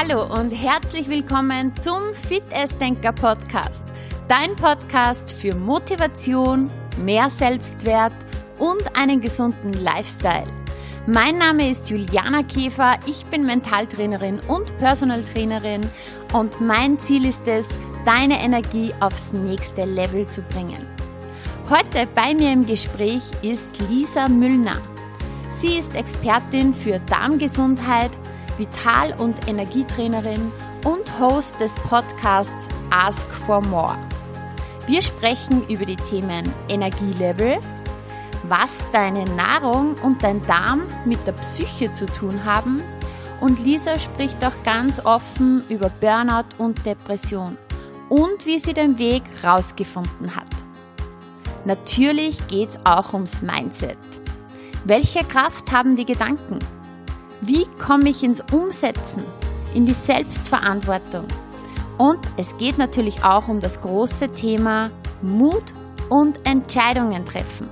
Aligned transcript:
Hallo 0.00 0.32
und 0.32 0.52
herzlich 0.52 1.08
willkommen 1.08 1.74
zum 1.80 2.14
Fit 2.14 2.44
Denker 2.80 3.12
Podcast. 3.12 3.82
Dein 4.28 4.54
Podcast 4.54 5.32
für 5.32 5.56
Motivation, 5.56 6.70
mehr 6.98 7.28
Selbstwert 7.28 8.12
und 8.60 8.96
einen 8.96 9.20
gesunden 9.20 9.72
Lifestyle. 9.72 10.46
Mein 11.08 11.38
Name 11.38 11.68
ist 11.68 11.90
Juliana 11.90 12.42
Käfer, 12.42 12.96
ich 13.06 13.26
bin 13.26 13.44
Mentaltrainerin 13.44 14.38
und 14.46 14.78
Personal 14.78 15.24
Trainerin 15.24 15.90
und 16.32 16.60
mein 16.60 17.00
Ziel 17.00 17.24
ist 17.24 17.48
es, 17.48 17.66
deine 18.04 18.40
Energie 18.40 18.94
aufs 19.00 19.32
nächste 19.32 19.84
Level 19.84 20.28
zu 20.28 20.42
bringen. 20.42 20.86
Heute 21.68 22.06
bei 22.14 22.34
mir 22.34 22.52
im 22.52 22.64
Gespräch 22.64 23.24
ist 23.42 23.72
Lisa 23.90 24.28
Müllner. 24.28 24.80
Sie 25.50 25.76
ist 25.76 25.96
Expertin 25.96 26.72
für 26.72 27.00
Darmgesundheit, 27.00 28.12
Vital- 28.58 29.14
und 29.18 29.48
Energietrainerin 29.48 30.52
und 30.84 31.20
Host 31.20 31.58
des 31.60 31.74
Podcasts 31.76 32.68
Ask 32.90 33.28
for 33.30 33.62
More. 33.62 33.96
Wir 34.86 35.02
sprechen 35.02 35.66
über 35.68 35.84
die 35.84 35.96
Themen 35.96 36.52
Energielevel, 36.68 37.58
was 38.44 38.90
deine 38.90 39.24
Nahrung 39.24 39.94
und 40.02 40.22
dein 40.22 40.42
Darm 40.42 40.82
mit 41.04 41.26
der 41.26 41.32
Psyche 41.32 41.92
zu 41.92 42.06
tun 42.06 42.44
haben 42.44 42.82
und 43.40 43.62
Lisa 43.64 43.98
spricht 43.98 44.44
auch 44.44 44.62
ganz 44.64 45.04
offen 45.04 45.64
über 45.68 45.90
Burnout 46.00 46.48
und 46.58 46.84
Depression 46.84 47.56
und 48.08 48.46
wie 48.46 48.58
sie 48.58 48.74
den 48.74 48.98
Weg 48.98 49.22
rausgefunden 49.44 50.34
hat. 50.34 50.48
Natürlich 51.64 52.46
geht 52.48 52.70
es 52.70 52.86
auch 52.86 53.12
ums 53.12 53.42
Mindset. 53.42 53.98
Welche 54.84 55.24
Kraft 55.24 55.70
haben 55.70 55.96
die 55.96 56.06
Gedanken? 56.06 56.58
Wie 57.40 57.66
komme 57.78 58.08
ich 58.08 58.24
ins 58.24 58.42
Umsetzen, 58.52 59.22
in 59.72 59.86
die 59.86 59.94
Selbstverantwortung? 59.94 61.24
Und 61.96 62.18
es 62.36 62.56
geht 62.56 62.78
natürlich 62.78 63.22
auch 63.22 63.48
um 63.48 63.60
das 63.60 63.80
große 63.80 64.32
Thema 64.32 64.90
Mut 65.22 65.72
und 66.08 66.44
Entscheidungen 66.46 67.24
treffen. 67.24 67.68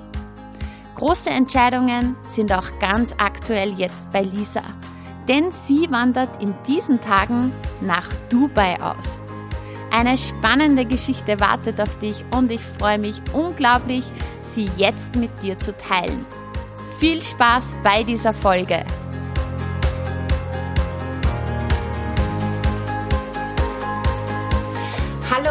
Große 0.95 1.31
Entscheidungen 1.31 2.17
sind 2.27 2.53
auch 2.53 2.79
ganz 2.81 3.15
aktuell 3.19 3.73
jetzt 3.73 4.11
bei 4.13 4.23
Lisa, 4.23 4.63
denn 5.29 5.51
sie 5.51 5.91
wandert 5.91 6.43
in 6.43 6.55
diesen 6.67 7.01
Tagen 7.01 7.53
nach 7.81 8.09
Dubai 8.31 8.81
aus. 8.81 9.19
Eine 9.91 10.17
spannende 10.17 10.85
Geschichte 10.85 11.41
wartet 11.41 11.81
auf 11.81 11.99
dich 11.99 12.25
und 12.35 12.53
ich 12.53 12.61
freue 12.61 12.99
mich 12.99 13.21
unglaublich, 13.33 14.05
sie 14.43 14.71
jetzt 14.77 15.17
mit 15.17 15.31
dir 15.43 15.59
zu 15.59 15.77
teilen. 15.77 16.25
Viel 16.99 17.21
Spaß 17.21 17.77
bei 17.83 18.03
dieser 18.05 18.33
Folge! 18.33 18.85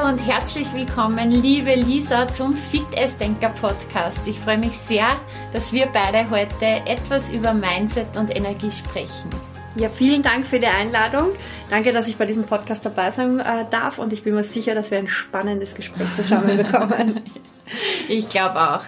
Hallo 0.05 0.17
und 0.17 0.27
herzlich 0.27 0.71
willkommen, 0.73 1.31
liebe 1.31 1.73
Lisa, 1.73 2.27
zum 2.27 2.53
Fit 2.53 2.85
Denker 3.19 3.49
Podcast. 3.49 4.19
Ich 4.27 4.39
freue 4.39 4.59
mich 4.59 4.73
sehr, 4.73 5.19
dass 5.51 5.73
wir 5.73 5.87
beide 5.87 6.29
heute 6.29 6.65
etwas 6.85 7.31
über 7.31 7.53
Mindset 7.53 8.15
und 8.15 8.35
Energie 8.35 8.71
sprechen. 8.71 9.31
Ja, 9.75 9.89
vielen 9.89 10.21
Dank 10.21 10.45
für 10.45 10.59
die 10.59 10.67
Einladung. 10.67 11.29
Danke, 11.71 11.91
dass 11.91 12.07
ich 12.07 12.17
bei 12.17 12.25
diesem 12.25 12.43
Podcast 12.43 12.85
dabei 12.85 13.09
sein 13.09 13.39
äh, 13.39 13.65
darf 13.71 13.97
und 13.97 14.13
ich 14.13 14.23
bin 14.23 14.35
mir 14.35 14.43
sicher, 14.43 14.75
dass 14.75 14.91
wir 14.91 14.99
ein 14.99 15.07
spannendes 15.07 15.73
Gespräch 15.73 16.13
zusammen 16.15 16.57
bekommen. 16.57 17.21
ich 18.07 18.29
glaube 18.29 18.59
auch. 18.59 18.83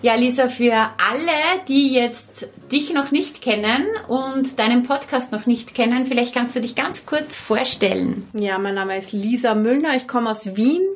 Ja, 0.00 0.14
Lisa, 0.14 0.48
für 0.48 0.74
alle, 0.74 1.64
die 1.66 1.92
jetzt 1.92 2.48
dich 2.70 2.92
noch 2.92 3.10
nicht 3.10 3.42
kennen 3.42 3.84
und 4.06 4.56
deinen 4.56 4.84
Podcast 4.84 5.32
noch 5.32 5.46
nicht 5.46 5.74
kennen, 5.74 6.06
vielleicht 6.06 6.34
kannst 6.34 6.54
du 6.54 6.60
dich 6.60 6.76
ganz 6.76 7.04
kurz 7.04 7.36
vorstellen. 7.36 8.28
Ja, 8.32 8.58
mein 8.58 8.76
Name 8.76 8.96
ist 8.96 9.12
Lisa 9.12 9.56
Müllner, 9.56 9.96
ich 9.96 10.06
komme 10.06 10.30
aus 10.30 10.54
Wien. 10.54 10.86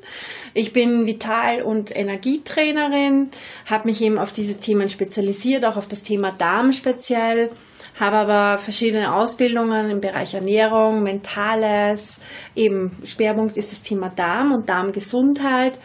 Ich 0.54 0.72
bin 0.72 1.04
Vital- 1.06 1.62
und 1.62 1.96
Energietrainerin, 1.96 3.30
habe 3.66 3.88
mich 3.88 4.00
eben 4.02 4.18
auf 4.18 4.32
diese 4.32 4.58
Themen 4.58 4.88
spezialisiert, 4.88 5.64
auch 5.64 5.76
auf 5.76 5.88
das 5.88 6.02
Thema 6.02 6.30
Darm 6.30 6.72
speziell, 6.72 7.50
habe 7.98 8.16
aber 8.16 8.58
verschiedene 8.58 9.14
Ausbildungen 9.14 9.90
im 9.90 10.00
Bereich 10.00 10.34
Ernährung, 10.34 11.02
Mentales, 11.02 12.20
eben 12.54 12.96
Schwerpunkt 13.04 13.56
ist 13.56 13.72
das 13.72 13.82
Thema 13.82 14.10
Darm 14.10 14.52
und 14.52 14.68
Darmgesundheit 14.68 15.76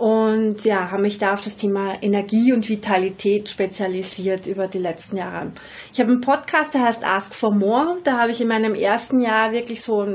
und 0.00 0.64
ja, 0.64 0.90
habe 0.90 1.02
mich 1.02 1.18
da 1.18 1.34
auf 1.34 1.42
das 1.42 1.56
Thema 1.56 2.02
Energie 2.02 2.54
und 2.54 2.66
Vitalität 2.70 3.50
spezialisiert 3.50 4.46
über 4.46 4.66
die 4.66 4.78
letzten 4.78 5.18
Jahre. 5.18 5.52
Ich 5.92 6.00
habe 6.00 6.10
einen 6.10 6.22
Podcast, 6.22 6.72
der 6.72 6.84
heißt 6.84 7.04
Ask 7.04 7.34
for 7.34 7.54
More. 7.54 7.98
Da 8.02 8.16
habe 8.18 8.30
ich 8.30 8.40
in 8.40 8.48
meinem 8.48 8.74
ersten 8.74 9.20
Jahr 9.20 9.52
wirklich 9.52 9.82
so 9.82 10.06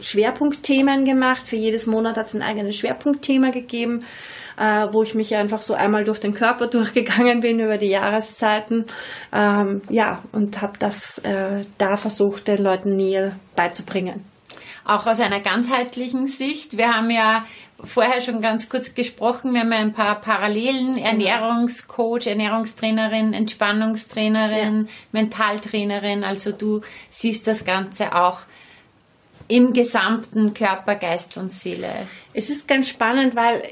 Schwerpunktthemen 0.00 1.04
gemacht. 1.04 1.46
Für 1.46 1.54
jedes 1.54 1.86
Monat 1.86 2.16
hat 2.16 2.26
es 2.26 2.34
ein 2.34 2.42
eigenes 2.42 2.78
Schwerpunktthema 2.78 3.50
gegeben, 3.50 4.04
äh, 4.58 4.88
wo 4.90 5.04
ich 5.04 5.14
mich 5.14 5.36
einfach 5.36 5.62
so 5.62 5.74
einmal 5.74 6.02
durch 6.02 6.18
den 6.18 6.34
Körper 6.34 6.66
durchgegangen 6.70 7.38
bin 7.38 7.60
über 7.60 7.78
die 7.78 7.90
Jahreszeiten. 7.90 8.86
Ähm, 9.32 9.82
ja, 9.88 10.24
und 10.32 10.60
habe 10.60 10.80
das 10.80 11.18
äh, 11.18 11.64
da 11.78 11.94
versucht, 11.94 12.48
den 12.48 12.58
Leuten 12.58 12.96
näher 12.96 13.36
beizubringen 13.54 14.24
auch 14.88 15.06
aus 15.06 15.20
einer 15.20 15.40
ganzheitlichen 15.40 16.26
Sicht. 16.26 16.78
Wir 16.78 16.88
haben 16.88 17.10
ja 17.10 17.44
vorher 17.82 18.20
schon 18.20 18.40
ganz 18.40 18.68
kurz 18.68 18.94
gesprochen. 18.94 19.52
Wir 19.52 19.60
haben 19.60 19.72
ja 19.72 19.78
ein 19.78 19.92
paar 19.92 20.20
Parallelen. 20.20 20.94
Genau. 20.94 21.06
Ernährungscoach, 21.06 22.26
Ernährungstrainerin, 22.26 23.32
Entspannungstrainerin, 23.32 24.86
ja. 24.86 24.92
Mentaltrainerin. 25.12 26.24
Also 26.24 26.52
du 26.52 26.80
siehst 27.10 27.46
das 27.46 27.64
Ganze 27.64 28.14
auch 28.14 28.40
im 29.46 29.72
gesamten 29.72 30.52
Körper, 30.52 30.96
Geist 30.96 31.36
und 31.38 31.50
Seele. 31.50 31.88
Es 32.34 32.50
ist 32.50 32.68
ganz 32.68 32.88
spannend, 32.88 33.34
weil 33.34 33.62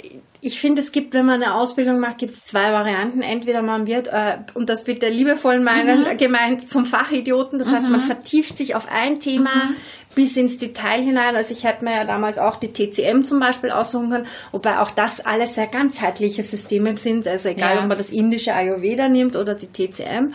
ich 0.41 0.61
finde, 0.61 0.81
es 0.81 0.93
gibt, 0.93 1.13
wenn 1.13 1.27
man 1.27 1.43
eine 1.43 1.55
Ausbildung 1.55 1.99
macht, 1.99 2.19
gibt 2.19 2.33
es 2.33 2.45
zwei 2.45 2.73
Varianten. 2.73 3.21
Entweder 3.21 3.63
man 3.63 3.87
wird, 3.87 4.09
äh, 4.09 4.39
und 4.55 4.71
das 4.71 4.85
bitte 4.85 5.09
liebevoll 5.09 5.61
meinen, 5.61 6.05
mhm. 6.05 6.17
gemeint, 6.17 6.71
zum 6.71 6.87
Fachidioten. 6.87 7.59
Das 7.59 7.69
mhm. 7.69 7.73
heißt, 7.73 7.83
man 7.85 8.01
mhm. 8.01 8.05
vertieft 8.05 8.57
sich 8.57 8.75
auf 8.75 8.89
ein 8.91 9.21
Thema 9.21 9.71
mhm. 9.71 9.77
Bis 10.17 10.37
ins 10.37 10.57
Detail 10.57 11.03
hinein. 11.03 11.37
Also 11.37 11.55
ich 11.55 11.63
hätte 11.63 11.85
mir 11.85 11.93
ja 11.93 12.05
damals 12.05 12.39
auch 12.39 12.57
die 12.57 12.73
TCM 12.73 13.23
zum 13.23 13.39
Beispiel 13.39 13.71
aussuchen 13.71 14.11
können, 14.11 14.27
wobei 14.51 14.81
auch 14.81 14.91
das 14.91 15.21
alles 15.21 15.55
sehr 15.55 15.69
ganzheitliche 15.69 16.43
Systeme 16.43 16.97
sind. 16.97 17.29
Also 17.29 17.51
egal, 17.51 17.77
ja. 17.77 17.83
ob 17.83 17.89
man 17.89 17.99
das 17.99 18.11
indische 18.11 18.55
Ayurveda 18.55 19.09
nimmt 19.09 19.37
oder 19.37 19.55
die 19.55 19.69
TCM. 19.69 20.33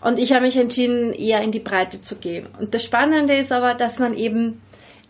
Und 0.00 0.18
ich 0.18 0.32
habe 0.32 0.46
mich 0.46 0.56
entschieden, 0.56 1.12
eher 1.12 1.42
in 1.42 1.52
die 1.52 1.60
Breite 1.60 2.00
zu 2.00 2.16
gehen. 2.16 2.46
Und 2.58 2.72
das 2.72 2.82
Spannende 2.82 3.34
ist 3.34 3.52
aber, 3.52 3.74
dass 3.74 3.98
man 3.98 4.14
eben 4.14 4.62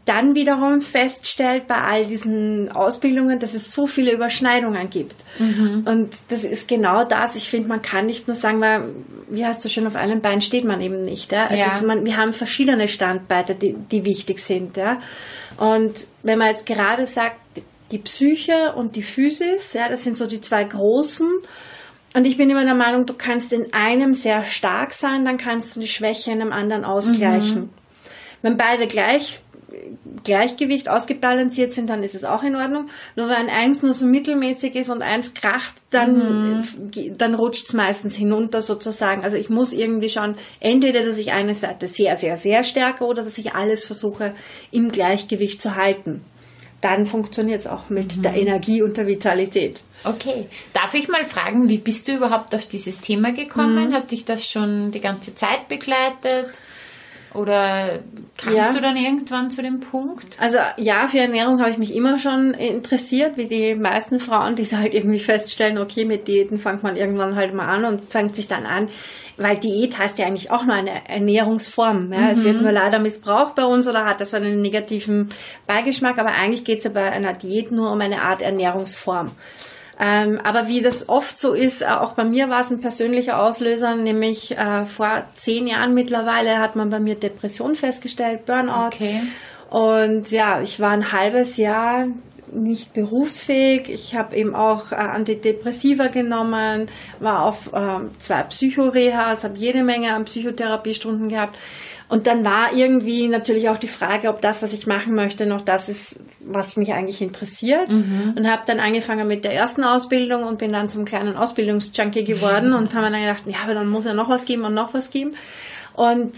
dann 0.09 0.35
wiederum 0.35 0.81
feststellt 0.81 1.67
bei 1.67 1.77
all 1.77 2.07
diesen 2.07 2.73
Ausbildungen, 2.73 3.39
dass 3.39 3.53
es 3.53 3.73
so 3.73 3.87
viele 3.87 4.13
Überschneidungen 4.13 4.89
gibt. 4.89 5.17
Mhm. 5.39 5.85
Und 5.87 6.15
das 6.29 6.45
ist 6.45 6.67
genau 6.67 7.05
das. 7.05 7.37
Ich 7.37 7.51
finde, 7.51 7.69
man 7.69 7.83
kann 7.83 8.07
nicht 8.07 8.27
nur 8.27 8.35
sagen, 8.35 8.61
weil, 8.61 8.85
wie 9.29 9.45
hast 9.45 9.65
du 9.65 9.69
schon 9.69 9.87
auf 9.87 9.97
einem 9.97 10.23
Bein 10.23 10.41
steht 10.41 10.65
man 10.65 10.81
eben 10.81 11.03
nicht. 11.03 11.31
Ja? 11.33 11.49
Also 11.49 11.63
ja. 11.63 11.81
man, 11.87 12.07
wir 12.07 12.17
haben 12.17 12.33
verschiedene 12.33 12.89
Standbeine, 12.89 13.55
die, 13.55 13.75
die 13.75 14.05
wichtig 14.07 14.39
sind. 14.39 14.79
Ja? 14.79 15.01
Und 15.59 16.07
wenn 16.23 16.39
man 16.39 16.49
jetzt 16.49 16.65
gerade 16.65 17.07
sagt, 17.07 17.37
die 17.91 17.99
Psyche 17.99 18.75
und 18.75 18.97
die 18.97 19.03
Physis, 19.03 19.73
ja, 19.73 19.89
das 19.89 20.05
sind 20.05 20.17
so 20.17 20.27
die 20.27 20.41
zwei 20.41 20.65
großen. 20.65 21.29
Und 22.15 22.27
ich 22.27 22.37
bin 22.37 22.49
immer 22.49 22.65
der 22.65 22.75
Meinung, 22.75 23.07
du 23.07 23.15
kannst 23.15 23.53
in 23.53 23.73
einem 23.73 24.15
sehr 24.15 24.43
stark 24.45 24.93
sein, 24.93 25.25
dann 25.25 25.37
kannst 25.37 25.77
du 25.77 25.81
die 25.81 25.89
Schwäche 25.89 26.33
in 26.33 26.41
einem 26.41 26.53
anderen 26.53 26.85
ausgleichen. 26.85 27.61
Mhm. 27.61 27.71
Wenn 28.43 28.57
beide 28.57 28.87
gleich 28.87 29.41
Gleichgewicht 30.25 30.89
ausgebalanciert 30.89 31.73
sind, 31.73 31.91
dann 31.91 32.03
ist 32.03 32.15
es 32.15 32.25
auch 32.25 32.43
in 32.43 32.57
Ordnung. 32.57 32.89
Nur 33.17 33.29
wenn 33.29 33.49
eins 33.49 33.83
nur 33.83 33.93
so 33.93 34.07
mittelmäßig 34.07 34.75
ist 34.75 34.91
und 34.91 35.03
eins 35.03 35.35
kracht, 35.35 35.75
dann, 35.91 36.59
mhm. 36.59 37.19
dann 37.19 37.35
rutscht 37.35 37.67
es 37.67 37.73
meistens 37.73 38.17
hinunter 38.17 38.61
sozusagen. 38.61 39.23
Also 39.23 39.37
ich 39.37 39.51
muss 39.51 39.73
irgendwie 39.73 40.09
schauen, 40.09 40.37
entweder, 40.61 41.05
dass 41.05 41.19
ich 41.19 41.33
eine 41.33 41.55
Seite 41.55 41.89
sehr, 41.89 42.17
sehr, 42.17 42.37
sehr 42.37 42.65
stärke 42.65 43.05
oder 43.05 43.23
dass 43.23 43.39
ich 43.39 43.55
alles 43.55 43.85
versuche 43.85 44.33
im 44.71 44.89
Gleichgewicht 44.89 45.61
zu 45.61 45.77
halten. 45.77 46.23
Dann 46.81 47.07
funktioniert 47.07 47.61
es 47.61 47.67
auch 47.67 47.91
mit 47.91 48.17
mhm. 48.17 48.23
der 48.23 48.35
Energie 48.35 48.83
und 48.83 48.97
der 48.97 49.07
Vitalität. 49.07 49.83
Okay. 50.05 50.47
Darf 50.73 50.95
ich 50.95 51.09
mal 51.09 51.25
fragen, 51.25 51.69
wie 51.69 51.79
bist 51.79 52.07
du 52.07 52.15
überhaupt 52.15 52.55
auf 52.55 52.67
dieses 52.67 53.01
Thema 53.01 53.33
gekommen? 53.33 53.89
Mhm. 53.89 53.95
Hat 53.95 54.13
dich 54.13 54.25
das 54.25 54.49
schon 54.49 54.93
die 54.93 55.01
ganze 55.01 55.35
Zeit 55.35 55.69
begleitet? 55.69 56.47
Oder 57.35 58.01
kamst 58.37 58.57
ja. 58.57 58.73
du 58.73 58.81
dann 58.81 58.97
irgendwann 58.97 59.51
zu 59.51 59.63
dem 59.63 59.81
Punkt? 59.81 60.37
Also 60.41 60.59
ja, 60.77 61.07
für 61.09 61.19
Ernährung 61.19 61.61
habe 61.61 61.71
ich 61.71 61.79
mich 61.79 61.95
immer 61.95 62.19
schon 62.19 62.53
interessiert, 62.53 63.37
wie 63.37 63.47
die 63.47 63.75
meisten 63.75 64.19
Frauen, 64.19 64.55
die 64.55 64.65
halt 64.65 64.95
irgendwie 64.95 65.19
feststellen, 65.19 65.79
okay, 65.79 66.05
mit 66.05 66.27
Diäten 66.27 66.59
fängt 66.59 66.83
man 66.83 66.97
irgendwann 66.97 67.37
halt 67.37 67.55
mal 67.55 67.67
an 67.67 67.85
und 67.85 68.11
fängt 68.11 68.35
sich 68.35 68.49
dann 68.49 68.65
an, 68.65 68.89
weil 69.37 69.57
Diät 69.59 69.99
heißt 69.99 70.19
ja 70.19 70.27
eigentlich 70.27 70.51
auch 70.51 70.65
nur 70.65 70.75
eine 70.75 71.09
Ernährungsform. 71.09 72.13
Ja? 72.13 72.21
Mhm. 72.21 72.29
Es 72.31 72.45
wird 72.45 72.57
mhm. 72.57 72.63
nur 72.63 72.73
leider 72.73 72.99
missbraucht 72.99 73.55
bei 73.55 73.65
uns 73.65 73.87
oder 73.87 74.05
hat 74.07 74.21
das 74.21 74.35
einen 74.35 74.63
negativen 74.63 75.29
Beigeschmack, 75.67 76.19
aber 76.19 76.31
eigentlich 76.31 76.65
geht 76.65 76.79
es 76.79 76.85
ja 76.85 76.91
bei 76.91 77.11
einer 77.11 77.35
Diät 77.35 77.71
nur 77.71 77.93
um 77.93 78.01
eine 78.01 78.23
Art 78.23 78.43
Ernährungsform. 78.43 79.31
Ähm, 80.01 80.41
aber 80.45 80.69
wie 80.69 80.81
das 80.81 81.09
oft 81.09 81.39
so 81.39 81.55
ist, 81.55 81.83
äh, 81.83 81.87
auch 81.87 82.13
bei 82.13 82.25
mir 82.25 82.49
war 82.49 82.61
es 82.61 82.71
ein 82.71 82.81
persönlicher 82.81 83.43
Auslöser, 83.43 83.97
nämlich 83.97 84.57
äh, 84.57 84.85
vor 84.87 85.25
zehn 85.35 85.67
Jahren 85.67 85.93
mittlerweile 85.93 86.59
hat 86.59 86.77
man 86.77 86.91
bei 86.91 87.01
mir 87.01 87.17
Depression 87.17 87.75
festgestellt, 87.75 88.47
Burnout. 88.47 88.87
Okay. 88.87 89.21
Und 89.71 90.31
ja, 90.31 90.61
ich 90.61 90.79
war 90.81 90.91
ein 90.91 91.13
halbes 91.13 91.57
Jahr 91.57 92.07
nicht 92.53 92.93
berufsfähig. 92.93 93.89
Ich 93.89 94.15
habe 94.15 94.37
eben 94.37 94.55
auch 94.55 94.93
äh, 94.93 94.97
Antidepressiva 94.97 96.09
genommen, 96.09 96.89
war 97.21 97.45
auf 97.45 97.73
äh, 97.73 97.99
zwei 98.19 98.43
Psychorehas, 98.45 99.45
habe 99.45 99.59
jede 99.59 99.83
Menge 99.83 100.15
an 100.15 100.25
Psychotherapiestunden 100.25 101.29
gehabt. 101.29 101.57
Und 102.09 102.27
dann 102.27 102.43
war 102.43 102.73
irgendwie 102.73 103.29
natürlich 103.29 103.69
auch 103.69 103.77
die 103.77 103.87
Frage, 103.89 104.31
ob 104.31 104.41
das, 104.41 104.63
was 104.63 104.73
ich 104.73 104.87
machen 104.87 105.15
möchte, 105.15 105.45
noch 105.45 105.61
das 105.61 105.91
ist, 105.91 106.19
was 106.41 106.77
mich 106.77 106.95
eigentlich 106.95 107.21
interessiert. 107.21 107.91
Mhm. 107.91 108.33
Und 108.35 108.51
habe 108.51 108.63
dann 108.67 108.81
angefangen 108.81 109.29
mit 109.29 109.45
der 109.45 109.53
ersten 109.53 109.85
Ausbildung 109.85 110.45
und 110.45 110.59
bin 110.59 110.73
dann 110.73 110.89
zum 110.89 111.05
kleinen 111.05 111.37
Ausbildungsjunkie 111.37 112.25
geworden 112.25 112.73
und 112.75 112.95
habe 112.95 113.11
dann 113.11 113.21
gedacht, 113.21 113.43
ja, 113.47 113.59
aber 113.63 113.75
dann 113.75 113.89
muss 113.89 114.07
ja 114.07 114.15
noch 114.15 114.31
was 114.31 114.47
geben 114.47 114.65
und 114.65 114.73
noch 114.73 114.95
was 114.95 115.11
geben. 115.11 115.35
Und 115.95 116.33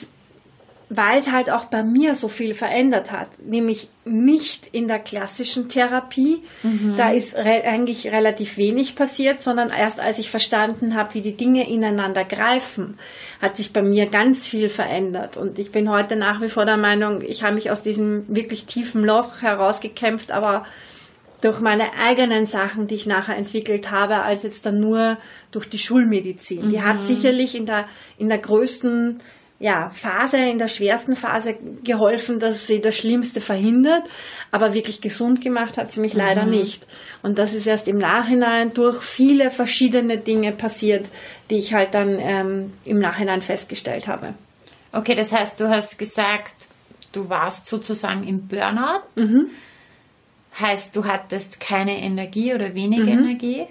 weil 0.92 1.20
es 1.20 1.30
halt 1.30 1.50
auch 1.50 1.66
bei 1.66 1.84
mir 1.84 2.16
so 2.16 2.26
viel 2.26 2.52
verändert 2.52 3.12
hat, 3.12 3.28
nämlich 3.38 3.88
nicht 4.04 4.66
in 4.72 4.88
der 4.88 4.98
klassischen 4.98 5.68
Therapie. 5.68 6.42
Mhm. 6.64 6.96
Da 6.96 7.12
ist 7.12 7.36
re 7.36 7.62
eigentlich 7.64 8.08
relativ 8.08 8.56
wenig 8.56 8.96
passiert, 8.96 9.40
sondern 9.40 9.70
erst 9.70 10.00
als 10.00 10.18
ich 10.18 10.30
verstanden 10.30 10.96
habe, 10.96 11.14
wie 11.14 11.20
die 11.20 11.36
Dinge 11.36 11.70
ineinander 11.70 12.24
greifen, 12.24 12.98
hat 13.40 13.56
sich 13.56 13.72
bei 13.72 13.82
mir 13.82 14.06
ganz 14.06 14.48
viel 14.48 14.68
verändert. 14.68 15.36
Und 15.36 15.60
ich 15.60 15.70
bin 15.70 15.88
heute 15.88 16.16
nach 16.16 16.42
wie 16.42 16.48
vor 16.48 16.64
der 16.64 16.76
Meinung, 16.76 17.22
ich 17.22 17.44
habe 17.44 17.54
mich 17.54 17.70
aus 17.70 17.84
diesem 17.84 18.24
wirklich 18.26 18.64
tiefen 18.64 19.04
Loch 19.04 19.42
herausgekämpft, 19.42 20.32
aber 20.32 20.66
durch 21.40 21.60
meine 21.60 21.94
eigenen 21.94 22.46
Sachen, 22.46 22.88
die 22.88 22.96
ich 22.96 23.06
nachher 23.06 23.36
entwickelt 23.36 23.92
habe, 23.92 24.22
als 24.22 24.42
jetzt 24.42 24.66
dann 24.66 24.80
nur 24.80 25.18
durch 25.52 25.68
die 25.68 25.78
Schulmedizin. 25.78 26.66
Mhm. 26.66 26.70
Die 26.70 26.82
hat 26.82 26.96
mhm. 26.96 27.00
sicherlich 27.02 27.54
in 27.54 27.64
der, 27.64 27.86
in 28.18 28.28
der 28.28 28.38
größten 28.38 29.20
ja, 29.60 29.90
Phase, 29.90 30.38
in 30.38 30.58
der 30.58 30.68
schwersten 30.68 31.14
Phase 31.14 31.54
geholfen, 31.84 32.38
dass 32.38 32.66
sie 32.66 32.80
das 32.80 32.96
Schlimmste 32.96 33.42
verhindert, 33.42 34.02
aber 34.50 34.72
wirklich 34.72 35.02
gesund 35.02 35.42
gemacht 35.42 35.76
hat 35.76 35.92
sie 35.92 36.00
mich 36.00 36.14
mhm. 36.14 36.20
leider 36.20 36.46
nicht. 36.46 36.86
Und 37.22 37.38
das 37.38 37.52
ist 37.52 37.66
erst 37.66 37.86
im 37.86 37.98
Nachhinein 37.98 38.72
durch 38.72 39.02
viele 39.02 39.50
verschiedene 39.50 40.16
Dinge 40.16 40.52
passiert, 40.52 41.10
die 41.50 41.56
ich 41.56 41.74
halt 41.74 41.92
dann 41.92 42.18
ähm, 42.18 42.72
im 42.86 42.98
Nachhinein 43.00 43.42
festgestellt 43.42 44.08
habe. 44.08 44.32
Okay, 44.92 45.14
das 45.14 45.30
heißt, 45.30 45.60
du 45.60 45.68
hast 45.68 45.98
gesagt, 45.98 46.54
du 47.12 47.28
warst 47.28 47.66
sozusagen 47.66 48.26
im 48.26 48.48
Burnout. 48.48 49.02
Mhm. 49.16 49.50
Heißt, 50.58 50.96
du 50.96 51.04
hattest 51.04 51.60
keine 51.60 52.00
Energie 52.00 52.54
oder 52.54 52.74
wenig 52.74 53.00
mhm. 53.00 53.08
Energie. 53.08 53.66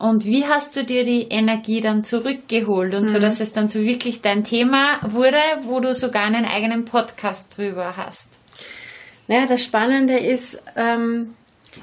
Und 0.00 0.24
wie 0.24 0.46
hast 0.46 0.76
du 0.76 0.82
dir 0.82 1.04
die 1.04 1.28
Energie 1.28 1.82
dann 1.82 2.04
zurückgeholt 2.04 2.94
und 2.94 3.02
mhm. 3.02 3.06
so, 3.06 3.18
dass 3.18 3.38
es 3.38 3.52
dann 3.52 3.68
so 3.68 3.82
wirklich 3.82 4.22
dein 4.22 4.44
Thema 4.44 4.98
wurde, 5.02 5.36
wo 5.64 5.78
du 5.78 5.92
sogar 5.92 6.22
einen 6.22 6.46
eigenen 6.46 6.86
Podcast 6.86 7.58
drüber 7.58 7.98
hast? 7.98 8.26
Naja, 9.28 9.44
das 9.46 9.62
Spannende 9.62 10.16
ist, 10.16 10.58
ähm, 10.74 11.34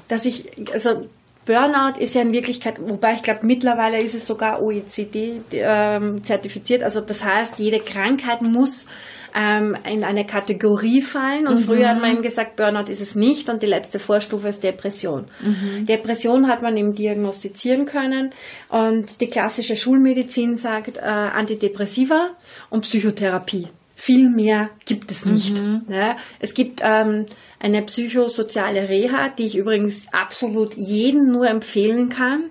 dass 0.08 0.24
ich, 0.24 0.50
also 0.72 1.08
Burnout 1.46 2.00
ist 2.00 2.16
ja 2.16 2.22
in 2.22 2.32
Wirklichkeit, 2.32 2.80
wobei 2.80 3.14
ich 3.14 3.22
glaube, 3.22 3.46
mittlerweile 3.46 4.02
ist 4.02 4.16
es 4.16 4.26
sogar 4.26 4.62
OECD 4.62 5.40
ähm, 5.52 6.24
zertifiziert. 6.24 6.82
Also 6.82 7.00
das 7.00 7.22
heißt, 7.22 7.60
jede 7.60 7.78
Krankheit 7.78 8.42
muss 8.42 8.86
ähm, 9.34 9.76
in 9.90 10.04
eine 10.04 10.26
Kategorie 10.26 11.02
fallen. 11.02 11.46
Und 11.46 11.56
mhm. 11.56 11.64
früher 11.64 11.88
hat 11.88 12.00
man 12.00 12.12
eben 12.12 12.22
gesagt, 12.22 12.56
Burnout 12.56 12.90
ist 12.90 13.00
es 13.00 13.14
nicht 13.14 13.48
und 13.48 13.62
die 13.62 13.66
letzte 13.66 13.98
Vorstufe 13.98 14.48
ist 14.48 14.62
Depression. 14.62 15.26
Mhm. 15.40 15.86
Depression 15.86 16.48
hat 16.48 16.62
man 16.62 16.76
eben 16.76 16.94
diagnostizieren 16.94 17.86
können 17.86 18.30
und 18.68 19.20
die 19.20 19.28
klassische 19.28 19.76
Schulmedizin 19.76 20.56
sagt 20.56 20.96
äh, 20.96 21.00
Antidepressiva 21.00 22.30
und 22.70 22.82
Psychotherapie. 22.82 23.68
Viel 23.94 24.30
mehr 24.30 24.70
gibt 24.86 25.10
es 25.10 25.24
nicht. 25.24 25.60
Mhm. 25.60 25.82
Ja, 25.88 26.16
es 26.38 26.54
gibt 26.54 26.80
ähm, 26.84 27.26
eine 27.58 27.82
psychosoziale 27.82 28.88
Reha, 28.88 29.28
die 29.28 29.44
ich 29.44 29.56
übrigens 29.56 30.06
absolut 30.12 30.76
jedem 30.76 31.32
nur 31.32 31.48
empfehlen 31.48 32.08
kann. 32.08 32.44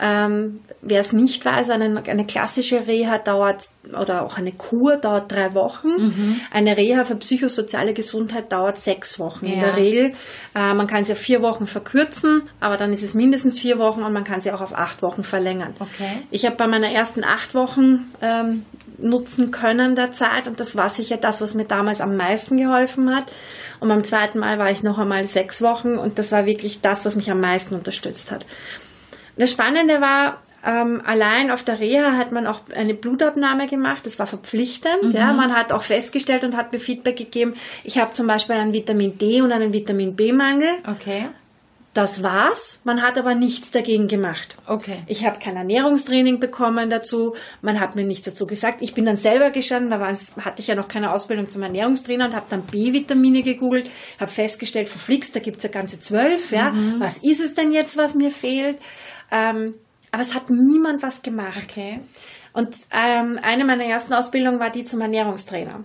Ähm, 0.00 0.60
Wer 0.88 1.00
es 1.00 1.12
nicht 1.12 1.44
weiß, 1.44 1.70
eine, 1.70 2.00
eine 2.06 2.26
klassische 2.26 2.86
Reha 2.86 3.18
dauert 3.18 3.64
oder 4.00 4.24
auch 4.24 4.38
eine 4.38 4.52
Kur 4.52 4.96
dauert 4.96 5.32
drei 5.32 5.52
Wochen. 5.52 5.88
Mhm. 5.88 6.40
Eine 6.52 6.76
Reha 6.76 7.04
für 7.04 7.16
psychosoziale 7.16 7.92
Gesundheit 7.92 8.52
dauert 8.52 8.78
sechs 8.78 9.18
Wochen 9.18 9.46
ja. 9.46 9.54
in 9.54 9.60
der 9.60 9.76
Regel. 9.76 10.12
Äh, 10.54 10.74
man 10.74 10.86
kann 10.86 11.02
sie 11.02 11.10
auf 11.10 11.18
vier 11.18 11.42
Wochen 11.42 11.66
verkürzen, 11.66 12.42
aber 12.60 12.76
dann 12.76 12.92
ist 12.92 13.02
es 13.02 13.14
mindestens 13.14 13.58
vier 13.58 13.80
Wochen 13.80 14.04
und 14.04 14.12
man 14.12 14.22
kann 14.22 14.40
sie 14.40 14.52
auch 14.52 14.60
auf 14.60 14.78
acht 14.78 15.02
Wochen 15.02 15.24
verlängern. 15.24 15.74
Okay. 15.80 16.22
Ich 16.30 16.46
habe 16.46 16.54
bei 16.54 16.68
meiner 16.68 16.92
ersten 16.92 17.24
acht 17.24 17.54
Wochen 17.54 18.04
ähm, 18.22 18.64
nutzen 18.98 19.50
können 19.50 19.96
der 19.96 20.12
Zeit 20.12 20.46
und 20.46 20.60
das 20.60 20.76
war 20.76 20.88
sicher 20.88 21.16
das, 21.16 21.40
was 21.40 21.54
mir 21.54 21.64
damals 21.64 22.00
am 22.00 22.16
meisten 22.16 22.58
geholfen 22.58 23.12
hat. 23.12 23.24
Und 23.80 23.88
beim 23.88 24.04
zweiten 24.04 24.38
Mal 24.38 24.60
war 24.60 24.70
ich 24.70 24.84
noch 24.84 24.98
einmal 24.98 25.24
sechs 25.24 25.62
Wochen 25.62 25.96
und 25.96 26.20
das 26.20 26.30
war 26.30 26.46
wirklich 26.46 26.80
das, 26.80 27.04
was 27.04 27.16
mich 27.16 27.28
am 27.30 27.40
meisten 27.40 27.74
unterstützt 27.74 28.30
hat. 28.30 28.46
Das 29.36 29.50
Spannende 29.50 30.00
war, 30.00 30.42
ähm, 30.64 31.02
allein 31.04 31.50
auf 31.50 31.62
der 31.62 31.78
Reha 31.78 32.16
hat 32.16 32.32
man 32.32 32.46
auch 32.46 32.60
eine 32.74 32.94
Blutabnahme 32.94 33.66
gemacht, 33.66 34.04
das 34.04 34.18
war 34.18 34.26
verpflichtend. 34.26 35.02
Mhm. 35.02 35.10
Ja, 35.10 35.32
man 35.32 35.54
hat 35.54 35.72
auch 35.72 35.82
festgestellt 35.82 36.44
und 36.44 36.56
hat 36.56 36.72
mir 36.72 36.80
Feedback 36.80 37.16
gegeben, 37.16 37.54
ich 37.84 37.98
habe 37.98 38.14
zum 38.14 38.26
Beispiel 38.26 38.56
einen 38.56 38.72
Vitamin 38.72 39.16
D 39.18 39.42
und 39.42 39.52
einen 39.52 39.72
Vitamin 39.72 40.16
B-Mangel. 40.16 40.70
Okay. 40.88 41.28
Das 41.96 42.22
war's. 42.22 42.80
Man 42.84 43.00
hat 43.00 43.16
aber 43.16 43.34
nichts 43.34 43.70
dagegen 43.70 44.06
gemacht. 44.06 44.56
Okay. 44.66 44.98
Ich 45.06 45.24
habe 45.24 45.38
kein 45.38 45.56
Ernährungstraining 45.56 46.40
bekommen 46.40 46.90
dazu. 46.90 47.34
Man 47.62 47.80
hat 47.80 47.96
mir 47.96 48.04
nichts 48.04 48.26
dazu 48.26 48.46
gesagt. 48.46 48.82
Ich 48.82 48.92
bin 48.92 49.06
dann 49.06 49.16
selber 49.16 49.48
gestanden. 49.48 49.88
Da 49.88 49.98
hatte 50.00 50.60
ich 50.60 50.66
ja 50.66 50.74
noch 50.74 50.88
keine 50.88 51.10
Ausbildung 51.10 51.48
zum 51.48 51.62
Ernährungstrainer 51.62 52.26
und 52.26 52.34
habe 52.34 52.44
dann 52.50 52.64
B-Vitamine 52.64 53.42
gegoogelt. 53.42 53.90
Habe 54.20 54.30
festgestellt, 54.30 54.90
verflixt, 54.90 55.34
da 55.36 55.40
gibt's 55.40 55.62
ja 55.62 55.70
ganze 55.70 55.98
zwölf. 55.98 56.52
Ja, 56.52 56.72
mhm. 56.72 56.96
was 56.98 57.16
ist 57.16 57.40
es 57.40 57.54
denn 57.54 57.72
jetzt, 57.72 57.96
was 57.96 58.14
mir 58.14 58.30
fehlt? 58.30 58.76
Ähm, 59.30 59.74
aber 60.12 60.22
es 60.22 60.34
hat 60.34 60.50
niemand 60.50 61.02
was 61.02 61.22
gemacht. 61.22 61.62
Okay. 61.68 62.00
Und 62.52 62.78
ähm, 62.90 63.38
eine 63.42 63.64
meiner 63.64 63.84
ersten 63.84 64.14
Ausbildungen 64.14 64.60
war 64.60 64.70
die 64.70 64.84
zum 64.84 65.00
Ernährungstrainer. 65.00 65.84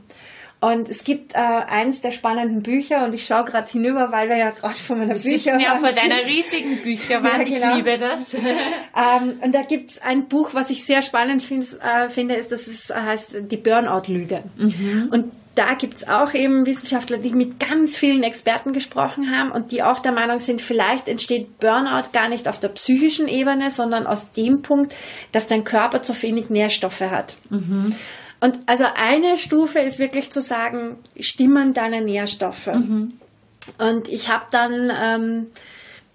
Und 0.61 0.89
es 0.89 1.03
gibt 1.03 1.33
äh, 1.33 1.39
eines 1.39 2.01
der 2.01 2.11
spannenden 2.11 2.61
Bücher 2.61 3.03
und 3.03 3.15
ich 3.15 3.25
schaue 3.25 3.45
gerade 3.45 3.69
hinüber, 3.69 4.11
weil 4.11 4.29
wir 4.29 4.37
ja 4.37 4.51
gerade 4.51 4.75
von 4.75 4.99
meiner 4.99 5.15
Bücher 5.15 5.59
ja 5.59 5.79
von 5.79 5.89
deiner 5.95 6.23
riesigen 6.23 6.77
Bücherwand. 6.83 7.49
Ja, 7.49 7.59
genau. 7.59 7.69
Ich 7.71 7.75
liebe 7.77 7.97
das. 7.97 8.33
ähm, 8.35 9.39
und 9.41 9.55
da 9.55 9.63
gibt 9.63 9.91
es 9.91 10.01
ein 10.03 10.27
Buch, 10.27 10.51
was 10.53 10.69
ich 10.69 10.85
sehr 10.85 11.01
spannend 11.01 11.41
find, 11.41 11.65
äh, 11.81 12.09
finde, 12.09 12.35
ist, 12.35 12.51
das 12.51 12.67
ist, 12.67 12.93
heißt 12.93 13.37
die 13.49 13.57
Burnout-Lüge. 13.57 14.43
Mhm. 14.55 15.09
Und 15.11 15.31
da 15.55 15.73
gibt's 15.73 16.07
auch 16.07 16.33
eben 16.33 16.65
Wissenschaftler, 16.65 17.17
die 17.17 17.31
mit 17.31 17.59
ganz 17.59 17.97
vielen 17.97 18.23
Experten 18.23 18.71
gesprochen 18.71 19.35
haben 19.35 19.51
und 19.51 19.71
die 19.71 19.83
auch 19.83 19.99
der 19.99 20.13
Meinung 20.13 20.39
sind, 20.39 20.61
vielleicht 20.61 21.07
entsteht 21.07 21.59
Burnout 21.59 22.11
gar 22.13 22.29
nicht 22.29 22.47
auf 22.47 22.59
der 22.59 22.69
psychischen 22.69 23.27
Ebene, 23.27 23.69
sondern 23.69 24.07
aus 24.07 24.31
dem 24.31 24.61
Punkt, 24.61 24.95
dass 25.33 25.47
dein 25.47 25.63
Körper 25.63 26.01
zu 26.01 26.19
wenig 26.21 26.49
Nährstoffe 26.49 27.01
hat. 27.01 27.35
Mhm. 27.49 27.95
Und 28.39 28.57
also 28.65 28.85
eine 28.95 29.37
Stufe 29.37 29.79
ist 29.79 29.99
wirklich 29.99 30.31
zu 30.31 30.41
sagen, 30.41 30.97
stimmen 31.19 31.73
deine 31.73 32.01
Nährstoffe. 32.01 32.67
Mhm. 32.67 33.13
Und 33.77 34.07
ich 34.07 34.29
habe 34.29 34.45
dann 34.51 34.91
ähm, 35.03 35.47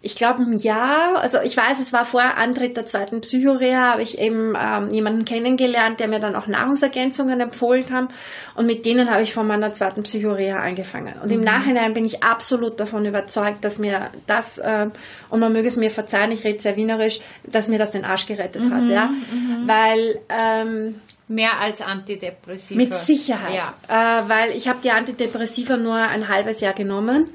ich 0.07 0.15
glaube, 0.15 0.43
ein 0.43 0.57
Jahr, 0.57 1.19
also 1.21 1.41
ich 1.41 1.57
weiß, 1.57 1.81
es 1.81 1.93
war 1.93 2.05
vor 2.05 2.23
Antritt 2.23 2.77
der 2.77 2.87
zweiten 2.87 3.23
Psychoreha, 3.23 3.91
habe 3.91 4.03
ich 4.03 4.21
eben 4.21 4.55
ähm, 4.57 4.93
jemanden 4.93 5.25
kennengelernt, 5.25 5.99
der 5.99 6.07
mir 6.07 6.21
dann 6.21 6.37
auch 6.37 6.47
Nahrungsergänzungen 6.47 7.41
empfohlen 7.41 7.91
hat 7.91 8.09
und 8.55 8.67
mit 8.67 8.87
denen 8.87 9.11
habe 9.11 9.23
ich 9.23 9.35
von 9.35 9.49
meiner 9.49 9.71
zweiten 9.75 10.05
Psychoreha 10.05 10.61
angefangen. 10.61 11.15
Und 11.21 11.27
mhm. 11.27 11.39
im 11.39 11.45
Nachhinein 11.45 11.93
bin 11.93 12.05
ich 12.05 12.23
absolut 12.23 12.79
davon 12.79 13.05
überzeugt, 13.05 13.65
dass 13.65 13.81
mir 13.81 14.11
das, 14.29 14.59
äh, 14.59 14.87
und 15.29 15.41
man 15.41 15.53
möge 15.53 15.67
es 15.67 15.77
mir 15.77 15.91
verzeihen, 15.91 16.31
ich 16.31 16.45
rede 16.45 16.61
sehr 16.61 16.77
wienerisch, 16.77 17.19
dass 17.43 17.67
mir 17.67 17.81
das 17.81 17.91
den 17.91 18.05
Arsch 18.05 18.27
gerettet 18.27 18.65
mhm. 18.65 18.75
hat, 18.75 18.89
ja, 18.89 19.07
mhm. 19.07 19.67
weil 19.67 20.21
ähm, 20.29 21.01
Mehr 21.29 21.59
als 21.59 21.81
Antidepressiva. 21.81 22.79
Mit 22.79 22.95
Sicherheit. 22.95 23.65
Ja. 23.89 24.21
Äh, 24.23 24.29
weil 24.29 24.51
ich 24.53 24.69
habe 24.69 24.79
die 24.85 24.93
Antidepressiva 24.93 25.77
nur 25.77 25.97
ein 25.97 26.29
halbes 26.29 26.61
Jahr 26.61 26.73
genommen. 26.73 27.29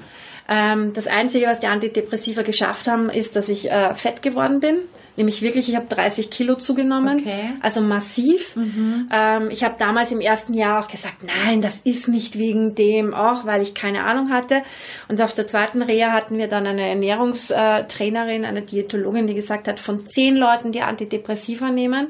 Ähm, 0.48 0.92
das 0.92 1.06
Einzige, 1.06 1.46
was 1.46 1.60
die 1.60 1.66
Antidepressiva 1.66 2.42
geschafft 2.42 2.88
haben, 2.88 3.10
ist, 3.10 3.36
dass 3.36 3.48
ich 3.48 3.70
äh, 3.70 3.94
fett 3.94 4.22
geworden 4.22 4.60
bin. 4.60 4.78
Nämlich 5.16 5.42
wirklich, 5.42 5.68
ich 5.68 5.76
habe 5.76 5.94
30 5.94 6.30
Kilo 6.30 6.54
zugenommen, 6.54 7.20
okay. 7.20 7.50
also 7.60 7.82
massiv. 7.82 8.56
Mhm. 8.56 9.08
Ähm, 9.12 9.50
ich 9.50 9.62
habe 9.62 9.74
damals 9.78 10.10
im 10.10 10.20
ersten 10.20 10.54
Jahr 10.54 10.82
auch 10.82 10.88
gesagt, 10.88 11.18
nein, 11.22 11.60
das 11.60 11.80
ist 11.84 12.08
nicht 12.08 12.38
wegen 12.38 12.74
dem, 12.74 13.12
auch 13.12 13.44
weil 13.44 13.60
ich 13.60 13.74
keine 13.74 14.04
Ahnung 14.04 14.30
hatte. 14.30 14.62
Und 15.08 15.20
auf 15.20 15.34
der 15.34 15.44
zweiten 15.44 15.82
Reha 15.82 16.12
hatten 16.12 16.38
wir 16.38 16.48
dann 16.48 16.66
eine 16.66 16.88
Ernährungstrainerin, 16.88 18.46
eine 18.46 18.62
Diätologin, 18.62 19.26
die 19.26 19.34
gesagt 19.34 19.68
hat, 19.68 19.78
von 19.78 20.06
zehn 20.06 20.34
Leuten, 20.34 20.72
die 20.72 20.80
Antidepressiva 20.80 21.70
nehmen, 21.70 22.08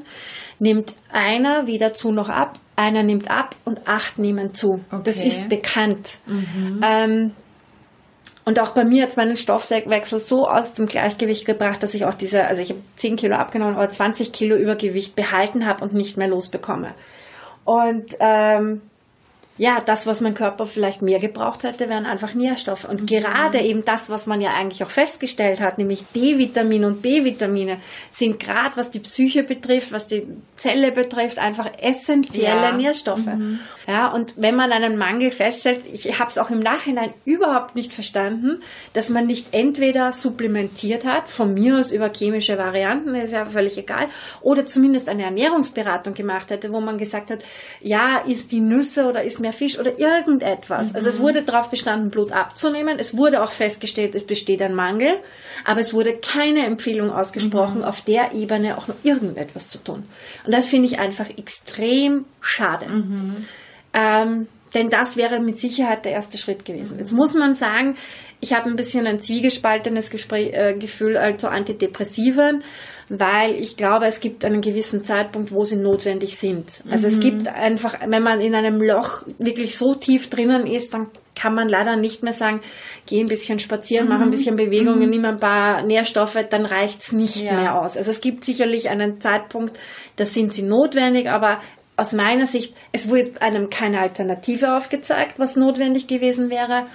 nimmt 0.59 0.93
einer 1.11 1.67
weder 1.67 1.93
zu 1.93 2.11
noch 2.13 2.29
ab, 2.29 2.57
einer 2.77 3.03
nimmt 3.03 3.29
ab 3.29 3.57
und 3.65 3.85
acht 3.85 4.17
nehmen 4.17 4.53
zu. 4.53 4.79
Okay. 4.89 5.01
Das 5.03 5.17
ist 5.17 5.49
bekannt. 5.49 6.19
Mhm. 6.25 6.81
Ähm, 6.81 7.31
und 8.45 8.59
auch 8.59 8.71
bei 8.71 8.83
mir 8.83 9.03
hat 9.03 9.09
es 9.09 9.15
meinen 9.15 9.37
Stoffwechsel 9.37 10.19
so 10.19 10.47
aus 10.47 10.73
dem 10.73 10.85
Gleichgewicht 10.85 11.45
gebracht, 11.45 11.81
dass 11.81 11.93
ich 11.93 12.05
auch 12.05 12.13
diese, 12.13 12.45
also 12.45 12.61
ich 12.61 12.69
habe 12.71 12.81
10 12.95 13.15
Kilo 13.15 13.35
abgenommen, 13.35 13.75
aber 13.75 13.89
20 13.89 14.33
Kilo 14.33 14.55
Übergewicht 14.55 15.15
behalten 15.15 15.65
habe 15.65 15.83
und 15.83 15.93
nicht 15.93 16.17
mehr 16.17 16.27
losbekomme. 16.27 16.93
Und 17.63 18.05
ähm, 18.19 18.81
ja, 19.57 19.79
das, 19.79 20.07
was 20.07 20.19
mein 20.19 20.33
Körper 20.33 20.65
vielleicht 20.65 21.03
mehr 21.03 21.19
gebraucht 21.19 21.63
hätte, 21.63 21.87
wären 21.87 22.07
einfach 22.07 22.33
Nährstoffe. 22.33 22.85
Und 22.85 23.01
mhm. 23.01 23.05
gerade 23.05 23.59
eben 23.59 23.85
das, 23.85 24.09
was 24.09 24.25
man 24.25 24.41
ja 24.41 24.51
eigentlich 24.51 24.83
auch 24.83 24.89
festgestellt 24.89 25.61
hat, 25.61 25.77
nämlich 25.77 26.03
D-Vitamin 26.15 26.85
und 26.85 27.01
B-Vitamine, 27.03 27.77
sind 28.09 28.39
gerade, 28.39 28.75
was 28.75 28.89
die 28.89 28.99
Psyche 28.99 29.43
betrifft, 29.43 29.91
was 29.91 30.07
die 30.07 30.27
Zelle 30.55 30.91
betrifft, 30.91 31.37
einfach 31.37 31.69
essentielle 31.79 32.47
ja. 32.47 32.71
Nährstoffe. 32.71 33.25
Mhm. 33.25 33.59
Ja, 33.87 34.07
und 34.07 34.33
wenn 34.37 34.55
man 34.55 34.71
einen 34.71 34.97
Mangel 34.97 35.29
feststellt, 35.29 35.81
ich 35.91 36.19
habe 36.19 36.31
es 36.31 36.39
auch 36.39 36.49
im 36.49 36.59
Nachhinein 36.59 37.13
überhaupt 37.25 37.75
nicht 37.75 37.93
verstanden, 37.93 38.61
dass 38.93 39.09
man 39.09 39.27
nicht 39.27 39.49
entweder 39.51 40.11
supplementiert 40.13 41.05
hat, 41.05 41.29
von 41.29 41.53
mir 41.53 41.77
aus 41.77 41.91
über 41.91 42.09
chemische 42.11 42.57
Varianten, 42.57 43.13
ist 43.13 43.33
ja 43.33 43.45
völlig 43.45 43.77
egal, 43.77 44.07
oder 44.41 44.65
zumindest 44.65 45.09
eine 45.09 45.23
Ernährungsberatung 45.23 46.15
gemacht 46.15 46.49
hätte, 46.49 46.71
wo 46.71 46.81
man 46.81 46.97
gesagt 46.97 47.29
hat, 47.29 47.39
ja, 47.81 48.23
ist 48.25 48.51
die 48.51 48.61
Nüsse 48.61 49.05
oder 49.05 49.21
ist 49.21 49.42
mehr 49.43 49.53
Fisch 49.53 49.77
oder 49.77 49.99
irgendetwas. 49.99 50.89
Mhm. 50.89 50.95
Also 50.95 51.09
es 51.09 51.19
mhm. 51.19 51.23
wurde 51.23 51.43
darauf 51.43 51.69
bestanden, 51.69 52.09
Blut 52.09 52.31
abzunehmen. 52.31 52.97
Es 52.97 53.15
wurde 53.15 53.43
auch 53.43 53.51
festgestellt, 53.51 54.15
es 54.15 54.25
besteht 54.25 54.63
ein 54.63 54.73
Mangel, 54.73 55.19
aber 55.63 55.81
es 55.81 55.93
wurde 55.93 56.15
keine 56.15 56.65
Empfehlung 56.65 57.11
ausgesprochen, 57.11 57.79
mhm. 57.79 57.83
auf 57.83 58.01
der 58.01 58.33
Ebene 58.33 58.77
auch 58.77 58.87
noch 58.87 58.95
irgendetwas 59.03 59.67
zu 59.67 59.77
tun. 59.83 60.05
Und 60.45 60.53
das 60.53 60.67
finde 60.67 60.87
ich 60.87 60.97
einfach 60.97 61.29
extrem 61.37 62.25
schade. 62.41 62.87
Mhm. 62.87 63.35
Ähm, 63.93 64.47
denn 64.73 64.89
das 64.89 65.17
wäre 65.17 65.39
mit 65.39 65.59
Sicherheit 65.59 66.03
der 66.05 66.13
erste 66.13 66.39
Schritt 66.39 66.65
gewesen. 66.65 66.97
Jetzt 66.97 67.11
muss 67.11 67.35
man 67.35 67.53
sagen, 67.53 67.95
ich 68.39 68.53
habe 68.53 68.69
ein 68.69 68.75
bisschen 68.75 69.05
ein 69.05 69.19
zwiegespaltenes 69.19 70.09
Gespräch, 70.09 70.53
äh, 70.53 70.73
Gefühl 70.73 71.15
also 71.15 71.47
Antidepressiven 71.47 72.63
weil 73.09 73.53
ich 73.55 73.77
glaube, 73.77 74.05
es 74.05 74.19
gibt 74.19 74.45
einen 74.45 74.61
gewissen 74.61 75.03
Zeitpunkt, 75.03 75.51
wo 75.51 75.63
sie 75.63 75.75
notwendig 75.75 76.37
sind. 76.37 76.83
Also 76.89 77.07
mhm. 77.07 77.13
es 77.13 77.19
gibt 77.19 77.47
einfach, 77.47 77.97
wenn 78.05 78.23
man 78.23 78.41
in 78.41 78.55
einem 78.55 78.81
Loch 78.81 79.23
wirklich 79.37 79.77
so 79.77 79.95
tief 79.95 80.29
drinnen 80.29 80.65
ist, 80.65 80.93
dann 80.93 81.07
kann 81.35 81.55
man 81.55 81.67
leider 81.67 81.95
nicht 81.95 82.23
mehr 82.23 82.33
sagen, 82.33 82.61
geh 83.07 83.19
ein 83.19 83.27
bisschen 83.27 83.59
spazieren, 83.59 84.05
mhm. 84.05 84.13
mach 84.13 84.21
ein 84.21 84.31
bisschen 84.31 84.55
Bewegungen, 84.55 85.03
mhm. 85.03 85.09
nimm 85.09 85.25
ein 85.25 85.39
paar 85.39 85.81
Nährstoffe, 85.83 86.37
dann 86.49 86.65
reicht's 86.65 87.11
nicht 87.11 87.37
ja. 87.37 87.53
mehr 87.53 87.81
aus. 87.81 87.97
Also 87.97 88.11
es 88.11 88.21
gibt 88.21 88.45
sicherlich 88.45 88.89
einen 88.89 89.19
Zeitpunkt, 89.19 89.79
da 90.15 90.25
sind 90.25 90.53
sie 90.53 90.63
notwendig, 90.63 91.29
aber 91.29 91.59
aus 91.95 92.13
meiner 92.13 92.47
Sicht, 92.47 92.75
es 92.91 93.09
wurde 93.09 93.31
einem 93.39 93.69
keine 93.69 93.99
Alternative 93.99 94.75
aufgezeigt, 94.75 95.39
was 95.39 95.55
notwendig 95.55 96.07
gewesen 96.07 96.49
wäre. 96.49 96.87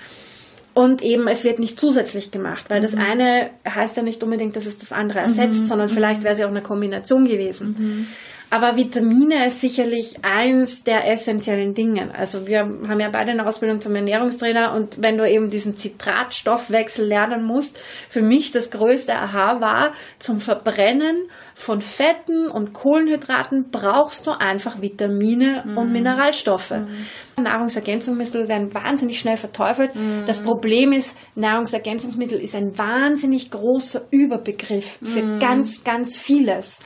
Und 0.79 1.03
eben, 1.03 1.27
es 1.27 1.43
wird 1.43 1.59
nicht 1.59 1.81
zusätzlich 1.81 2.31
gemacht, 2.31 2.67
weil 2.69 2.79
mhm. 2.79 2.85
das 2.85 2.95
eine 2.95 3.51
heißt 3.69 3.97
ja 3.97 4.05
nicht 4.05 4.23
unbedingt, 4.23 4.55
dass 4.55 4.65
es 4.65 4.79
das 4.79 4.93
andere 4.93 5.19
ersetzt, 5.19 5.63
mhm. 5.63 5.67
sondern 5.67 5.89
vielleicht 5.89 6.23
wäre 6.23 6.35
es 6.35 6.39
ja 6.39 6.47
auch 6.47 6.53
eine 6.53 6.63
Kombination 6.63 7.25
gewesen. 7.25 8.07
Aber 8.51 8.77
Vitamine 8.77 9.47
ist 9.47 9.61
sicherlich 9.61 10.25
eins 10.25 10.83
der 10.83 11.11
essentiellen 11.11 11.75
Dinge. 11.75 12.15
Also 12.15 12.47
wir 12.47 12.61
haben 12.61 13.01
ja 13.01 13.11
beide 13.11 13.33
eine 13.33 13.47
Ausbildung 13.47 13.81
zum 13.81 13.95
Ernährungstrainer 13.95 14.75
und 14.75 15.03
wenn 15.03 15.19
du 15.19 15.29
eben 15.29 15.51
diesen 15.51 15.77
Zitratstoffwechsel 15.77 17.07
lernen 17.07 17.45
musst, 17.45 17.79
für 18.09 18.23
mich 18.23 18.51
das 18.51 18.71
größte 18.71 19.15
Aha 19.15 19.61
war, 19.61 19.93
zum 20.19 20.41
Verbrennen 20.41 21.29
von 21.55 21.83
Fetten 21.83 22.49
und 22.49 22.73
Kohlenhydraten 22.73 23.71
brauchst 23.71 24.27
du 24.27 24.31
einfach 24.31 24.81
Vitamine 24.81 25.65
mhm. 25.67 25.77
und 25.77 25.93
Mineralstoffe. 25.93 26.71
Mhm. 26.71 27.43
Nahrungsergänzungsmittel 27.43 28.49
werden 28.49 28.73
wahnsinnig 28.73 29.19
schnell 29.19 29.37
verteufelt. 29.37 29.95
Mhm. 29.95 30.23
Das 30.27 30.43
Problem 30.43 30.93
ist, 30.93 31.17
Nahrungsergänzungsmittel 31.35 32.41
ist 32.41 32.55
ein 32.55 32.79
wahnsinnig 32.79 33.51
großer 33.51 34.03
Überbegriff 34.11 34.99
für 35.03 35.23
mhm. 35.23 35.39
ganz, 35.39 35.85
ganz 35.85 36.17
vieles. 36.17 36.79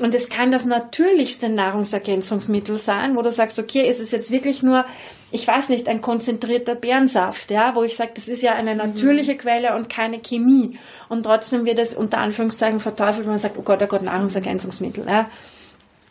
Und 0.00 0.14
es 0.14 0.28
kann 0.28 0.50
das 0.50 0.64
natürlichste 0.64 1.48
Nahrungsergänzungsmittel 1.48 2.78
sein, 2.78 3.16
wo 3.16 3.22
du 3.22 3.30
sagst, 3.30 3.58
okay, 3.58 3.88
ist 3.88 4.00
es 4.00 4.10
jetzt 4.10 4.30
wirklich 4.30 4.62
nur, 4.62 4.84
ich 5.32 5.46
weiß 5.46 5.68
nicht, 5.68 5.88
ein 5.88 6.00
konzentrierter 6.00 6.74
Bärensaft, 6.74 7.50
ja, 7.50 7.74
wo 7.74 7.82
ich 7.82 7.96
sage, 7.96 8.12
das 8.14 8.28
ist 8.28 8.42
ja 8.42 8.54
eine 8.54 8.74
natürliche 8.74 9.34
mhm. 9.34 9.38
Quelle 9.38 9.76
und 9.76 9.88
keine 9.88 10.20
Chemie. 10.20 10.78
Und 11.08 11.24
trotzdem 11.24 11.64
wird 11.64 11.78
es 11.78 11.94
unter 11.94 12.18
Anführungszeichen 12.18 12.80
verteufelt, 12.80 13.24
wenn 13.24 13.32
man 13.32 13.38
sagt, 13.38 13.58
oh 13.58 13.62
Gott, 13.62 13.82
oh 13.82 13.86
Gott, 13.86 14.02
Nahrungsergänzungsmittel. 14.02 15.06
Ja. 15.08 15.30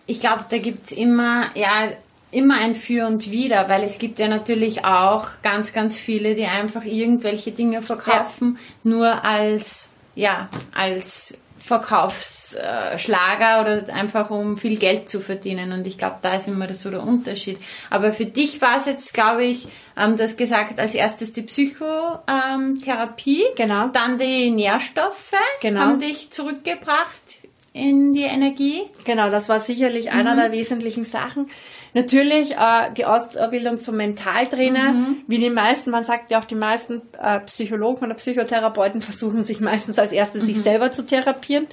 Ich 0.06 0.20
glaube, 0.20 0.46
da 0.50 0.58
gibt's 0.58 0.92
immer, 0.92 1.48
ja, 1.56 1.90
immer 2.32 2.56
ein 2.56 2.76
Für 2.76 3.08
und 3.08 3.32
Wider, 3.32 3.70
weil 3.70 3.84
es 3.84 3.98
gibt 3.98 4.20
ja 4.20 4.28
natürlich 4.28 4.86
auch 4.86 5.28
ganz, 5.42 5.74
ganz 5.74 5.96
viele, 5.96 6.36
die 6.36 6.46
einfach 6.46 6.86
irgendwelche 6.86 7.52
Dinge 7.52 7.82
verkaufen, 7.82 8.58
ja. 8.84 8.90
nur 8.92 9.24
als, 9.24 9.88
ja, 10.16 10.50
als 10.74 11.38
Verkaufsschlager 11.60 13.62
oder 13.62 13.94
einfach 13.94 14.30
um 14.30 14.58
viel 14.58 14.78
Geld 14.78 15.10
zu 15.10 15.20
verdienen. 15.20 15.72
Und 15.72 15.88
ich 15.88 15.98
glaube, 15.98 16.18
da 16.22 16.36
ist 16.36 16.48
immer 16.48 16.72
so 16.74 16.90
der 16.90 17.04
Unterschied. 17.04 17.60
Aber 17.90 18.14
für 18.14 18.26
dich 18.26 18.62
war 18.62 18.78
es 18.78 18.86
jetzt, 18.86 19.14
glaube 19.14 19.46
ich, 19.46 19.68
ähm, 19.98 20.16
du 20.18 20.24
hast 20.24 20.38
gesagt, 20.38 20.80
als 20.80 20.96
erstes 20.96 21.34
die 21.34 21.44
Psychotherapie, 21.44 23.44
genau. 23.56 23.90
dann 23.90 24.18
die 24.18 24.50
Nährstoffe 24.52 25.34
genau. 25.62 25.82
haben 25.82 26.00
dich 26.00 26.32
zurückgebracht 26.32 27.40
in 27.74 28.14
die 28.14 28.24
Energie. 28.24 28.84
Genau, 29.06 29.30
das 29.30 29.50
war 29.50 29.60
sicherlich 29.60 30.06
mhm. 30.06 30.20
einer 30.20 30.36
der 30.36 30.52
wesentlichen 30.52 31.04
Sachen. 31.04 31.50
Natürlich 31.94 32.54
äh, 32.54 32.92
die 32.96 33.06
Ausbildung 33.06 33.80
zum 33.80 33.98
Mentaltrainer, 33.98 34.92
mhm. 34.92 35.18
wie 35.28 35.38
die 35.38 35.50
meisten, 35.50 35.90
man 35.90 36.04
sagt 36.04 36.32
ja 36.32 36.40
auch, 36.40 36.46
die 36.46 36.56
meisten 36.56 37.02
äh, 37.22 37.40
Psychologen 37.42 38.06
oder 38.06 38.14
Psychotherapeuten 38.14 39.02
versuchen 39.02 39.42
sich 39.42 39.60
meistens 39.60 39.98
als 39.98 40.12
erstes 40.12 40.44
mhm. 40.44 40.48
sich 40.48 40.62
selber 40.62 40.92
zu 40.92 41.06
therapieren. 41.06 41.68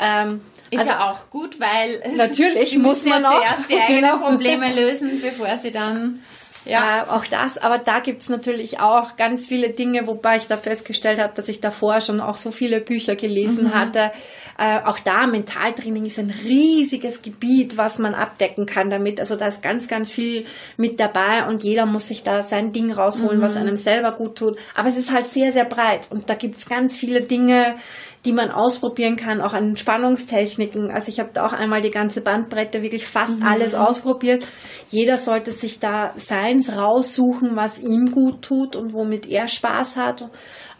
Ähm, 0.00 0.40
ist 0.70 0.80
also, 0.80 0.90
ja 0.92 1.10
auch 1.10 1.30
gut, 1.30 1.58
weil 1.60 2.02
natürlich 2.14 2.76
muss 2.78 3.04
man 3.04 3.22
ja 3.22 3.30
auch 3.30 3.38
zuerst 3.38 3.70
die 3.70 3.78
eigenen 3.78 4.00
genau. 4.12 4.18
Probleme 4.18 4.72
lösen, 4.74 5.20
bevor 5.22 5.56
sie 5.56 5.72
dann 5.72 6.22
ja. 6.68 7.00
Äh, 7.00 7.10
auch 7.10 7.26
das, 7.26 7.58
aber 7.58 7.78
da 7.78 8.00
gibt's 8.00 8.28
natürlich 8.28 8.80
auch 8.80 9.16
ganz 9.16 9.46
viele 9.46 9.70
Dinge, 9.70 10.06
wobei 10.06 10.36
ich 10.36 10.46
da 10.46 10.56
festgestellt 10.56 11.20
habe, 11.20 11.32
dass 11.34 11.48
ich 11.48 11.60
davor 11.60 12.00
schon 12.00 12.20
auch 12.20 12.36
so 12.36 12.50
viele 12.50 12.80
Bücher 12.80 13.16
gelesen 13.16 13.64
mhm. 13.64 13.74
hatte. 13.74 14.12
Äh, 14.58 14.80
auch 14.84 14.98
da, 14.98 15.26
Mentaltraining 15.26 16.04
ist 16.06 16.18
ein 16.18 16.34
riesiges 16.44 17.22
Gebiet, 17.22 17.76
was 17.76 17.98
man 17.98 18.14
abdecken 18.14 18.66
kann 18.66 18.90
damit. 18.90 19.20
Also 19.20 19.36
da 19.36 19.46
ist 19.46 19.62
ganz, 19.62 19.88
ganz 19.88 20.10
viel 20.10 20.46
mit 20.76 21.00
dabei 21.00 21.46
und 21.46 21.62
jeder 21.62 21.86
muss 21.86 22.08
sich 22.08 22.22
da 22.22 22.42
sein 22.42 22.72
Ding 22.72 22.92
rausholen, 22.92 23.38
mhm. 23.38 23.42
was 23.42 23.56
einem 23.56 23.76
selber 23.76 24.12
gut 24.12 24.36
tut. 24.36 24.58
Aber 24.74 24.88
es 24.88 24.96
ist 24.96 25.12
halt 25.12 25.26
sehr, 25.26 25.52
sehr 25.52 25.64
breit 25.64 26.08
und 26.10 26.28
da 26.28 26.34
gibt's 26.34 26.68
ganz 26.68 26.96
viele 26.96 27.22
Dinge, 27.22 27.76
die 28.28 28.34
man 28.34 28.50
ausprobieren 28.50 29.16
kann, 29.16 29.40
auch 29.40 29.54
an 29.54 29.74
Spannungstechniken. 29.74 30.90
Also 30.90 31.08
ich 31.08 31.18
habe 31.18 31.30
da 31.32 31.46
auch 31.46 31.54
einmal 31.54 31.80
die 31.80 31.90
ganze 31.90 32.20
Bandbreite, 32.20 32.82
wirklich 32.82 33.06
fast 33.06 33.40
mhm. 33.40 33.46
alles 33.46 33.74
ausprobiert. 33.74 34.46
Jeder 34.90 35.16
sollte 35.16 35.50
sich 35.50 35.78
da 35.78 36.12
seins 36.16 36.76
raussuchen, 36.76 37.56
was 37.56 37.78
ihm 37.78 38.12
gut 38.12 38.42
tut 38.42 38.76
und 38.76 38.92
womit 38.92 39.26
er 39.26 39.48
Spaß 39.48 39.96
hat. 39.96 40.28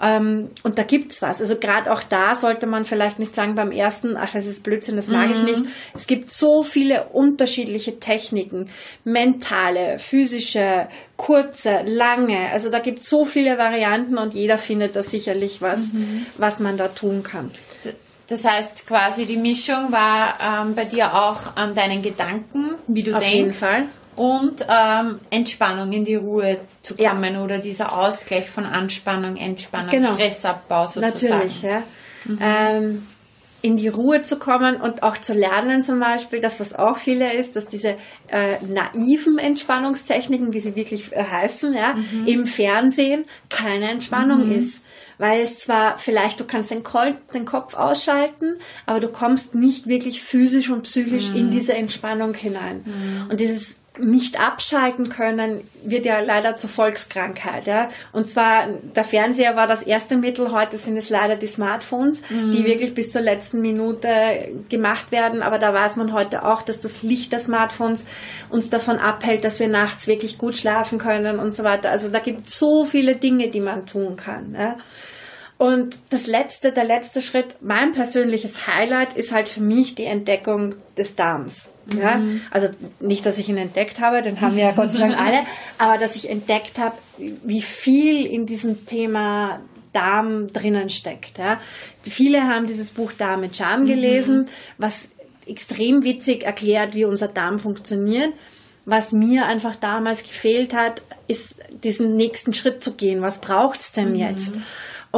Ähm, 0.00 0.50
und 0.62 0.78
da 0.78 0.84
gibt's 0.84 1.22
was. 1.22 1.40
Also 1.40 1.56
gerade 1.56 1.92
auch 1.92 2.02
da 2.02 2.34
sollte 2.34 2.66
man 2.66 2.84
vielleicht 2.84 3.18
nicht 3.18 3.34
sagen 3.34 3.54
beim 3.54 3.72
ersten, 3.72 4.16
ach, 4.16 4.32
das 4.32 4.46
ist 4.46 4.62
Blödsinn, 4.62 4.96
das 4.96 5.08
mag 5.08 5.28
mhm. 5.28 5.34
ich 5.34 5.42
nicht. 5.42 5.64
Es 5.94 6.06
gibt 6.06 6.30
so 6.30 6.62
viele 6.62 7.04
unterschiedliche 7.04 7.98
Techniken, 7.98 8.70
mentale, 9.04 9.98
physische, 9.98 10.88
kurze, 11.16 11.82
lange. 11.84 12.50
Also 12.52 12.70
da 12.70 12.78
gibt's 12.78 13.08
so 13.08 13.24
viele 13.24 13.58
Varianten 13.58 14.18
und 14.18 14.34
jeder 14.34 14.58
findet 14.58 14.94
da 14.94 15.02
sicherlich 15.02 15.60
was, 15.60 15.92
mhm. 15.92 16.26
was 16.36 16.60
man 16.60 16.76
da 16.76 16.88
tun 16.88 17.22
kann. 17.22 17.50
Das 18.28 18.44
heißt, 18.44 18.86
quasi 18.86 19.24
die 19.24 19.38
Mischung 19.38 19.90
war 19.90 20.38
ähm, 20.40 20.74
bei 20.74 20.84
dir 20.84 21.14
auch 21.14 21.56
an 21.56 21.74
deinen 21.74 22.02
Gedanken, 22.02 22.74
wie 22.86 23.00
du 23.00 23.14
Auf 23.14 23.20
denkst. 23.20 23.36
Jeden 23.36 23.52
Fall 23.54 23.86
und 24.18 24.66
ähm, 24.68 25.20
Entspannung 25.30 25.92
in 25.92 26.04
die 26.04 26.16
Ruhe 26.16 26.58
zu 26.82 26.96
kommen 26.96 27.34
ja. 27.34 27.42
oder 27.42 27.58
dieser 27.58 27.96
Ausgleich 27.96 28.50
von 28.50 28.64
Anspannung, 28.64 29.36
Entspannung, 29.36 29.90
genau. 29.90 30.14
Stressabbau 30.14 30.86
sozusagen. 30.86 31.36
Natürlich, 31.36 31.62
ja. 31.62 31.82
Mhm. 32.24 32.38
Ähm, 32.42 33.06
in 33.60 33.76
die 33.76 33.88
Ruhe 33.88 34.22
zu 34.22 34.38
kommen 34.38 34.76
und 34.76 35.02
auch 35.02 35.18
zu 35.18 35.34
lernen 35.34 35.82
zum 35.82 35.98
Beispiel, 35.98 36.40
das 36.40 36.60
was 36.60 36.74
auch 36.74 36.96
viele 36.96 37.32
ist, 37.32 37.56
dass 37.56 37.66
diese 37.66 37.96
äh, 38.28 38.56
naiven 38.66 39.38
Entspannungstechniken, 39.38 40.52
wie 40.52 40.60
sie 40.60 40.76
wirklich 40.76 41.12
äh, 41.12 41.24
heißen, 41.24 41.74
ja, 41.74 41.94
mhm. 41.94 42.26
im 42.26 42.46
Fernsehen 42.46 43.24
keine 43.48 43.90
Entspannung 43.90 44.46
mhm. 44.46 44.58
ist 44.58 44.80
weil 45.18 45.40
es 45.40 45.58
zwar 45.58 45.98
vielleicht, 45.98 46.40
du 46.40 46.44
kannst 46.44 46.70
den, 46.70 46.82
den 47.34 47.44
Kopf 47.44 47.74
ausschalten, 47.74 48.56
aber 48.86 49.00
du 49.00 49.08
kommst 49.08 49.54
nicht 49.54 49.88
wirklich 49.88 50.22
physisch 50.22 50.70
und 50.70 50.82
psychisch 50.82 51.30
mhm. 51.30 51.36
in 51.36 51.50
diese 51.50 51.74
Entspannung 51.74 52.34
hinein. 52.34 52.82
Mhm. 52.84 53.30
Und 53.30 53.40
dieses 53.40 53.77
nicht 53.98 54.40
abschalten 54.40 55.08
können, 55.08 55.62
wird 55.82 56.04
ja 56.04 56.20
leider 56.20 56.56
zur 56.56 56.70
Volkskrankheit. 56.70 57.66
Ja? 57.66 57.88
Und 58.12 58.28
zwar, 58.28 58.68
der 58.94 59.04
Fernseher 59.04 59.56
war 59.56 59.66
das 59.66 59.82
erste 59.82 60.16
Mittel, 60.16 60.52
heute 60.52 60.78
sind 60.78 60.96
es 60.96 61.10
leider 61.10 61.36
die 61.36 61.46
Smartphones, 61.46 62.22
mhm. 62.30 62.50
die 62.50 62.64
wirklich 62.64 62.94
bis 62.94 63.10
zur 63.10 63.22
letzten 63.22 63.60
Minute 63.60 64.08
gemacht 64.68 65.12
werden. 65.12 65.42
Aber 65.42 65.58
da 65.58 65.72
weiß 65.72 65.96
man 65.96 66.12
heute 66.12 66.44
auch, 66.44 66.62
dass 66.62 66.80
das 66.80 67.02
Licht 67.02 67.32
der 67.32 67.40
Smartphones 67.40 68.04
uns 68.50 68.70
davon 68.70 68.98
abhält, 68.98 69.44
dass 69.44 69.60
wir 69.60 69.68
nachts 69.68 70.06
wirklich 70.06 70.38
gut 70.38 70.56
schlafen 70.56 70.98
können 70.98 71.38
und 71.38 71.52
so 71.52 71.64
weiter. 71.64 71.90
Also 71.90 72.08
da 72.08 72.18
gibt 72.18 72.46
es 72.46 72.58
so 72.58 72.84
viele 72.84 73.16
Dinge, 73.16 73.48
die 73.48 73.60
man 73.60 73.86
tun 73.86 74.16
kann. 74.16 74.54
Ja? 74.58 74.76
Und 75.58 75.98
das 76.10 76.28
letzte, 76.28 76.70
der 76.70 76.84
letzte 76.84 77.20
Schritt, 77.20 77.56
mein 77.60 77.90
persönliches 77.90 78.68
Highlight 78.68 79.14
ist 79.14 79.32
halt 79.32 79.48
für 79.48 79.60
mich 79.60 79.96
die 79.96 80.04
Entdeckung 80.04 80.76
des 80.96 81.16
Darms. 81.16 81.72
Mhm. 81.92 82.00
Ja? 82.00 82.20
Also 82.52 82.68
nicht, 83.00 83.26
dass 83.26 83.38
ich 83.38 83.48
ihn 83.48 83.56
entdeckt 83.56 84.00
habe, 84.00 84.22
den 84.22 84.40
haben 84.40 84.54
wir 84.54 84.62
ja 84.62 84.72
Gott 84.72 84.92
sei 84.92 85.00
Dank 85.00 85.18
alle, 85.20 85.40
aber 85.78 85.98
dass 85.98 86.14
ich 86.14 86.30
entdeckt 86.30 86.78
habe, 86.78 86.96
wie 87.16 87.60
viel 87.60 88.24
in 88.24 88.46
diesem 88.46 88.86
Thema 88.86 89.58
Darm 89.92 90.52
drinnen 90.52 90.90
steckt. 90.90 91.38
Ja? 91.38 91.60
Viele 92.04 92.44
haben 92.44 92.66
dieses 92.66 92.90
Buch 92.90 93.10
Darm 93.12 93.40
mit 93.40 93.56
Charme 93.56 93.86
gelesen, 93.86 94.42
mhm. 94.42 94.46
was 94.78 95.08
extrem 95.44 96.04
witzig 96.04 96.44
erklärt, 96.44 96.94
wie 96.94 97.04
unser 97.04 97.26
Darm 97.26 97.58
funktioniert. 97.58 98.32
Was 98.84 99.12
mir 99.12 99.44
einfach 99.44 99.76
damals 99.76 100.22
gefehlt 100.22 100.72
hat, 100.72 101.02
ist 101.26 101.56
diesen 101.82 102.16
nächsten 102.16 102.54
Schritt 102.54 102.82
zu 102.82 102.94
gehen. 102.94 103.22
Was 103.22 103.40
braucht's 103.40 103.92
denn 103.92 104.10
mhm. 104.10 104.18
jetzt? 104.20 104.52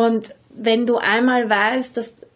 Und 0.00 0.35
wenn 0.49 0.87
du 0.87 0.97
einmal 0.97 1.50
weißt, 1.50 1.95
dass 1.95 2.26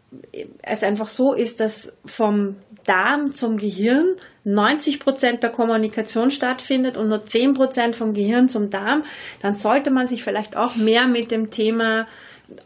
es 0.61 0.83
einfach 0.83 1.09
so 1.09 1.33
ist, 1.33 1.61
dass 1.61 1.95
vom 2.05 2.57
Darm 2.85 3.35
zum 3.35 3.57
Gehirn 3.57 4.17
90 4.45 5.01
Prozent 5.01 5.43
der 5.43 5.49
Kommunikation 5.49 6.31
stattfindet 6.31 6.99
und 6.99 7.09
nur 7.09 7.25
10 7.25 7.55
Prozent 7.55 7.97
vom 7.97 8.13
Gehirn 8.13 8.49
zum 8.49 8.69
Darm, 8.69 9.05
dann 9.41 9.55
sollte 9.55 9.91
man 9.91 10.07
sich 10.07 10.23
vielleicht 10.23 10.59
auch 10.59 10.77
mehr 10.77 11.09
mit 11.09 11.31
dem 11.31 11.49
Thema 11.51 12.07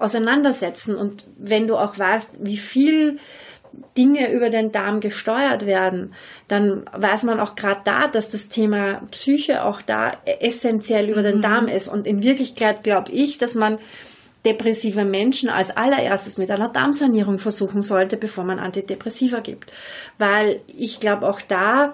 auseinandersetzen. 0.00 0.96
Und 0.96 1.24
wenn 1.36 1.68
du 1.68 1.76
auch 1.76 1.96
weißt, 1.96 2.32
wie 2.40 2.56
viel 2.56 3.20
Dinge 3.96 4.32
über 4.32 4.50
den 4.50 4.72
Darm 4.72 4.98
gesteuert 4.98 5.64
werden, 5.64 6.12
dann 6.48 6.86
weiß 6.90 7.22
man 7.22 7.38
auch 7.38 7.54
gerade 7.54 7.82
da, 7.84 8.08
dass 8.08 8.30
das 8.30 8.48
Thema 8.48 9.02
Psyche 9.12 9.64
auch 9.64 9.80
da 9.80 10.10
essentiell 10.40 11.08
über 11.08 11.20
mhm. 11.20 11.24
den 11.24 11.42
Darm 11.42 11.68
ist. 11.68 11.86
Und 11.86 12.04
in 12.08 12.24
Wirklichkeit 12.24 12.82
glaube 12.82 13.12
ich, 13.12 13.38
dass 13.38 13.54
man 13.54 13.78
depressive 14.48 15.04
Menschen 15.04 15.48
als 15.50 15.76
allererstes 15.76 16.38
mit 16.38 16.50
einer 16.50 16.68
Darmsanierung 16.68 17.38
versuchen 17.38 17.82
sollte, 17.82 18.16
bevor 18.16 18.44
man 18.44 18.58
Antidepressiva 18.58 19.40
gibt. 19.40 19.72
Weil 20.16 20.60
ich 20.66 21.00
glaube 21.00 21.28
auch 21.28 21.40
da, 21.40 21.92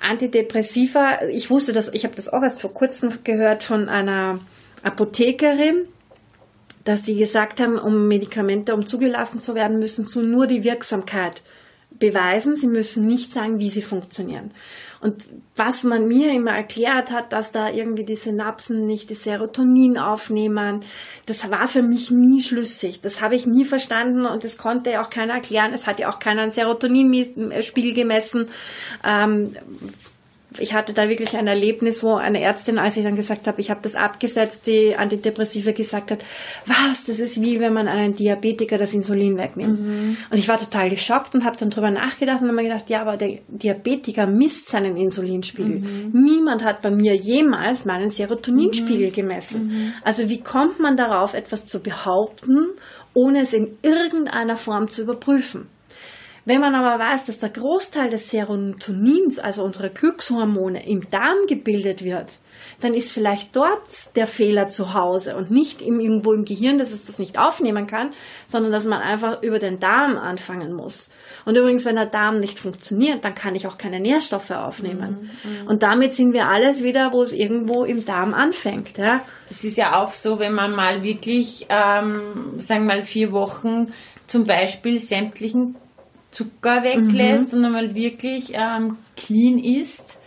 Antidepressiva, 0.00 1.24
ich 1.30 1.50
wusste 1.50 1.72
das, 1.72 1.92
ich 1.92 2.04
habe 2.04 2.14
das 2.14 2.28
auch 2.32 2.42
erst 2.42 2.60
vor 2.60 2.72
kurzem 2.72 3.24
gehört 3.24 3.62
von 3.62 3.88
einer 3.88 4.38
Apothekerin, 4.82 5.86
dass 6.84 7.04
sie 7.04 7.16
gesagt 7.16 7.60
haben, 7.60 7.78
um 7.78 8.06
Medikamente, 8.06 8.74
um 8.74 8.86
zugelassen 8.86 9.40
zu 9.40 9.54
werden, 9.54 9.78
müssen 9.78 10.04
sie 10.04 10.22
nur 10.22 10.46
die 10.46 10.62
Wirksamkeit 10.62 11.42
beweisen. 11.90 12.56
Sie 12.56 12.68
müssen 12.68 13.04
nicht 13.04 13.32
sagen, 13.32 13.58
wie 13.58 13.70
sie 13.70 13.82
funktionieren. 13.82 14.52
Und 15.06 15.28
was 15.54 15.84
man 15.84 16.08
mir 16.08 16.32
immer 16.32 16.50
erklärt 16.50 17.12
hat, 17.12 17.32
dass 17.32 17.52
da 17.52 17.70
irgendwie 17.70 18.04
die 18.04 18.16
Synapsen 18.16 18.88
nicht 18.88 19.08
die 19.08 19.14
Serotonin 19.14 19.98
aufnehmen, 19.98 20.80
das 21.26 21.48
war 21.48 21.68
für 21.68 21.82
mich 21.82 22.10
nie 22.10 22.42
schlüssig. 22.42 23.02
Das 23.02 23.20
habe 23.20 23.36
ich 23.36 23.46
nie 23.46 23.64
verstanden 23.64 24.26
und 24.26 24.42
das 24.42 24.58
konnte 24.58 24.90
ja 24.90 25.04
auch 25.04 25.08
keiner 25.08 25.34
erklären. 25.34 25.72
Es 25.72 25.86
hat 25.86 26.00
ja 26.00 26.10
auch 26.10 26.18
keiner 26.18 26.42
einen 26.42 26.50
Serotoninspiegel 26.50 27.94
gemessen. 27.94 28.48
Ähm, 29.04 29.54
ich 30.58 30.74
hatte 30.74 30.92
da 30.92 31.08
wirklich 31.08 31.36
ein 31.36 31.46
Erlebnis, 31.46 32.02
wo 32.02 32.14
eine 32.14 32.40
Ärztin, 32.40 32.78
als 32.78 32.96
ich 32.96 33.04
dann 33.04 33.14
gesagt 33.14 33.46
habe, 33.46 33.60
ich 33.60 33.70
habe 33.70 33.80
das 33.82 33.94
abgesetzt, 33.94 34.66
die 34.66 34.96
Antidepressive 34.96 35.72
gesagt 35.72 36.10
hat, 36.10 36.24
was, 36.66 37.04
das 37.04 37.18
ist 37.18 37.40
wie 37.40 37.60
wenn 37.60 37.72
man 37.72 37.88
einen 37.88 38.14
Diabetiker 38.14 38.78
das 38.78 38.94
Insulin 38.94 39.36
wegnimmt. 39.38 39.80
Mhm. 39.80 40.16
Und 40.30 40.38
ich 40.38 40.48
war 40.48 40.58
total 40.58 40.90
geschockt 40.90 41.34
und 41.34 41.44
habe 41.44 41.56
dann 41.56 41.70
drüber 41.70 41.90
nachgedacht 41.90 42.40
und 42.42 42.48
habe 42.48 42.56
mir 42.56 42.68
gedacht, 42.68 42.88
ja, 42.90 43.02
aber 43.02 43.16
der 43.16 43.38
Diabetiker 43.48 44.26
misst 44.26 44.68
seinen 44.68 44.96
Insulinspiegel. 44.96 45.80
Mhm. 45.80 46.10
Niemand 46.12 46.64
hat 46.64 46.82
bei 46.82 46.90
mir 46.90 47.14
jemals 47.14 47.84
meinen 47.84 48.10
Serotoninspiegel 48.10 49.08
mhm. 49.08 49.12
gemessen. 49.12 49.66
Mhm. 49.66 49.92
Also 50.02 50.28
wie 50.28 50.40
kommt 50.40 50.80
man 50.80 50.96
darauf, 50.96 51.34
etwas 51.34 51.66
zu 51.66 51.80
behaupten, 51.80 52.70
ohne 53.14 53.42
es 53.42 53.52
in 53.52 53.76
irgendeiner 53.82 54.56
Form 54.56 54.88
zu 54.88 55.02
überprüfen? 55.02 55.68
Wenn 56.46 56.60
man 56.60 56.76
aber 56.76 57.02
weiß, 57.02 57.24
dass 57.24 57.40
der 57.40 57.48
Großteil 57.50 58.08
des 58.08 58.30
Serotonins, 58.30 59.40
also 59.40 59.64
unserer 59.64 59.88
Glückshormone, 59.88 60.86
im 60.86 61.10
Darm 61.10 61.38
gebildet 61.48 62.04
wird, 62.04 62.38
dann 62.80 62.94
ist 62.94 63.10
vielleicht 63.10 63.56
dort 63.56 64.14
der 64.14 64.28
Fehler 64.28 64.68
zu 64.68 64.94
Hause 64.94 65.36
und 65.36 65.50
nicht 65.50 65.82
im, 65.82 65.98
irgendwo 65.98 66.32
im 66.32 66.44
Gehirn, 66.44 66.78
dass 66.78 66.92
es 66.92 67.04
das 67.04 67.18
nicht 67.18 67.36
aufnehmen 67.36 67.88
kann, 67.88 68.10
sondern 68.46 68.70
dass 68.70 68.86
man 68.86 69.02
einfach 69.02 69.42
über 69.42 69.58
den 69.58 69.80
Darm 69.80 70.16
anfangen 70.16 70.72
muss. 70.72 71.10
Und 71.44 71.56
übrigens, 71.56 71.84
wenn 71.84 71.96
der 71.96 72.06
Darm 72.06 72.38
nicht 72.38 72.60
funktioniert, 72.60 73.24
dann 73.24 73.34
kann 73.34 73.56
ich 73.56 73.66
auch 73.66 73.76
keine 73.76 73.98
Nährstoffe 73.98 74.52
aufnehmen. 74.52 75.32
Mhm, 75.42 75.62
mhm. 75.62 75.66
und 75.66 75.82
damit 75.82 76.14
sind 76.14 76.32
wir 76.32 76.46
alles 76.46 76.84
wieder, 76.84 77.12
wo 77.12 77.22
es 77.22 77.32
irgendwo 77.32 77.82
im 77.82 78.04
Darm 78.04 78.34
anfängt. 78.34 78.98
Ja? 78.98 79.24
Es 79.50 79.64
ist 79.64 79.76
ja 79.76 80.00
auch 80.00 80.12
so, 80.12 80.38
wenn 80.38 80.54
man 80.54 80.76
mal 80.76 81.02
wirklich, 81.02 81.66
ähm, 81.70 82.20
sagen 82.58 82.82
wir 82.82 82.94
mal, 82.96 83.02
vier 83.02 83.32
Wochen 83.32 83.92
zum 84.28 84.44
Beispiel 84.44 85.00
sämtlichen 85.00 85.74
Zucker 86.36 86.82
weglässt 86.82 87.52
mhm. 87.52 87.58
und 87.58 87.64
einmal 87.64 87.94
wirklich 87.94 88.52
ähm, 88.52 88.98
clean 89.16 89.58
ist, 89.58 90.18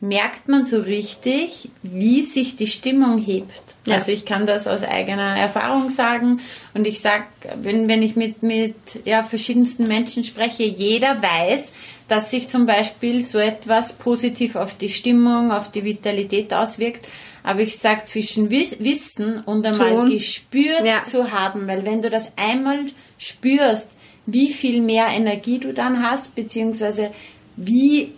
merkt 0.00 0.48
man 0.48 0.64
so 0.64 0.80
richtig, 0.80 1.70
wie 1.84 2.22
sich 2.22 2.56
die 2.56 2.66
Stimmung 2.66 3.18
hebt. 3.18 3.62
Ja. 3.86 3.94
Also 3.94 4.10
ich 4.10 4.24
kann 4.24 4.46
das 4.46 4.66
aus 4.66 4.82
eigener 4.82 5.36
Erfahrung 5.36 5.90
sagen 5.90 6.40
und 6.74 6.86
ich 6.88 7.00
sag, 7.00 7.26
wenn, 7.62 7.86
wenn 7.86 8.02
ich 8.02 8.16
mit, 8.16 8.42
mit 8.42 8.74
ja, 9.04 9.22
verschiedensten 9.22 9.86
Menschen 9.86 10.24
spreche, 10.24 10.64
jeder 10.64 11.22
weiß, 11.22 11.70
dass 12.08 12.32
sich 12.32 12.48
zum 12.48 12.66
Beispiel 12.66 13.22
so 13.22 13.38
etwas 13.38 13.94
positiv 13.94 14.56
auf 14.56 14.76
die 14.76 14.88
Stimmung, 14.88 15.52
auf 15.52 15.70
die 15.70 15.84
Vitalität 15.84 16.52
auswirkt. 16.52 17.06
Aber 17.44 17.60
ich 17.60 17.78
sag 17.78 18.08
zwischen 18.08 18.50
Wissen 18.50 19.40
und 19.40 19.64
einmal 19.64 19.90
Ton. 19.90 20.10
gespürt 20.10 20.84
ja. 20.84 21.04
zu 21.04 21.30
haben, 21.30 21.68
weil 21.68 21.84
wenn 21.84 22.02
du 22.02 22.10
das 22.10 22.32
einmal 22.36 22.86
spürst, 23.18 23.93
wie 24.26 24.52
viel 24.52 24.80
mehr 24.80 25.08
Energie 25.08 25.58
du 25.58 25.72
dann 25.72 26.02
hast, 26.02 26.34
beziehungsweise 26.34 27.12
wie, 27.56 28.12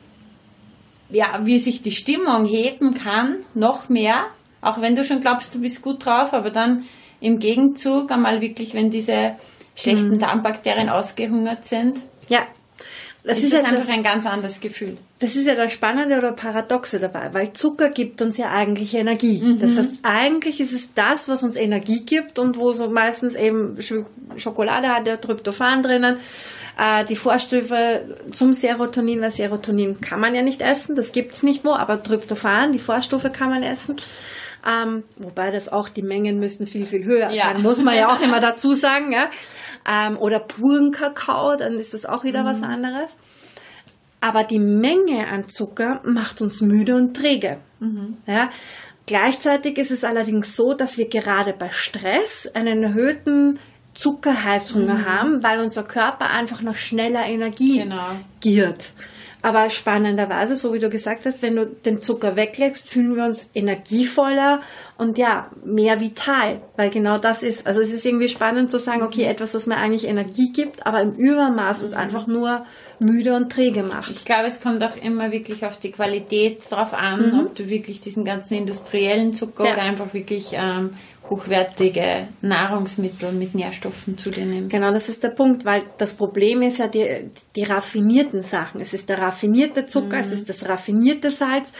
ja, 1.11 1.41
wie 1.45 1.59
sich 1.59 1.83
die 1.83 1.93
Stimmung 1.93 2.47
heben 2.47 2.95
kann, 2.95 3.39
noch 3.55 3.89
mehr, 3.89 4.27
auch 4.61 4.81
wenn 4.81 4.97
du 4.97 5.05
schon 5.05 5.21
glaubst, 5.21 5.55
du 5.55 5.61
bist 5.61 5.83
gut 5.83 6.05
drauf, 6.05 6.33
aber 6.33 6.51
dann 6.51 6.85
im 7.21 7.39
Gegenzug 7.39 8.11
einmal 8.11 8.41
wirklich, 8.41 8.75
wenn 8.75 8.91
diese 8.91 9.37
schlechten 9.75 10.11
mhm. 10.11 10.19
Darmbakterien 10.19 10.89
ausgehungert 10.89 11.65
sind. 11.65 11.99
Ja, 12.29 12.47
das 13.27 13.39
ist, 13.39 13.45
ist 13.47 13.55
einfach 13.57 13.75
das, 13.75 13.89
ein 13.89 14.03
ganz 14.05 14.25
anderes 14.25 14.61
Gefühl. 14.61 14.97
Das 15.19 15.35
ist 15.35 15.47
ja 15.47 15.55
das 15.55 15.73
Spannende 15.73 16.17
oder 16.17 16.33
Paradoxe 16.33 17.01
dabei, 17.01 17.33
weil 17.33 17.53
Zucker 17.55 17.89
gibt 17.89 18.23
uns 18.23 18.37
ja 18.37 18.51
eigentlich 18.51 18.95
Energie. 18.95 19.41
Mhm. 19.43 19.59
Das 19.59 19.77
heißt, 19.77 19.93
eigentlich 20.03 20.61
ist 20.61 20.73
es 20.73 20.95
das, 20.95 21.29
was 21.29 21.43
uns 21.43 21.57
Energie 21.57 22.05
gibt 22.05 22.39
und 22.39 22.57
wo 22.57 22.71
so 22.73 22.89
meistens 22.89 23.35
eben 23.35 23.79
Schokolade 24.37 24.89
hat 24.89 25.09
ja 25.09 25.17
Tryptophan 25.17 25.83
drinnen, 25.83 26.19
äh, 26.79 27.05
die 27.05 27.17
Vorstufe 27.17 28.17
zum 28.31 28.53
Serotonin, 28.53 29.21
weil 29.21 29.31
Serotonin 29.31 30.01
kann 30.01 30.21
man 30.21 30.35
ja 30.35 30.43
nicht 30.43 30.63
essen, 30.63 30.95
das 30.95 31.11
gibt's 31.11 31.43
nicht 31.43 31.65
wo, 31.65 31.73
aber 31.73 32.03
Tryptophan, 32.03 32.73
die 32.73 32.79
Vorstufe 32.79 33.31
kann 33.31 33.51
man 33.51 33.65
essen. 33.65 33.97
Ähm, 34.67 35.05
wobei 35.17 35.51
das 35.51 35.69
auch, 35.69 35.89
die 35.89 36.03
Mengen 36.03 36.39
müssen 36.39 36.67
viel, 36.67 36.87
viel 36.87 37.05
höher 37.05 37.31
ja. 37.31 37.45
sein, 37.45 37.63
muss 37.63 37.83
man 37.83 37.97
ja 37.97 38.13
auch 38.15 38.21
immer 38.21 38.41
dazu 38.41 38.73
sagen. 38.73 39.13
Ja? 39.13 39.31
Ähm, 39.89 40.19
oder 40.19 40.41
puren 40.41 40.91
Kakao, 40.91 41.57
dann 41.57 41.79
ist 41.79 41.95
das 41.95 42.07
auch 42.07 42.25
wieder 42.25 42.43
mhm. 42.43 42.47
was 42.47 42.63
anderes. 42.63 43.17
Aber 44.21 44.45
die 44.45 44.59
Menge 44.59 45.29
an 45.29 45.49
Zucker 45.49 46.01
macht 46.05 46.41
uns 46.41 46.61
müde 46.61 46.97
und 46.97 47.17
träge. 47.17 47.59
Mhm. 47.81 48.17
Ja? 48.27 48.51
Gleichzeitig 49.07 49.79
ist 49.79 49.93
es 49.93 50.03
allerdings 50.03 50.57
so, 50.57 50.75
dass 50.75 50.99
wir 50.99 51.09
gerade 51.09 51.53
bei 51.53 51.69
Stress 51.71 52.49
einen 52.55 52.83
erhöhten 52.83 53.59
Zuckerheißhunger 53.95 54.95
mhm. 54.95 55.07
haben, 55.07 55.43
weil 55.43 55.61
unser 55.61 55.85
Körper 55.85 56.31
einfach 56.31 56.61
noch 56.61 56.75
schneller 56.75 57.25
Energie 57.25 57.79
genau. 57.79 58.11
giert. 58.41 58.93
Aber 59.47 59.71
spannenderweise, 59.71 60.57
so 60.57 60.75
wie 60.75 60.81
du 60.81 60.91
gesagt 60.91 61.25
hast, 61.25 61.41
wenn 61.41 61.55
du 61.55 61.67
den 61.67 62.01
Zucker 62.01 62.35
weglegst, 62.35 62.89
fühlen 62.89 63.15
wir 63.15 63.27
uns 63.27 63.49
energievoller 63.55 64.61
und 64.99 65.19
ja, 65.19 65.53
mehr 65.65 66.01
vital, 66.01 66.63
weil 66.75 66.91
genau 66.91 67.19
das 67.19 67.45
ist. 67.45 67.65
Also 67.65 67.81
es 67.81 67.93
ist 67.93 68.05
irgendwie 68.05 68.29
spannend 68.29 68.73
zu 68.73 68.81
sagen, 68.81 69.03
okay, 69.03 69.23
etwas, 69.23 69.55
was 69.55 69.69
mir 69.69 69.77
eigentlich 69.77 70.09
Energie 70.09 70.51
gibt, 70.53 70.85
aber 70.85 71.01
im 71.01 71.13
Übermaß 71.13 71.85
uns 71.85 71.95
einfach 71.95 72.27
nur 72.27 72.67
müde 72.99 73.37
und 73.37 73.53
träge 73.53 73.85
macht. 73.85 74.11
Ich 74.11 74.25
glaube, 74.25 74.49
es 74.49 74.61
kommt 74.61 74.83
auch 74.83 74.97
immer 74.97 75.31
wirklich 75.31 75.65
auf 75.65 75.79
die 75.79 75.93
Qualität 75.93 76.63
drauf 76.69 76.93
an, 76.93 77.31
mhm. 77.31 77.41
ob 77.47 77.55
du 77.55 77.69
wirklich 77.69 78.01
diesen 78.01 78.25
ganzen 78.25 78.55
industriellen 78.55 79.33
Zucker 79.33 79.65
ja. 79.65 79.75
oder 79.75 79.83
einfach 79.83 80.13
wirklich 80.13 80.55
ähm, 80.55 80.91
hochwertige 81.31 82.29
Nahrungsmittel 82.41 83.33
mit 83.33 83.55
Nährstoffen 83.55 84.17
zu 84.19 84.31
dir 84.31 84.47
nimmst. 84.47 84.71
Genau, 84.71 84.93
das 84.93 85.09
ist 85.09 85.23
der 85.23 85.31
Punkt, 85.31 85.65
weil 85.65 85.83
das 85.99 86.15
Problem 86.15 86.63
ist 86.63 86.79
ja 86.79 86.89
die, 86.89 87.31
die 87.55 87.65
raffinierten 87.65 88.43
Sachen. 88.43 88.81
Es 88.81 88.95
ist 88.95 89.09
der 89.09 89.19
raffinierte 89.19 89.87
Zucker, 89.87 90.17
mhm. 90.17 90.23
es 90.23 90.33
ist 90.33 90.49
das 90.49 90.69
raffinierte 90.69 91.31
Salz, 91.31 91.73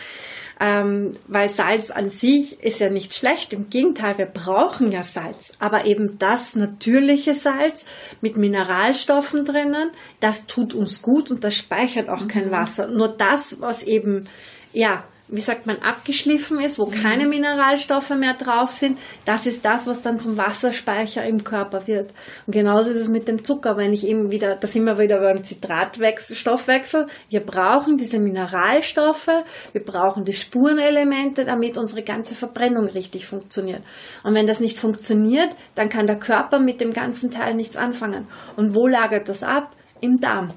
ähm, 0.59 1.13
weil 1.29 1.49
Salz 1.49 1.91
an 1.91 2.09
sich 2.09 2.63
ist 2.63 2.81
ja 2.81 2.89
nicht 2.89 3.15
schlecht. 3.15 3.53
Im 3.53 3.69
Gegenteil, 3.71 4.19
wir 4.19 4.27
brauchen 4.27 4.91
ja 4.91 5.03
Salz, 5.03 5.53
aber 5.59 5.85
eben 5.85 6.19
das 6.19 6.57
natürliche 6.57 7.35
Salz 7.35 7.85
mit 8.21 8.37
Mineralstoffen 8.37 9.45
drinnen, 9.45 9.91
das 10.21 10.47
tut 10.47 10.75
uns 10.75 11.03
gut 11.03 11.31
und 11.31 11.45
das 11.45 11.57
speichert 11.57 12.09
auch 12.09 12.23
mhm. 12.23 12.29
kein 12.29 12.51
Wasser. 12.51 12.89
Nur 12.89 13.09
das, 13.09 13.61
was 13.61 13.83
eben 13.83 14.29
ja 14.73 15.05
wie 15.29 15.41
sagt 15.41 15.67
man, 15.67 15.83
abgeschliffen 15.83 16.61
ist, 16.61 16.79
wo 16.79 16.87
keine 16.87 17.27
Mineralstoffe 17.27 18.11
mehr 18.11 18.35
drauf 18.35 18.71
sind, 18.71 18.99
das 19.25 19.47
ist 19.47 19.65
das, 19.65 19.87
was 19.87 20.03
dann 20.03 20.21
zum 20.21 20.37
Wasserspeicher 20.37 21.25
im 21.25 21.43
Körper 21.43 21.87
wird. 21.87 22.13
Und 22.47 22.53
genauso 22.53 22.91
ist 22.91 22.97
es 22.97 23.09
mit 23.09 23.27
dem 23.27 23.43
Zucker, 23.43 23.77
wenn 23.77 23.93
ich 23.93 24.07
eben 24.07 24.31
wieder, 24.31 24.55
da 24.55 24.69
sind 24.69 24.85
wir 24.85 24.99
wieder 24.99 25.21
beim 25.21 25.43
Zitratstoffwechsel, 25.43 27.07
wir 27.29 27.41
brauchen 27.41 27.97
diese 27.97 28.21
Mineralstoffe, 28.21 29.31
wir 29.73 29.85
brauchen 29.85 30.25
die 30.25 30.33
Spurenelemente, 30.33 31.45
damit 31.45 31.77
unsere 31.77 32.03
ganze 32.03 32.35
Verbrennung 32.35 32.87
richtig 32.87 33.27
funktioniert. 33.27 33.83
Und 34.23 34.35
wenn 34.35 34.47
das 34.47 34.61
nicht 34.61 34.79
funktioniert, 34.79 35.51
dann 35.75 35.89
kann 35.89 36.07
der 36.07 36.19
Körper 36.19 36.61
mit 36.61 36.81
dem 36.81 36.93
ganzen 36.93 37.31
Teil 37.31 37.55
nichts 37.55 37.77
anfangen. 37.77 38.29
Und 38.57 38.75
wo 38.75 38.87
lagert 38.87 39.29
das 39.29 39.43
ab? 39.43 39.75
Im 40.01 40.21
Darm. 40.21 40.49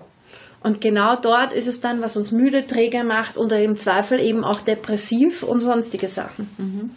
Und 0.61 0.81
genau 0.81 1.15
dort 1.15 1.53
ist 1.53 1.67
es 1.67 1.79
dann, 1.79 2.01
was 2.01 2.17
uns 2.17 2.31
müde, 2.31 2.67
träge 2.67 3.03
macht 3.03 3.37
oder 3.37 3.61
im 3.61 3.77
Zweifel 3.77 4.19
eben 4.19 4.43
auch 4.43 4.61
depressiv 4.61 5.43
und 5.43 5.61
sonstige 5.61 6.07
Sachen. 6.07 6.49
Mhm. 6.57 6.89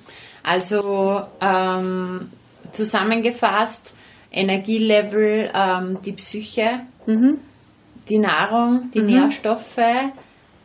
Also 0.43 1.23
ähm, 1.41 2.31
zusammengefasst, 2.73 3.95
Energielevel, 4.33 5.51
ähm, 5.55 5.99
die 6.05 6.13
Psyche, 6.13 6.81
mhm. 7.07 7.39
die 8.09 8.19
Nahrung, 8.19 8.91
die 8.95 9.01
mhm. 9.01 9.07
Nährstoffe, 9.07 9.79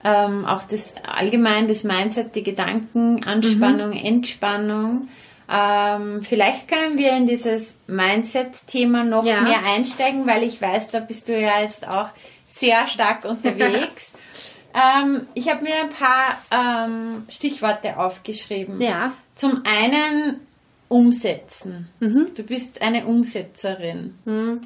ähm, 0.03 0.45
auch 0.45 0.63
das 0.63 0.95
allgemein 1.05 1.67
das 1.67 1.83
Mindset, 1.83 2.35
die 2.35 2.43
Gedanken, 2.43 3.23
Anspannung, 3.23 3.89
mhm. 3.89 4.05
Entspannung. 4.05 5.09
Ähm, 5.49 6.23
vielleicht 6.23 6.67
können 6.67 6.97
wir 6.97 7.15
in 7.15 7.27
dieses 7.27 7.75
Mindset-Thema 7.87 9.03
noch 9.03 9.25
ja. 9.25 9.41
mehr 9.41 9.59
einsteigen, 9.73 10.27
weil 10.27 10.43
ich 10.43 10.61
weiß, 10.61 10.91
da 10.91 10.99
bist 10.99 11.29
du 11.29 11.39
ja 11.39 11.61
jetzt 11.61 11.87
auch 11.87 12.09
sehr 12.59 12.87
stark 12.87 13.25
unterwegs. 13.25 14.13
ähm, 14.73 15.27
ich 15.33 15.49
habe 15.49 15.63
mir 15.63 15.75
ein 15.75 15.89
paar 15.89 16.37
ähm, 16.51 17.25
Stichworte 17.29 17.97
aufgeschrieben. 17.97 18.81
Ja. 18.81 19.13
Zum 19.35 19.63
einen 19.65 20.41
umsetzen. 20.89 21.89
Mhm. 21.99 22.29
Du 22.35 22.43
bist 22.43 22.81
eine 22.81 23.05
Umsetzerin. 23.05 24.15
Mhm. 24.25 24.61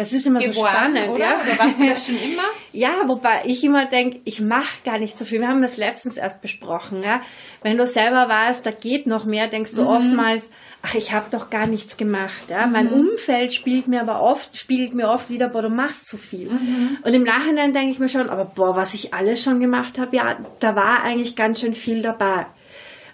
Das 0.00 0.14
ist 0.14 0.26
immer 0.26 0.40
geworden, 0.40 0.54
so 0.54 0.66
spannend, 0.66 1.08
oder? 1.10 1.20
Ja? 1.20 1.34
Oder 1.34 1.58
warst 1.58 1.78
du 1.78 1.86
das 1.86 2.06
schon 2.06 2.16
immer? 2.16 2.42
ja, 2.72 2.90
wobei 3.06 3.42
ich 3.44 3.62
immer 3.62 3.84
denke, 3.84 4.20
ich 4.24 4.40
mache 4.40 4.82
gar 4.82 4.98
nicht 4.98 5.16
so 5.16 5.26
viel. 5.26 5.40
Wir 5.40 5.48
haben 5.48 5.60
das 5.60 5.76
letztens 5.76 6.16
erst 6.16 6.40
besprochen. 6.40 7.02
Ja? 7.02 7.20
Wenn 7.62 7.76
du 7.76 7.86
selber 7.86 8.26
weißt, 8.26 8.64
da 8.64 8.70
geht 8.70 9.06
noch 9.06 9.26
mehr, 9.26 9.48
denkst 9.48 9.74
du 9.74 9.82
mhm. 9.82 9.88
oftmals, 9.88 10.50
ach, 10.80 10.94
ich 10.94 11.12
habe 11.12 11.26
doch 11.30 11.50
gar 11.50 11.66
nichts 11.66 11.98
gemacht. 11.98 12.48
Ja? 12.48 12.66
Mhm. 12.66 12.72
Mein 12.72 12.88
Umfeld 12.88 13.52
spielt 13.52 13.88
mir 13.88 14.00
aber 14.00 14.22
oft, 14.22 14.56
spiegelt 14.56 14.94
mir 14.94 15.10
oft 15.10 15.28
wieder, 15.28 15.48
boah, 15.48 15.60
du 15.60 15.68
machst 15.68 16.06
zu 16.06 16.16
viel. 16.16 16.48
Mhm. 16.48 16.96
Und 17.02 17.12
im 17.12 17.24
Nachhinein 17.24 17.74
denke 17.74 17.90
ich 17.90 17.98
mir 17.98 18.08
schon, 18.08 18.30
aber 18.30 18.46
boah, 18.46 18.76
was 18.76 18.94
ich 18.94 19.12
alles 19.12 19.42
schon 19.42 19.60
gemacht 19.60 19.98
habe, 19.98 20.16
ja, 20.16 20.38
da 20.60 20.74
war 20.74 21.02
eigentlich 21.02 21.36
ganz 21.36 21.60
schön 21.60 21.74
viel 21.74 22.00
dabei. 22.00 22.46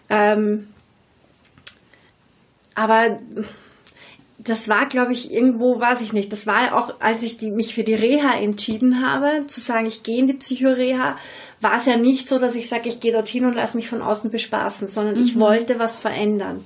Ähm, 0.08 0.68
aber 2.76 3.18
das 4.46 4.68
war, 4.68 4.86
glaube 4.86 5.12
ich, 5.12 5.32
irgendwo, 5.32 5.80
weiß 5.80 6.02
ich 6.02 6.12
nicht. 6.12 6.32
Das 6.32 6.46
war 6.46 6.76
auch, 6.76 6.94
als 7.00 7.22
ich 7.22 7.36
die, 7.36 7.50
mich 7.50 7.74
für 7.74 7.84
die 7.84 7.94
Reha 7.94 8.34
entschieden 8.34 9.04
habe, 9.04 9.46
zu 9.46 9.60
sagen, 9.60 9.86
ich 9.86 10.02
gehe 10.02 10.18
in 10.18 10.26
die 10.26 10.34
Psychoreha, 10.34 11.16
war 11.60 11.76
es 11.76 11.86
ja 11.86 11.96
nicht 11.96 12.28
so, 12.28 12.38
dass 12.38 12.54
ich 12.54 12.68
sage, 12.68 12.88
ich 12.88 13.00
gehe 13.00 13.12
dorthin 13.12 13.44
und 13.44 13.54
lasse 13.54 13.76
mich 13.76 13.88
von 13.88 14.02
außen 14.02 14.30
bespaßen, 14.30 14.88
sondern 14.88 15.16
mhm. 15.16 15.22
ich 15.22 15.38
wollte 15.38 15.78
was 15.78 15.98
verändern. 15.98 16.64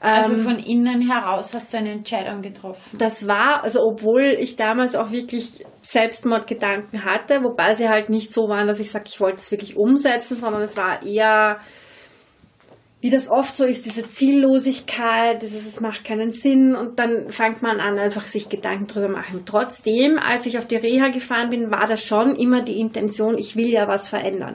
Also 0.00 0.34
ähm, 0.34 0.44
von 0.44 0.58
innen 0.58 1.00
heraus 1.00 1.52
hast 1.54 1.72
du 1.72 1.78
eine 1.78 1.92
Entscheidung 1.92 2.42
getroffen. 2.42 2.98
Das 2.98 3.26
war, 3.26 3.64
also 3.64 3.80
obwohl 3.80 4.36
ich 4.38 4.56
damals 4.56 4.96
auch 4.96 5.10
wirklich 5.12 5.64
Selbstmordgedanken 5.80 7.04
hatte, 7.04 7.42
wobei 7.42 7.74
sie 7.74 7.88
halt 7.88 8.10
nicht 8.10 8.32
so 8.32 8.48
waren, 8.48 8.66
dass 8.66 8.80
ich 8.80 8.90
sage, 8.90 9.04
ich 9.08 9.20
wollte 9.20 9.38
es 9.38 9.50
wirklich 9.50 9.76
umsetzen, 9.76 10.36
sondern 10.36 10.62
es 10.62 10.76
war 10.76 11.02
eher 11.02 11.58
wie 13.04 13.10
das 13.10 13.28
oft 13.28 13.54
so 13.54 13.66
ist, 13.66 13.84
diese 13.84 14.08
Ziellosigkeit, 14.08 15.42
dieses, 15.42 15.66
es 15.66 15.78
macht 15.78 16.04
keinen 16.04 16.32
Sinn 16.32 16.74
und 16.74 16.98
dann 16.98 17.30
fängt 17.30 17.60
man 17.60 17.78
an, 17.78 17.98
einfach 17.98 18.26
sich 18.26 18.48
Gedanken 18.48 18.86
drüber 18.86 19.10
machen. 19.10 19.42
Trotzdem, 19.44 20.18
als 20.18 20.46
ich 20.46 20.56
auf 20.56 20.66
die 20.66 20.76
Reha 20.76 21.08
gefahren 21.08 21.50
bin, 21.50 21.70
war 21.70 21.84
das 21.86 22.02
schon 22.02 22.34
immer 22.34 22.62
die 22.62 22.80
Intention, 22.80 23.36
ich 23.36 23.56
will 23.56 23.68
ja 23.68 23.88
was 23.88 24.08
verändern. 24.08 24.54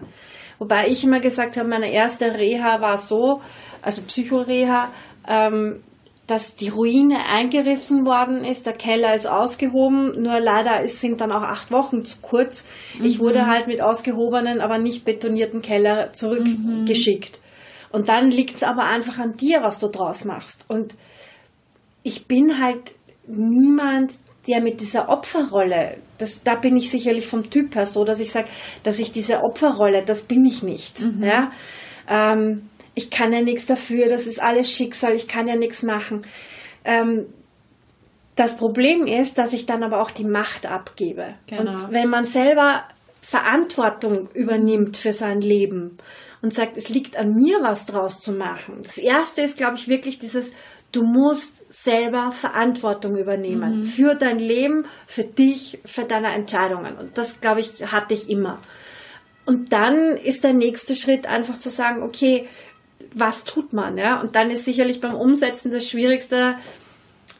Wobei 0.57 0.87
ich 0.87 1.03
immer 1.03 1.19
gesagt 1.19 1.57
habe, 1.57 1.69
meine 1.69 1.91
erste 1.91 2.39
Reha 2.39 2.81
war 2.81 2.97
so, 2.97 3.39
also 3.83 4.01
Psychoreha, 4.01 4.87
ähm, 5.27 5.83
dass 6.25 6.55
die 6.55 6.69
Ruine 6.69 7.27
eingerissen 7.27 8.03
worden 8.07 8.43
ist, 8.43 8.65
der 8.65 8.73
Keller 8.73 9.13
ist 9.13 9.27
ausgehoben, 9.27 10.23
nur 10.23 10.39
leider 10.39 10.81
ist, 10.81 11.01
sind 11.01 11.21
dann 11.21 11.31
auch 11.31 11.43
acht 11.43 11.69
Wochen 11.69 12.03
zu 12.03 12.17
kurz. 12.23 12.65
Mhm. 12.97 13.05
Ich 13.05 13.19
wurde 13.19 13.45
halt 13.45 13.67
mit 13.67 13.79
ausgehobenen, 13.79 14.59
aber 14.59 14.79
nicht 14.79 15.05
betonierten 15.05 15.61
Keller 15.61 16.13
zurückgeschickt. 16.13 17.37
Mhm. 17.37 17.48
Und 17.91 18.09
dann 18.09 18.29
liegt 18.29 18.55
es 18.55 18.63
aber 18.63 18.83
einfach 18.83 19.17
an 19.19 19.35
dir, 19.35 19.61
was 19.61 19.79
du 19.79 19.87
draus 19.87 20.25
machst. 20.25 20.65
Und 20.67 20.95
ich 22.03 22.27
bin 22.27 22.59
halt 22.59 22.91
niemand, 23.27 24.13
der 24.47 24.61
mit 24.61 24.81
dieser 24.81 25.09
Opferrolle, 25.09 25.97
das, 26.17 26.43
da 26.43 26.55
bin 26.55 26.75
ich 26.75 26.89
sicherlich 26.89 27.27
vom 27.27 27.49
Typ 27.49 27.75
her 27.75 27.85
so, 27.85 28.03
dass 28.03 28.19
ich 28.19 28.31
sage, 28.31 28.49
dass 28.83 28.99
ich 28.99 29.11
diese 29.11 29.43
Opferrolle, 29.43 30.03
das 30.03 30.23
bin 30.23 30.45
ich 30.45 30.63
nicht. 30.63 31.01
Mhm. 31.01 31.23
Ja? 31.23 31.51
Ähm, 32.07 32.69
ich 32.95 33.11
kann 33.11 33.31
ja 33.31 33.41
nichts 33.41 33.65
dafür, 33.65 34.09
das 34.09 34.27
ist 34.27 34.41
alles 34.41 34.71
Schicksal, 34.71 35.13
ich 35.13 35.27
kann 35.27 35.47
ja 35.47 35.55
nichts 35.55 35.83
machen. 35.83 36.25
Ähm, 36.83 37.27
das 38.35 38.55
Problem 38.55 39.05
ist, 39.05 39.37
dass 39.37 39.53
ich 39.53 39.65
dann 39.65 39.83
aber 39.83 40.01
auch 40.01 40.11
die 40.11 40.23
Macht 40.23 40.65
abgebe. 40.65 41.35
Genau. 41.47 41.71
Und 41.71 41.91
wenn 41.91 42.09
man 42.09 42.23
selber 42.23 42.83
Verantwortung 43.29 44.27
übernimmt 44.33 44.97
für 44.97 45.13
sein 45.13 45.39
Leben 45.39 45.99
und 46.41 46.51
sagt, 46.51 46.77
es 46.77 46.89
liegt 46.89 47.15
an 47.15 47.35
mir, 47.35 47.59
was 47.61 47.85
draus 47.85 48.19
zu 48.19 48.31
machen. 48.31 48.79
Das 48.81 48.97
erste 48.97 49.41
ist, 49.41 49.55
glaube 49.55 49.75
ich, 49.75 49.87
wirklich 49.87 50.17
dieses, 50.17 50.51
du 50.91 51.03
musst 51.03 51.61
selber 51.71 52.31
Verantwortung 52.31 53.15
übernehmen 53.17 53.81
mhm. 53.81 53.83
für 53.83 54.15
dein 54.15 54.39
Leben, 54.39 54.87
für 55.05 55.23
dich, 55.23 55.77
für 55.85 56.05
deine 56.05 56.29
Entscheidungen. 56.29 56.97
Und 56.97 57.19
das, 57.19 57.39
glaube 57.39 57.59
ich, 57.59 57.91
hatte 57.91 58.15
ich 58.15 58.31
immer. 58.31 58.57
Und 59.45 59.73
dann 59.73 60.17
ist 60.17 60.43
der 60.43 60.53
nächste 60.53 60.95
Schritt 60.95 61.27
einfach 61.27 61.59
zu 61.59 61.69
sagen, 61.69 62.01
okay, 62.01 62.47
was 63.13 63.43
tut 63.43 63.73
man, 63.73 63.99
ja? 63.99 64.19
Und 64.21 64.35
dann 64.35 64.49
ist 64.49 64.65
sicherlich 64.65 65.01
beim 65.01 65.13
Umsetzen 65.13 65.69
das 65.69 65.87
Schwierigste, 65.87 66.55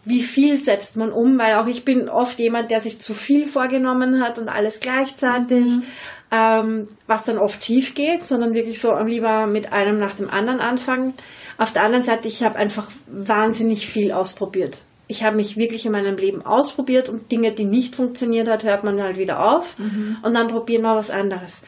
wie 0.10 0.22
viel 0.22 0.58
setzt 0.58 0.98
man 0.98 1.12
um, 1.12 1.40
weil 1.40 1.54
auch 1.56 1.68
ich 1.68 1.86
bin 1.86 2.10
oft 2.10 2.40
jemand, 2.40 2.72
der 2.72 2.82
sich 2.82 3.00
zu 3.00 3.14
viel 3.14 3.48
vorgenommen 3.48 4.22
hat 4.22 4.40
und 4.40 4.50
alles 4.50 4.80
gleichzeitig. 4.80 5.66
Mhm 5.66 5.84
ähm, 6.32 6.88
was 7.08 7.24
dann 7.24 7.38
oft 7.38 7.64
schief 7.64 7.96
geht, 7.96 8.24
sondern 8.24 8.54
wirklich 8.54 8.80
so 8.80 8.94
lieber 9.00 9.48
mit 9.48 9.74
einem 9.74 10.00
nach 10.00 10.16
dem 10.16 10.30
anderen 10.30 10.60
anfangen. 10.60 11.14
Auf 11.58 11.74
der 11.74 11.84
anderen 11.84 12.04
Seite, 12.04 12.28
ich 12.28 12.44
habe 12.44 12.58
einfach 12.58 12.90
wahnsinnig 13.08 13.88
viel 13.88 14.12
ausprobiert. 14.12 14.80
Ich 15.08 15.24
habe 15.24 15.36
mich 15.36 15.58
wirklich 15.58 15.88
in 15.88 15.92
meinem 15.92 16.18
Leben 16.18 16.46
ausprobiert 16.46 17.10
und 17.10 17.32
Dinge, 17.32 17.52
die 17.52 17.66
nicht 17.66 17.96
funktioniert 17.96 18.48
hat, 18.48 18.64
hört 18.64 18.84
man 18.84 19.02
halt 19.02 19.18
wieder 19.18 19.44
auf 19.44 19.80
mhm. 19.80 20.18
und 20.22 20.36
dann 20.36 20.48
probieren 20.48 20.84
wir 20.84 20.96
was 20.96 21.10
anderes. 21.10 21.62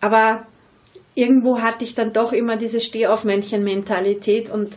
Aber 0.00 0.46
irgendwo 1.14 1.60
hatte 1.60 1.84
ich 1.84 1.94
dann 1.94 2.12
doch 2.12 2.32
immer 2.32 2.56
diese 2.56 2.80
Stehaufmännchen-Mentalität 2.80 4.50
und 4.50 4.76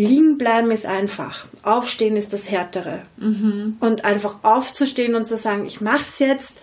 liegen 0.00 0.38
bleiben 0.38 0.70
ist 0.70 0.86
einfach. 0.86 1.46
Aufstehen 1.62 2.16
ist 2.16 2.32
das 2.32 2.50
Härtere. 2.50 3.02
Mhm. 3.16 3.76
Und 3.80 4.04
einfach 4.04 4.42
aufzustehen 4.42 5.14
und 5.14 5.24
zu 5.24 5.36
sagen, 5.36 5.66
ich 5.66 5.80
mache 5.80 6.02
es 6.02 6.18
jetzt, 6.18 6.56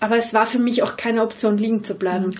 aber 0.00 0.16
es 0.16 0.32
war 0.32 0.46
für 0.46 0.58
mich 0.58 0.82
auch 0.82 0.96
keine 0.96 1.22
Option, 1.22 1.58
liegen 1.58 1.84
zu 1.84 1.94
bleiben. 1.94 2.26
Mhm. 2.26 2.34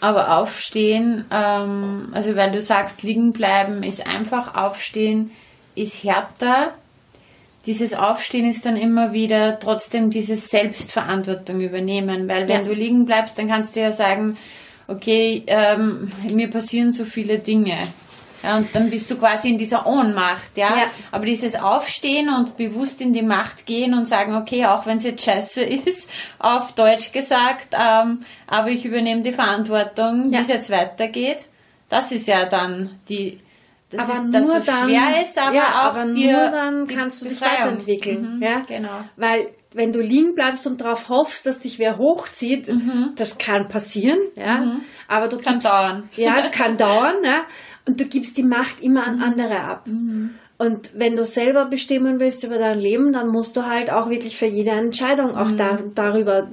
Aber 0.00 0.38
aufstehen, 0.38 1.24
ähm, 1.30 2.12
also 2.16 2.36
weil 2.36 2.52
du 2.52 2.60
sagst, 2.60 3.02
liegen 3.02 3.32
bleiben 3.32 3.82
ist 3.82 4.06
einfach, 4.06 4.54
aufstehen 4.54 5.30
ist 5.74 6.04
härter. 6.04 6.74
Dieses 7.66 7.94
Aufstehen 7.94 8.48
ist 8.48 8.64
dann 8.64 8.76
immer 8.76 9.12
wieder 9.12 9.58
trotzdem 9.58 10.10
diese 10.10 10.36
Selbstverantwortung 10.36 11.60
übernehmen, 11.60 12.28
weil 12.28 12.48
wenn 12.48 12.64
ja. 12.64 12.68
du 12.68 12.72
liegen 12.72 13.06
bleibst, 13.06 13.38
dann 13.38 13.48
kannst 13.48 13.74
du 13.74 13.80
ja 13.80 13.92
sagen, 13.92 14.36
okay, 14.86 15.42
ähm, 15.46 16.12
mir 16.32 16.48
passieren 16.48 16.92
so 16.92 17.04
viele 17.04 17.38
Dinge. 17.38 17.78
Ja, 18.42 18.56
und 18.56 18.74
dann 18.74 18.90
bist 18.90 19.10
du 19.10 19.16
quasi 19.16 19.48
in 19.48 19.58
dieser 19.58 19.86
Ohnmacht, 19.86 20.56
ja? 20.56 20.68
ja. 20.68 20.84
Aber 21.10 21.26
dieses 21.26 21.56
Aufstehen 21.56 22.28
und 22.28 22.56
bewusst 22.56 23.00
in 23.00 23.12
die 23.12 23.22
Macht 23.22 23.66
gehen 23.66 23.94
und 23.94 24.06
sagen, 24.06 24.36
okay, 24.36 24.66
auch 24.66 24.86
wenn 24.86 24.98
es 24.98 25.04
jetzt 25.04 25.24
scheiße 25.24 25.62
ist, 25.62 26.08
auf 26.38 26.72
Deutsch 26.72 27.12
gesagt, 27.12 27.68
ähm, 27.72 28.22
aber 28.46 28.70
ich 28.70 28.84
übernehme 28.84 29.22
die 29.22 29.32
Verantwortung, 29.32 30.30
ja. 30.30 30.38
wie 30.38 30.42
es 30.42 30.48
jetzt 30.48 30.70
weitergeht, 30.70 31.46
das 31.88 32.12
ist 32.12 32.28
ja 32.28 32.46
dann 32.46 32.98
die, 33.08 33.40
das 33.90 34.00
aber 34.00 34.18
ist 34.18 34.32
das, 34.32 34.48
was 34.48 34.64
dann, 34.66 34.88
schwer 34.88 35.22
ist, 35.22 35.38
aber 35.38 35.56
ja, 35.56 35.88
auch 35.88 35.96
aber 35.96 36.12
dir 36.12 36.32
nur 36.32 36.50
dann 36.50 36.86
kannst 36.86 37.22
du 37.22 37.28
dich 37.28 37.40
weiterentwickeln, 37.40 38.36
mhm, 38.36 38.42
ja? 38.42 38.62
Genau. 38.68 39.04
Weil 39.16 39.48
wenn 39.78 39.92
du 39.92 40.00
liegen 40.02 40.34
bleibst 40.34 40.66
und 40.66 40.80
darauf 40.80 41.08
hoffst, 41.08 41.46
dass 41.46 41.60
dich 41.60 41.78
wer 41.78 41.96
hochzieht, 41.96 42.68
mhm. 42.68 43.12
das 43.16 43.38
kann 43.38 43.68
passieren, 43.68 44.18
ja. 44.34 44.58
Mhm. 44.58 44.80
Aber 45.06 45.28
du 45.28 45.38
kann 45.38 45.54
gibst, 45.54 45.68
dauern. 45.68 46.08
Ja, 46.16 46.38
es 46.38 46.50
kann 46.50 46.76
dauern, 46.76 47.14
ja. 47.24 47.42
Und 47.86 48.00
du 48.00 48.04
gibst 48.04 48.36
die 48.36 48.42
Macht 48.42 48.82
immer 48.82 49.06
an 49.06 49.16
mhm. 49.16 49.22
andere 49.22 49.60
ab. 49.60 49.86
Mhm. 49.86 50.34
Und 50.58 50.90
wenn 50.94 51.14
du 51.14 51.24
selber 51.24 51.66
bestimmen 51.66 52.18
willst 52.18 52.42
über 52.42 52.58
dein 52.58 52.80
Leben, 52.80 53.12
dann 53.12 53.28
musst 53.28 53.56
du 53.56 53.64
halt 53.66 53.90
auch 53.90 54.10
wirklich 54.10 54.36
für 54.36 54.46
jede 54.46 54.72
Entscheidung 54.72 55.36
auch 55.36 55.50
mhm. 55.50 55.56
da, 55.56 55.78
darüber 55.94 56.48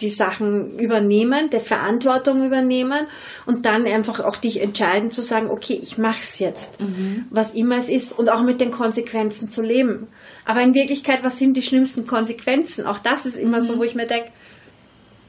die 0.00 0.10
Sachen 0.10 0.78
übernehmen, 0.78 1.50
der 1.50 1.60
Verantwortung 1.60 2.44
übernehmen 2.44 3.06
und 3.44 3.66
dann 3.66 3.86
einfach 3.86 4.20
auch 4.20 4.36
dich 4.36 4.60
entscheiden 4.60 5.10
zu 5.10 5.22
sagen, 5.22 5.50
okay, 5.50 5.78
ich 5.80 5.98
mach's 5.98 6.38
jetzt, 6.38 6.80
mhm. 6.80 7.26
was 7.30 7.52
immer 7.54 7.78
es 7.78 7.88
ist 7.88 8.18
und 8.18 8.30
auch 8.30 8.42
mit 8.42 8.60
den 8.60 8.70
Konsequenzen 8.70 9.48
zu 9.48 9.62
leben. 9.62 10.08
Aber 10.46 10.62
in 10.62 10.74
Wirklichkeit, 10.74 11.22
was 11.22 11.38
sind 11.38 11.56
die 11.56 11.62
schlimmsten 11.62 12.06
Konsequenzen? 12.06 12.86
Auch 12.86 12.98
das 12.98 13.26
ist 13.26 13.36
immer 13.36 13.58
mhm. 13.58 13.62
so, 13.62 13.78
wo 13.78 13.82
ich 13.82 13.94
mir 13.94 14.06
denke, 14.06 14.30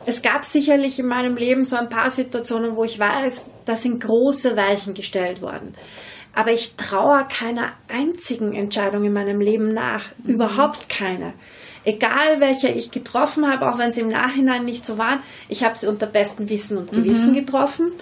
es 0.06 0.22
gab 0.22 0.46
sicherlich 0.46 1.00
in 1.00 1.08
meinem 1.08 1.36
Leben 1.36 1.66
so 1.66 1.76
ein 1.76 1.90
paar 1.90 2.10
Situationen, 2.10 2.78
wo 2.78 2.86
ich 2.86 2.98
weiß, 2.98 3.46
da 3.66 3.76
sind 3.76 4.02
große 4.02 4.56
Weichen 4.56 4.94
gestellt 4.94 5.42
worden. 5.42 5.74
Aber 6.34 6.52
ich 6.52 6.76
traue 6.76 7.26
keiner 7.28 7.74
einzigen 7.88 8.54
Entscheidung 8.54 9.04
in 9.04 9.12
meinem 9.12 9.42
Leben 9.42 9.74
nach. 9.74 10.06
Mhm. 10.24 10.36
Überhaupt 10.36 10.88
keine 10.88 11.34
egal 11.88 12.42
welche 12.42 12.68
ich 12.68 12.92
getroffen 12.92 13.50
habe, 13.50 13.72
auch 13.72 13.80
wenn 13.80 13.92
sie 13.92 14.02
im 14.02 14.10
Nachhinein 14.10 14.66
nicht 14.66 14.86
so 14.86 14.98
waren, 14.98 15.22
ich 15.48 15.64
habe 15.64 15.76
sie 15.76 15.88
unter 15.88 16.06
bestem 16.06 16.50
Wissen 16.50 16.78
und 16.78 16.92
Gewissen 16.92 17.32
mhm. 17.32 17.36
getroffen. 17.36 17.94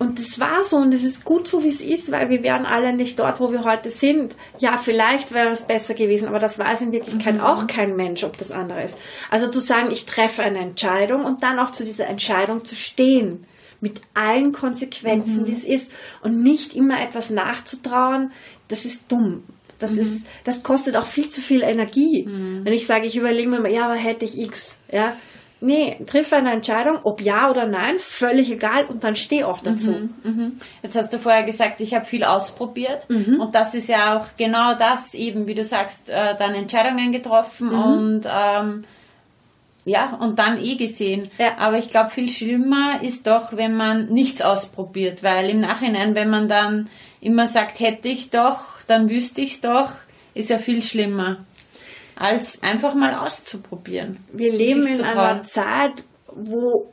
Und 0.00 0.18
das 0.18 0.40
war 0.40 0.64
so 0.64 0.78
und 0.78 0.94
es 0.94 1.04
ist 1.04 1.26
gut 1.26 1.46
so, 1.46 1.62
wie 1.62 1.68
es 1.68 1.82
ist, 1.82 2.10
weil 2.10 2.30
wir 2.30 2.42
wären 2.42 2.64
alle 2.64 2.94
nicht 2.94 3.18
dort, 3.18 3.38
wo 3.38 3.52
wir 3.52 3.64
heute 3.64 3.90
sind. 3.90 4.34
Ja, 4.58 4.78
vielleicht 4.78 5.32
wäre 5.32 5.50
es 5.50 5.64
besser 5.64 5.92
gewesen, 5.92 6.26
aber 6.26 6.38
das 6.38 6.58
weiß 6.58 6.80
in 6.80 6.92
Wirklichkeit 6.92 7.34
mhm. 7.34 7.42
auch 7.42 7.66
kein 7.66 7.96
Mensch, 7.96 8.24
ob 8.24 8.38
das 8.38 8.50
andere 8.50 8.82
ist. 8.82 8.96
Also 9.30 9.48
zu 9.48 9.60
sagen, 9.60 9.90
ich 9.90 10.06
treffe 10.06 10.42
eine 10.42 10.60
Entscheidung 10.60 11.26
und 11.26 11.42
dann 11.42 11.58
auch 11.58 11.68
zu 11.68 11.84
dieser 11.84 12.06
Entscheidung 12.06 12.64
zu 12.64 12.74
stehen. 12.74 13.44
Mit 13.82 14.00
allen 14.14 14.52
Konsequenzen, 14.52 15.42
mhm. 15.42 15.44
die 15.44 15.52
es 15.52 15.64
ist. 15.64 15.92
Und 16.22 16.42
nicht 16.42 16.74
immer 16.74 17.02
etwas 17.02 17.28
nachzutrauen, 17.28 18.32
das 18.68 18.86
ist 18.86 19.02
dumm. 19.08 19.42
Das 19.80 19.92
mhm. 19.92 20.00
ist, 20.00 20.26
das 20.44 20.62
kostet 20.62 20.96
auch 20.96 21.04
viel 21.04 21.28
zu 21.28 21.42
viel 21.42 21.60
Energie. 21.60 22.24
Mhm. 22.24 22.64
Wenn 22.64 22.72
ich 22.72 22.86
sage, 22.86 23.06
ich 23.06 23.16
überlege 23.18 23.50
mir 23.50 23.60
mal, 23.60 23.70
ja, 23.70 23.84
aber 23.84 23.96
hätte 23.96 24.24
ich 24.24 24.38
X, 24.38 24.78
ja. 24.90 25.14
Nee, 25.62 25.98
triff 26.06 26.32
eine 26.32 26.52
Entscheidung, 26.52 27.00
ob 27.02 27.20
ja 27.20 27.50
oder 27.50 27.68
nein, 27.68 27.98
völlig 27.98 28.50
egal 28.50 28.86
und 28.86 29.04
dann 29.04 29.14
steh 29.14 29.44
auch 29.44 29.60
dazu. 29.60 29.92
Mhm, 29.92 30.14
mhm. 30.22 30.60
Jetzt 30.82 30.96
hast 30.96 31.12
du 31.12 31.18
vorher 31.18 31.42
gesagt, 31.42 31.82
ich 31.82 31.94
habe 31.94 32.06
viel 32.06 32.24
ausprobiert 32.24 33.08
mhm. 33.10 33.40
und 33.40 33.54
das 33.54 33.74
ist 33.74 33.88
ja 33.88 34.18
auch 34.18 34.26
genau 34.38 34.74
das 34.74 35.12
eben, 35.12 35.46
wie 35.46 35.54
du 35.54 35.64
sagst, 35.64 36.08
äh, 36.08 36.34
dann 36.36 36.54
Entscheidungen 36.54 37.12
getroffen 37.12 37.68
mhm. 37.68 37.82
und 37.82 38.22
ähm, 38.26 38.84
ja, 39.84 40.14
und 40.14 40.38
dann 40.38 40.62
eh 40.62 40.76
gesehen. 40.76 41.28
Ja. 41.38 41.58
Aber 41.58 41.78
ich 41.78 41.90
glaube, 41.90 42.10
viel 42.10 42.30
schlimmer 42.30 43.02
ist 43.02 43.26
doch, 43.26 43.56
wenn 43.56 43.76
man 43.76 44.06
nichts 44.06 44.40
ausprobiert, 44.40 45.22
weil 45.22 45.50
im 45.50 45.60
Nachhinein, 45.60 46.14
wenn 46.14 46.30
man 46.30 46.48
dann 46.48 46.88
immer 47.20 47.46
sagt, 47.46 47.80
hätte 47.80 48.08
ich 48.08 48.30
doch, 48.30 48.62
dann 48.86 49.10
wüsste 49.10 49.42
ich 49.42 49.54
es 49.54 49.60
doch, 49.60 49.92
ist 50.32 50.50
ja 50.50 50.58
viel 50.58 50.82
schlimmer, 50.82 51.38
als 52.20 52.62
einfach 52.62 52.94
mal 52.94 53.14
auszuprobieren. 53.14 54.18
Wir 54.30 54.52
leben 54.52 54.86
in 54.86 55.00
einer 55.00 55.42
Zeit, 55.42 56.04
wo 56.26 56.92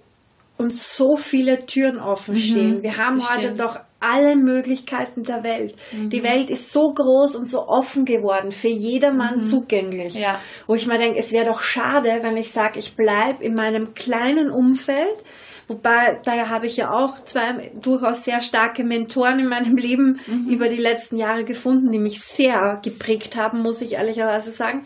uns 0.58 0.96
so 0.96 1.18
viele 1.18 1.66
Türen 1.66 2.00
offen 2.00 2.36
mhm, 2.36 2.40
stehen. 2.40 2.84
Wir 2.84 2.98
haben 2.98 3.22
heute 3.30 3.52
doch 3.52 3.78
alle 4.00 4.38
Möglichkeiten 4.38 5.24
der 5.24 5.44
Welt. 5.44 5.76
Mhm. 5.92 6.12
Die 6.12 6.24
Welt 6.24 6.50
ist 6.50 6.72
so 6.72 6.94
groß 6.94 7.36
und 7.36 7.50
so 7.50 7.68
offen 7.68 8.06
geworden, 8.06 8.52
für 8.52 8.70
jedermann 8.70 9.36
mhm. 9.36 9.42
zugänglich. 9.42 10.14
Ja. 10.14 10.40
Wo 10.66 10.76
ich 10.76 10.88
mir 10.88 10.98
denke, 10.98 11.20
es 11.20 11.34
wäre 11.34 11.46
doch 11.46 11.60
schade, 11.60 12.20
wenn 12.22 12.38
ich 12.38 12.52
sage, 12.52 12.80
ich 12.80 12.96
bleibe 12.96 13.44
in 13.44 13.54
meinem 13.54 13.96
kleinen 13.96 14.50
Umfeld, 14.50 15.24
Wobei, 15.68 16.20
da 16.24 16.50
habe 16.50 16.66
ich 16.66 16.78
ja 16.78 16.92
auch 16.92 17.24
zwei 17.26 17.72
durchaus 17.82 18.24
sehr 18.24 18.42
starke 18.42 18.86
Mentoren 18.86 19.40
in 19.40 19.48
meinem 19.48 19.76
Leben 19.76 20.20
mhm. 20.26 20.48
über 20.48 20.70
die 20.70 20.78
letzten 20.78 21.18
Jahre 21.18 21.44
gefunden, 21.44 21.92
die 21.92 22.00
mich 22.00 22.22
sehr 22.22 22.80
geprägt 22.84 23.36
haben, 23.36 23.62
muss 23.62 23.82
ich 23.82 23.94
ehrlicherweise 23.94 24.52
sagen. 24.52 24.84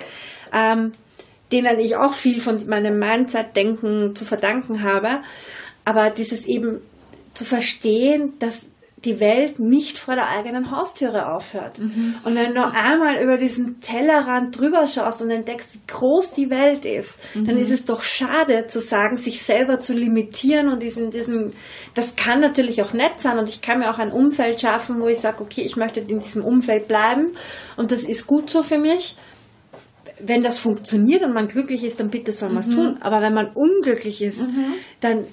Ähm, 0.52 0.92
denen 1.52 1.80
ich 1.80 1.98
auch 1.98 2.14
viel 2.14 2.40
von 2.40 2.66
meinem 2.68 2.98
Mindset-Denken 2.98 4.16
zu 4.16 4.26
verdanken 4.26 4.84
habe. 4.84 5.20
Aber 5.84 6.10
dieses 6.10 6.46
eben 6.46 6.82
zu 7.34 7.46
verstehen, 7.46 8.34
dass 8.40 8.62
die 9.04 9.20
Welt 9.20 9.60
nicht 9.60 9.98
vor 9.98 10.14
der 10.16 10.30
eigenen 10.30 10.70
Haustüre 10.70 11.34
aufhört. 11.34 11.80
Mhm. 11.80 12.16
Und 12.24 12.36
wenn 12.36 12.54
du 12.54 12.64
einmal 12.64 13.22
über 13.22 13.38
diesen 13.38 13.80
Tellerrand 13.82 14.60
drüber 14.60 14.86
schaust 14.86 15.24
und 15.24 15.32
entdeckst, 15.32 15.74
wie 15.74 15.82
groß 15.88 16.34
die 16.34 16.52
Welt 16.52 16.86
ist, 16.86 17.18
mhm. 17.34 17.46
dann 17.46 17.58
ist 17.58 17.72
es 17.72 17.86
doch 17.86 18.04
schade 18.04 18.68
zu 18.68 18.80
sagen, 18.80 19.18
sich 19.18 19.42
selber 19.42 19.80
zu 19.80 19.94
limitieren 19.94 20.68
und 20.68 20.84
diesen, 20.84 21.10
diesen, 21.10 21.52
das 21.96 22.16
kann 22.16 22.42
natürlich 22.42 22.84
auch 22.84 22.94
nett 22.94 23.20
sein 23.20 23.40
und 23.40 23.50
ich 23.50 23.62
kann 23.62 23.80
mir 23.80 23.90
auch 23.90 23.98
ein 23.98 24.12
Umfeld 24.12 24.62
schaffen, 24.62 25.02
wo 25.02 25.08
ich 25.08 25.20
sage, 25.20 25.42
okay, 25.42 25.62
ich 25.62 25.76
möchte 25.76 26.02
in 26.02 26.20
diesem 26.20 26.44
Umfeld 26.44 26.88
bleiben 26.88 27.32
und 27.78 27.92
das 27.92 28.04
ist 28.04 28.28
gut 28.28 28.50
so 28.50 28.62
für 28.62 28.78
mich 28.78 29.16
wenn 30.24 30.42
das 30.42 30.60
funktioniert 30.60 31.24
und 31.24 31.34
man 31.34 31.48
glücklich 31.48 31.84
ist, 31.84 32.00
dann 32.00 32.10
bitte 32.10 32.32
soll 32.32 32.50
man 32.50 32.60
es 32.60 32.68
mhm. 32.68 32.74
tun. 32.74 32.98
Aber 33.00 33.24
wenn 33.24 33.34
man 33.34 33.48
unglücklich 33.56 34.22
ist, 34.22 34.48
mhm. 34.48 34.74
dann 35.00 35.26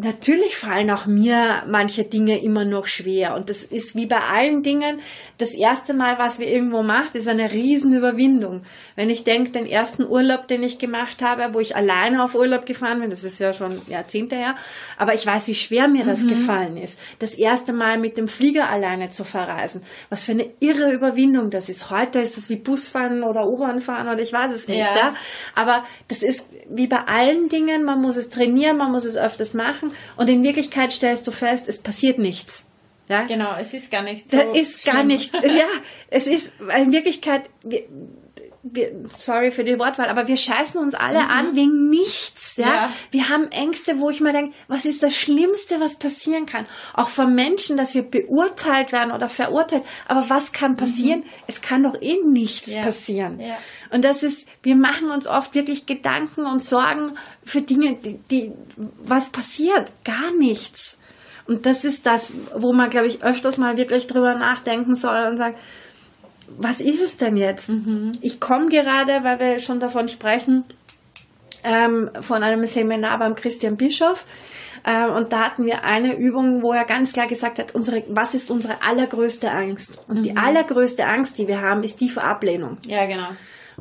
Natürlich 0.00 0.56
fallen 0.56 0.92
auch 0.92 1.06
mir 1.06 1.64
manche 1.66 2.04
Dinge 2.04 2.40
immer 2.40 2.64
noch 2.64 2.86
schwer. 2.86 3.34
Und 3.34 3.50
das 3.50 3.64
ist 3.64 3.96
wie 3.96 4.06
bei 4.06 4.20
allen 4.20 4.62
Dingen, 4.62 5.00
das 5.38 5.52
erste 5.52 5.92
Mal, 5.92 6.20
was 6.20 6.38
wir 6.38 6.46
irgendwo 6.46 6.84
macht, 6.84 7.16
ist 7.16 7.26
eine 7.26 7.50
Riesenüberwindung. 7.50 8.62
Wenn 8.94 9.10
ich 9.10 9.24
denke, 9.24 9.50
den 9.50 9.66
ersten 9.66 10.06
Urlaub, 10.06 10.46
den 10.46 10.62
ich 10.62 10.78
gemacht 10.78 11.20
habe, 11.20 11.52
wo 11.52 11.58
ich 11.58 11.74
alleine 11.74 12.22
auf 12.22 12.36
Urlaub 12.36 12.64
gefahren 12.64 13.00
bin, 13.00 13.10
das 13.10 13.24
ist 13.24 13.40
ja 13.40 13.52
schon 13.52 13.72
Jahrzehnte 13.88 14.36
her, 14.36 14.54
aber 14.98 15.14
ich 15.14 15.26
weiß, 15.26 15.48
wie 15.48 15.56
schwer 15.56 15.88
mir 15.88 16.04
das 16.04 16.20
mhm. 16.20 16.28
gefallen 16.28 16.76
ist. 16.76 16.96
Das 17.18 17.34
erste 17.34 17.72
Mal 17.72 17.98
mit 17.98 18.16
dem 18.16 18.28
Flieger 18.28 18.70
alleine 18.70 19.08
zu 19.08 19.24
verreisen. 19.24 19.82
Was 20.10 20.24
für 20.24 20.30
eine 20.30 20.48
irre 20.60 20.92
Überwindung 20.92 21.50
das 21.50 21.68
ist. 21.68 21.90
Heute 21.90 22.20
ist 22.20 22.38
es 22.38 22.48
wie 22.48 22.56
Busfahren 22.56 23.24
oder 23.24 23.48
U-Bahn 23.48 23.80
fahren 23.80 24.06
oder 24.06 24.22
ich 24.22 24.32
weiß 24.32 24.52
es 24.52 24.68
nicht. 24.68 24.78
Ja. 24.78 24.94
Ja? 24.94 25.14
Aber 25.56 25.82
das 26.06 26.22
ist 26.22 26.46
wie 26.70 26.86
bei 26.86 26.98
allen 26.98 27.48
Dingen, 27.48 27.82
man 27.82 28.00
muss 28.00 28.16
es 28.16 28.30
trainieren, 28.30 28.76
man 28.76 28.92
muss 28.92 29.04
es 29.04 29.16
öfters 29.16 29.54
machen 29.54 29.87
machen 29.88 29.98
und 30.16 30.28
in 30.28 30.42
Wirklichkeit 30.42 30.92
stellst 30.92 31.26
du 31.26 31.30
fest, 31.30 31.64
es 31.66 31.80
passiert 31.80 32.18
nichts. 32.18 32.64
Ja? 33.08 33.24
Genau, 33.24 33.56
es 33.58 33.72
ist 33.72 33.90
gar 33.90 34.02
nichts. 34.02 34.30
So 34.30 34.36
da 34.36 34.52
ist 34.52 34.84
gar 34.84 35.02
nichts. 35.02 35.32
Ja, 35.42 35.66
es 36.10 36.26
ist 36.26 36.52
in 36.78 36.92
Wirklichkeit, 36.92 37.48
wir, 37.64 37.84
wir, 38.72 38.92
sorry 39.16 39.50
für 39.50 39.64
die 39.64 39.78
Wortwahl, 39.78 40.08
aber 40.08 40.28
wir 40.28 40.36
scheißen 40.36 40.80
uns 40.80 40.94
alle 40.94 41.24
mhm. 41.24 41.30
an 41.30 41.56
wegen 41.56 41.88
nichts. 41.88 42.56
Ja? 42.56 42.66
ja? 42.66 42.92
Wir 43.10 43.28
haben 43.28 43.48
Ängste, 43.50 44.00
wo 44.00 44.10
ich 44.10 44.20
mir 44.20 44.32
denke, 44.32 44.54
was 44.68 44.84
ist 44.84 45.02
das 45.02 45.14
Schlimmste, 45.16 45.80
was 45.80 45.98
passieren 45.98 46.46
kann? 46.46 46.66
Auch 46.94 47.08
von 47.08 47.34
Menschen, 47.34 47.76
dass 47.76 47.94
wir 47.94 48.02
beurteilt 48.02 48.92
werden 48.92 49.12
oder 49.12 49.28
verurteilt. 49.28 49.84
Aber 50.06 50.28
was 50.30 50.52
kann 50.52 50.76
passieren? 50.76 51.20
Mhm. 51.20 51.44
Es 51.46 51.60
kann 51.60 51.82
doch 51.82 52.00
eh 52.00 52.16
nichts 52.24 52.74
ja. 52.74 52.82
passieren. 52.82 53.40
Ja. 53.40 53.58
Und 53.90 54.04
das 54.04 54.22
ist, 54.22 54.48
wir 54.62 54.76
machen 54.76 55.10
uns 55.10 55.26
oft 55.26 55.54
wirklich 55.54 55.86
Gedanken 55.86 56.46
und 56.46 56.62
Sorgen 56.62 57.12
für 57.44 57.62
Dinge, 57.62 57.96
die, 57.96 58.18
die 58.30 58.52
was 58.98 59.30
passiert? 59.30 59.90
Gar 60.04 60.32
nichts. 60.38 60.98
Und 61.46 61.64
das 61.64 61.84
ist 61.86 62.04
das, 62.04 62.30
wo 62.54 62.74
man, 62.74 62.90
glaube 62.90 63.06
ich, 63.06 63.22
öfters 63.22 63.56
mal 63.56 63.78
wirklich 63.78 64.06
drüber 64.06 64.34
nachdenken 64.34 64.94
soll 64.94 65.28
und 65.30 65.38
sagt, 65.38 65.58
was 66.56 66.80
ist 66.80 67.02
es 67.02 67.16
denn 67.16 67.36
jetzt? 67.36 67.68
Mhm. 67.68 68.12
Ich 68.20 68.40
komme 68.40 68.68
gerade, 68.68 69.24
weil 69.24 69.38
wir 69.38 69.60
schon 69.60 69.80
davon 69.80 70.08
sprechen, 70.08 70.64
ähm, 71.64 72.10
von 72.20 72.42
einem 72.42 72.64
Seminar 72.66 73.18
beim 73.18 73.34
Christian 73.34 73.76
Bischof. 73.76 74.24
Ähm, 74.86 75.10
und 75.10 75.32
da 75.32 75.44
hatten 75.44 75.66
wir 75.66 75.84
eine 75.84 76.16
Übung, 76.16 76.62
wo 76.62 76.72
er 76.72 76.84
ganz 76.84 77.12
klar 77.12 77.26
gesagt 77.26 77.58
hat, 77.58 77.74
unsere, 77.74 78.04
was 78.08 78.34
ist 78.34 78.50
unsere 78.50 78.82
allergrößte 78.82 79.50
Angst? 79.50 79.98
Und 80.08 80.18
mhm. 80.18 80.22
die 80.22 80.36
allergrößte 80.36 81.04
Angst, 81.04 81.38
die 81.38 81.48
wir 81.48 81.60
haben, 81.60 81.82
ist 81.82 82.00
die 82.00 82.10
vor 82.10 82.24
Ablehnung. 82.24 82.78
Ja, 82.86 83.06
genau. 83.06 83.28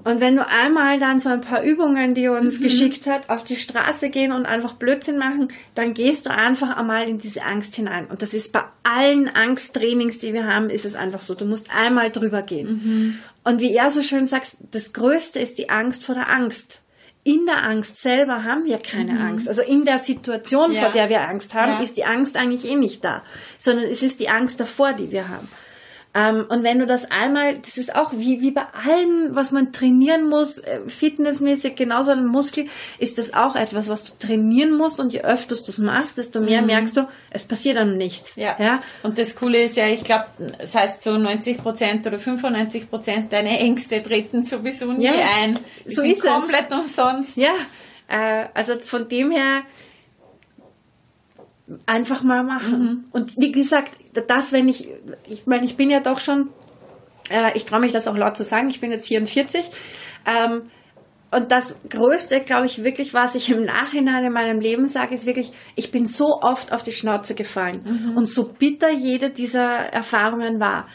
Und 0.04 0.20
wenn 0.20 0.36
du 0.36 0.48
einmal 0.48 1.00
dann 1.00 1.20
so 1.20 1.30
ein 1.30 1.42
paar 1.42 1.64
Übungen, 1.64 2.14
die 2.14 2.26
er 2.26 2.34
uns 2.34 2.60
mhm. 2.60 2.64
geschickt 2.64 3.08
hat, 3.08 3.30
auf 3.30 3.44
die 3.44 3.56
Straße 3.56 4.10
gehen 4.10 4.32
und 4.32 4.46
einfach 4.46 4.74
Blödsinn 4.74 5.18
machen, 5.18 5.50
dann 5.76 5.94
gehst 5.94 6.26
du 6.26 6.32
einfach 6.32 6.78
einmal 6.78 7.08
in 7.08 7.18
diese 7.18 7.44
Angst 7.44 7.76
hinein. 7.76 8.06
Und 8.08 8.22
das 8.22 8.34
ist 8.34 8.52
bei 8.52 8.64
allen 8.84 9.28
Angsttrainings, 9.28 10.20
die 10.20 10.34
wir 10.34 10.46
haben, 10.46 10.70
ist 10.70 10.86
es 10.86 10.96
einfach 10.96 11.22
so. 11.22 11.36
Du 11.36 11.46
musst 11.46 11.68
einmal 11.76 12.12
drüber 12.12 12.42
gehen. 12.42 12.68
Mhm. 12.68 13.20
Und 13.44 13.62
wie 13.62 13.74
er 13.74 13.90
so 13.90 14.02
schön 14.02 14.28
sagt, 14.28 14.58
das 14.72 14.94
Größte 14.94 15.40
ist 15.40 15.58
die 15.58 15.70
Angst 15.70 16.04
vor 16.04 16.16
der 16.16 16.30
Angst. 16.30 16.82
In 17.24 17.46
der 17.46 17.64
Angst 17.64 18.00
selber 18.00 18.44
haben 18.46 18.66
wir 18.66 18.78
keine 18.78 19.14
mhm. 19.14 19.22
Angst. 19.22 19.48
Also 19.50 19.62
in 19.62 19.84
der 19.84 20.00
Situation, 20.00 20.72
ja. 20.72 20.84
vor 20.84 20.92
der 20.92 21.10
wir 21.10 21.22
Angst 21.22 21.54
haben, 21.54 21.74
ja. 21.74 21.82
ist 21.82 21.98
die 21.98 22.06
Angst 22.06 22.38
eigentlich 22.38 22.70
eh 22.70 22.76
nicht 22.76 23.04
da, 23.04 23.24
sondern 23.58 23.86
es 23.86 24.04
ist 24.04 24.20
die 24.20 24.30
Angst 24.30 24.60
davor, 24.60 24.94
die 24.94 25.12
wir 25.12 25.28
haben. 25.28 25.48
Ähm, 26.13 26.46
und 26.50 26.63
wenn 26.63 26.80
du 26.80 26.88
das 26.88 27.10
einmal, 27.12 27.60
das 27.60 27.78
ist 27.78 27.96
auch 27.96 28.12
wie, 28.13 28.41
wie 28.41 28.52
bei 28.52 28.63
allem, 28.86 29.36
was 29.36 29.52
man 29.52 29.72
trainieren 29.72 30.28
muss, 30.28 30.58
äh, 30.58 30.80
fitnessmäßig, 30.88 31.76
genauso 31.76 32.12
ein 32.12 32.26
Muskel, 32.26 32.67
ist 32.98 33.17
das 33.17 33.34
auch 33.34 33.56
etwas, 33.56 33.88
was 33.89 34.06
du 34.06 34.13
trainieren 34.17 34.76
musst 34.76 35.00
und 35.00 35.13
je 35.13 35.22
öfter 35.22 35.56
du 35.56 35.70
es 35.70 35.78
machst, 35.78 36.17
desto 36.17 36.39
mehr 36.39 36.62
mhm. 36.62 36.67
merkst 36.67 36.98
du, 36.98 37.08
es 37.30 37.46
passiert 37.46 37.78
dann 37.78 37.98
nichts. 37.98 38.36
Ja. 38.36 38.56
ja. 38.60 38.80
Und 39.04 39.20
das 39.20 39.36
Coole 39.36 39.63
ist 39.63 39.78
ja, 39.78 39.88
ich 39.89 40.04
glaube, 40.04 40.26
das 40.60 40.74
heißt 40.74 41.04
so 41.04 41.17
90 41.17 41.58
Prozent 41.58 42.08
oder 42.08 42.17
95 42.17 42.89
Prozent 42.89 43.34
deine 43.34 43.60
Ängste 43.60 44.02
treten 44.02 44.43
sowieso 44.43 44.91
nie 44.93 45.06
ja. 45.06 45.13
ein. 45.36 45.60
Die 45.86 45.91
so 45.91 46.02
ist 46.02 46.22
komplett 46.22 46.65
es. 46.70 46.70
komplett 46.70 46.72
umsonst. 46.72 47.32
Ja. 47.36 47.54
Äh, 48.08 48.46
also 48.54 48.80
von 48.80 49.08
dem 49.08 49.32
her, 49.32 49.63
einfach 51.86 52.24
mal 52.24 52.44
machen. 52.44 52.80
Mhm. 52.80 53.06
Und 53.12 53.38
wie 53.38 53.52
gesagt, 53.52 53.94
das, 54.28 54.54
wenn 54.54 54.68
ich, 54.68 54.88
ich 55.28 55.48
meine, 55.48 55.66
ich 55.66 55.76
bin 55.76 55.90
ja 55.90 56.00
doch 56.00 56.20
schon, 56.20 56.50
äh, 57.30 57.52
ich 57.56 57.66
traue 57.66 57.80
mich 57.80 57.92
das 57.92 58.08
auch 58.08 58.18
laut 58.18 58.38
zu 58.38 58.44
sagen, 58.44 58.70
ich 58.70 58.80
bin 58.80 58.92
jetzt 58.92 59.08
44. 59.08 59.70
Ähm, 60.26 60.64
und 61.30 61.52
das 61.52 61.76
Größte, 61.90 62.40
glaube 62.40 62.68
ich, 62.68 62.84
wirklich, 62.84 63.14
was 63.14 63.36
ich 63.36 63.50
im 63.50 63.64
Nachhinein 63.64 64.24
in 64.24 64.32
meinem 64.32 64.62
Leben 64.62 64.88
sage, 64.88 65.14
ist 65.14 65.26
wirklich, 65.26 65.52
ich 65.76 65.92
bin 65.92 66.06
so 66.06 66.40
oft 66.42 66.72
auf 66.72 66.84
die 66.84 66.94
Schnauze 66.94 67.36
gefallen. 67.36 67.82
Mhm. 67.84 68.18
Und 68.18 68.26
so 68.28 68.46
bitter 68.46 68.90
jede 68.90 69.30
dieser 69.30 69.68
Erfahrungen 69.68 70.62
war. 70.62 70.88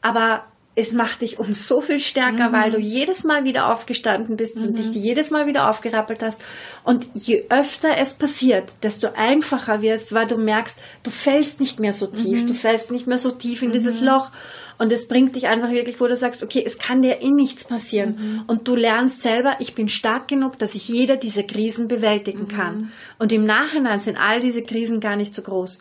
Aber 0.00 0.44
es 0.76 0.92
macht 0.92 1.20
dich 1.20 1.38
um 1.38 1.54
so 1.54 1.80
viel 1.80 2.00
stärker, 2.00 2.48
mhm. 2.48 2.52
weil 2.52 2.72
du 2.72 2.78
jedes 2.78 3.22
Mal 3.22 3.44
wieder 3.44 3.72
aufgestanden 3.72 4.36
bist 4.36 4.56
mhm. 4.56 4.64
und 4.64 4.78
dich 4.78 4.90
jedes 4.92 5.30
Mal 5.30 5.46
wieder 5.46 5.70
aufgerappelt 5.70 6.22
hast. 6.22 6.42
Und 6.82 7.06
je 7.14 7.44
öfter 7.48 7.96
es 7.96 8.14
passiert, 8.14 8.72
desto 8.82 9.08
einfacher 9.14 9.82
wirst, 9.82 10.14
weil 10.14 10.26
du 10.26 10.36
merkst, 10.36 10.78
du 11.04 11.10
fällst 11.10 11.60
nicht 11.60 11.78
mehr 11.78 11.92
so 11.92 12.08
tief, 12.08 12.42
mhm. 12.42 12.46
du 12.48 12.54
fällst 12.54 12.90
nicht 12.90 13.06
mehr 13.06 13.18
so 13.18 13.30
tief 13.30 13.62
in 13.62 13.72
dieses 13.72 14.00
mhm. 14.00 14.08
Loch. 14.08 14.30
Und 14.76 14.90
es 14.90 15.06
bringt 15.06 15.36
dich 15.36 15.46
einfach 15.46 15.70
wirklich, 15.70 16.00
wo 16.00 16.08
du 16.08 16.16
sagst, 16.16 16.42
okay, 16.42 16.62
es 16.66 16.78
kann 16.78 17.00
dir 17.00 17.22
eh 17.22 17.30
nichts 17.30 17.64
passieren. 17.64 18.16
Mhm. 18.18 18.42
Und 18.48 18.66
du 18.66 18.74
lernst 18.74 19.22
selber, 19.22 19.54
ich 19.60 19.76
bin 19.76 19.88
stark 19.88 20.26
genug, 20.26 20.58
dass 20.58 20.74
ich 20.74 20.88
jeder 20.88 21.16
dieser 21.16 21.44
Krisen 21.44 21.86
bewältigen 21.86 22.42
mhm. 22.42 22.48
kann. 22.48 22.92
Und 23.20 23.32
im 23.32 23.44
Nachhinein 23.44 24.00
sind 24.00 24.16
all 24.16 24.40
diese 24.40 24.62
Krisen 24.62 24.98
gar 24.98 25.14
nicht 25.14 25.32
so 25.32 25.42
groß. 25.42 25.78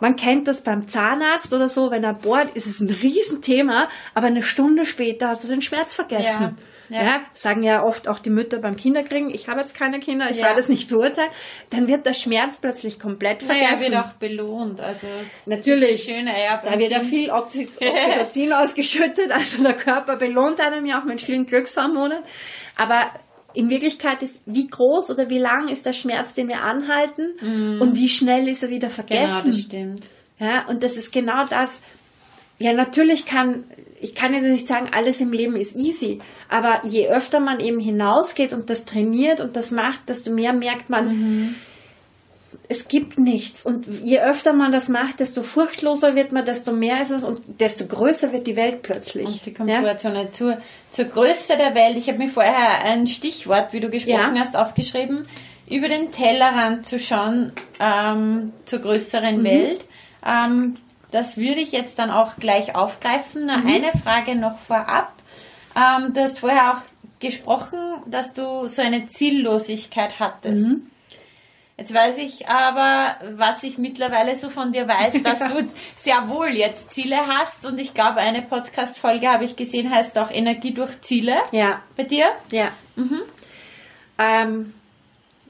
Man 0.00 0.16
kennt 0.16 0.48
das 0.48 0.62
beim 0.62 0.88
Zahnarzt 0.88 1.52
oder 1.52 1.68
so, 1.68 1.90
wenn 1.90 2.04
er 2.04 2.14
bohrt, 2.14 2.54
ist 2.56 2.66
es 2.66 2.80
ein 2.80 2.90
Riesenthema, 2.90 3.88
aber 4.12 4.26
eine 4.26 4.42
Stunde 4.42 4.86
später 4.86 5.28
hast 5.28 5.44
du 5.44 5.48
den 5.48 5.62
Schmerz 5.62 5.94
vergessen. 5.94 6.42
Ja. 6.42 6.54
Ja. 6.88 7.02
ja. 7.02 7.20
sagen 7.32 7.62
ja 7.62 7.82
oft 7.82 8.08
auch 8.08 8.18
die 8.18 8.30
Mütter 8.30 8.58
beim 8.58 8.76
Kinderkriegen, 8.76 9.30
ich 9.30 9.48
habe 9.48 9.60
jetzt 9.60 9.74
keine 9.74 10.00
Kinder, 10.00 10.30
ich 10.30 10.36
ja. 10.36 10.44
werde 10.44 10.60
es 10.60 10.68
nicht 10.68 10.90
beurteilen, 10.90 11.30
dann 11.70 11.88
wird 11.88 12.04
der 12.06 12.12
Schmerz 12.12 12.58
plötzlich 12.58 12.98
komplett 12.98 13.42
vergessen. 13.42 13.74
Naja, 13.74 13.80
wird 13.80 14.04
auch 14.04 14.12
belohnt, 14.14 14.80
also 14.80 15.06
natürlich. 15.46 16.04
Schöne, 16.04 16.32
ja, 16.38 16.60
da 16.62 16.78
wird 16.78 16.90
ja 16.90 17.00
viel 17.00 17.30
Oxy 17.30 17.68
Oxytocin 17.80 18.52
ausgeschüttet, 18.52 19.30
also 19.30 19.62
der 19.62 19.74
Körper 19.74 20.16
belohnt 20.16 20.60
einem 20.60 20.84
ja 20.84 21.00
auch 21.00 21.04
mit 21.04 21.20
vielen 21.20 21.46
Glückshormonen, 21.46 22.22
aber 22.76 23.04
in 23.54 23.70
Wirklichkeit 23.70 24.22
ist, 24.22 24.42
wie 24.46 24.66
groß 24.66 25.10
oder 25.10 25.30
wie 25.30 25.38
lang 25.38 25.68
ist 25.68 25.86
der 25.86 25.92
Schmerz, 25.92 26.34
den 26.34 26.48
wir 26.48 26.62
anhalten 26.62 27.34
mm. 27.40 27.80
und 27.80 27.96
wie 27.96 28.08
schnell 28.08 28.48
ist 28.48 28.62
er 28.62 28.70
wieder 28.70 28.90
vergessen. 28.90 29.42
Genau, 29.42 29.46
das 29.46 29.60
stimmt. 29.60 30.06
Ja, 30.38 30.66
und 30.68 30.82
das 30.82 30.96
ist 30.96 31.12
genau 31.12 31.44
das. 31.48 31.80
Ja, 32.58 32.72
natürlich 32.72 33.26
kann 33.26 33.64
ich 34.04 34.14
kann 34.14 34.34
jetzt 34.34 34.44
nicht 34.44 34.66
sagen, 34.66 34.90
alles 34.94 35.20
im 35.20 35.32
Leben 35.32 35.56
ist 35.56 35.74
easy, 35.74 36.18
aber 36.50 36.82
je 36.84 37.08
öfter 37.08 37.40
man 37.40 37.58
eben 37.58 37.80
hinausgeht 37.80 38.52
und 38.52 38.68
das 38.68 38.84
trainiert 38.84 39.40
und 39.40 39.56
das 39.56 39.70
macht, 39.70 40.08
desto 40.10 40.30
mehr 40.30 40.52
merkt 40.52 40.90
man, 40.90 41.08
mhm. 41.08 41.54
Es 42.68 42.88
gibt 42.88 43.18
nichts. 43.18 43.66
Und 43.66 43.86
je 44.02 44.20
öfter 44.20 44.52
man 44.52 44.72
das 44.72 44.88
macht, 44.88 45.20
desto 45.20 45.42
furchtloser 45.42 46.14
wird 46.14 46.32
man, 46.32 46.44
desto 46.44 46.72
mehr 46.72 47.00
ist 47.00 47.10
es 47.10 47.24
und 47.24 47.60
desto 47.60 47.86
größer 47.86 48.32
wird 48.32 48.46
die 48.46 48.56
Welt 48.56 48.82
plötzlich. 48.82 49.26
Und 49.26 49.46
die 49.46 49.54
Komfortzone 49.54 50.24
ja? 50.24 50.30
zur, 50.32 50.58
zur 50.90 51.04
Größe 51.06 51.56
der 51.56 51.74
Welt. 51.74 51.96
Ich 51.96 52.08
habe 52.08 52.18
mir 52.18 52.28
vorher 52.28 52.84
ein 52.84 53.06
Stichwort, 53.06 53.72
wie 53.72 53.80
du 53.80 53.90
gesprochen 53.90 54.36
ja. 54.36 54.40
hast, 54.40 54.56
aufgeschrieben, 54.56 55.22
über 55.68 55.88
den 55.88 56.10
Tellerrand 56.10 56.86
zu 56.86 56.98
schauen 56.98 57.52
ähm, 57.80 58.52
zur 58.64 58.80
größeren 58.80 59.40
mhm. 59.40 59.44
Welt. 59.44 59.86
Ähm, 60.26 60.74
das 61.10 61.36
würde 61.36 61.60
ich 61.60 61.72
jetzt 61.72 61.98
dann 61.98 62.10
auch 62.10 62.36
gleich 62.36 62.74
aufgreifen. 62.74 63.46
Nur 63.46 63.58
mhm. 63.58 63.66
eine 63.66 63.92
Frage 64.02 64.36
noch 64.36 64.58
vorab. 64.58 65.12
Ähm, 65.76 66.12
du 66.14 66.22
hast 66.22 66.38
vorher 66.38 66.74
auch 66.74 67.20
gesprochen, 67.20 67.78
dass 68.06 68.32
du 68.32 68.68
so 68.68 68.82
eine 68.82 69.06
Ziellosigkeit 69.06 70.18
hattest. 70.18 70.62
Mhm. 70.62 70.90
Jetzt 71.76 71.92
weiß 71.92 72.18
ich 72.18 72.48
aber, 72.48 73.16
was 73.36 73.64
ich 73.64 73.78
mittlerweile 73.78 74.36
so 74.36 74.48
von 74.48 74.70
dir 74.70 74.86
weiß, 74.86 75.22
dass 75.24 75.38
du 75.52 75.68
sehr 76.00 76.28
wohl 76.28 76.50
jetzt 76.50 76.94
Ziele 76.94 77.16
hast 77.26 77.66
und 77.66 77.78
ich 77.80 77.94
glaube, 77.94 78.18
eine 78.18 78.42
Podcast-Folge 78.42 79.28
habe 79.28 79.44
ich 79.44 79.56
gesehen, 79.56 79.92
heißt 79.92 80.16
auch 80.18 80.30
Energie 80.30 80.72
durch 80.72 81.00
Ziele. 81.00 81.36
Ja. 81.50 81.82
Bei 81.96 82.04
dir? 82.04 82.26
Ja. 82.52 82.70
Mhm. 82.94 83.22
Ähm, 84.18 84.74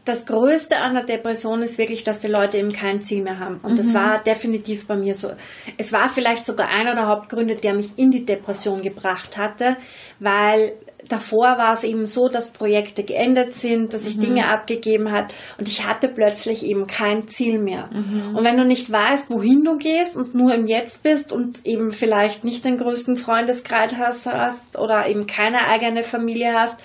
das 0.06 0.24
Größte 0.26 0.78
an 0.78 0.94
der 0.94 1.04
Depression 1.04 1.62
ist 1.62 1.78
wirklich, 1.78 2.04
dass 2.04 2.20
die 2.20 2.28
Leute 2.28 2.58
eben 2.58 2.72
kein 2.72 3.00
Ziel 3.00 3.22
mehr 3.22 3.38
haben. 3.38 3.58
Und 3.62 3.72
mhm. 3.72 3.76
das 3.76 3.92
war 3.92 4.22
definitiv 4.22 4.86
bei 4.86 4.96
mir 4.96 5.14
so. 5.14 5.32
Es 5.78 5.92
war 5.92 6.08
vielleicht 6.08 6.44
sogar 6.44 6.68
einer 6.68 6.94
der 6.94 7.06
Hauptgründe, 7.06 7.56
der 7.56 7.74
mich 7.74 7.98
in 7.98 8.10
die 8.10 8.24
Depression 8.24 8.82
gebracht 8.82 9.36
hatte, 9.36 9.76
weil 10.20 10.72
davor 11.08 11.58
war 11.58 11.74
es 11.74 11.84
eben 11.84 12.06
so, 12.06 12.28
dass 12.28 12.52
Projekte 12.52 13.04
geendet 13.04 13.54
sind, 13.54 13.94
dass 13.94 14.06
ich 14.06 14.16
mhm. 14.16 14.20
Dinge 14.20 14.48
abgegeben 14.48 15.12
hat 15.12 15.34
und 15.58 15.68
ich 15.68 15.86
hatte 15.86 16.08
plötzlich 16.08 16.64
eben 16.64 16.86
kein 16.86 17.28
Ziel 17.28 17.58
mehr. 17.58 17.90
Mhm. 17.92 18.36
Und 18.36 18.44
wenn 18.44 18.56
du 18.56 18.64
nicht 18.64 18.90
weißt, 18.90 19.30
wohin 19.30 19.64
du 19.64 19.76
gehst 19.76 20.16
und 20.16 20.34
nur 20.34 20.54
im 20.54 20.66
Jetzt 20.66 21.02
bist 21.02 21.32
und 21.32 21.64
eben 21.66 21.92
vielleicht 21.92 22.44
nicht 22.44 22.64
den 22.64 22.78
größten 22.78 23.16
Freundeskreis 23.16 24.26
hast 24.26 24.78
oder 24.78 25.08
eben 25.08 25.26
keine 25.26 25.66
eigene 25.68 26.02
Familie 26.02 26.54
hast, 26.54 26.80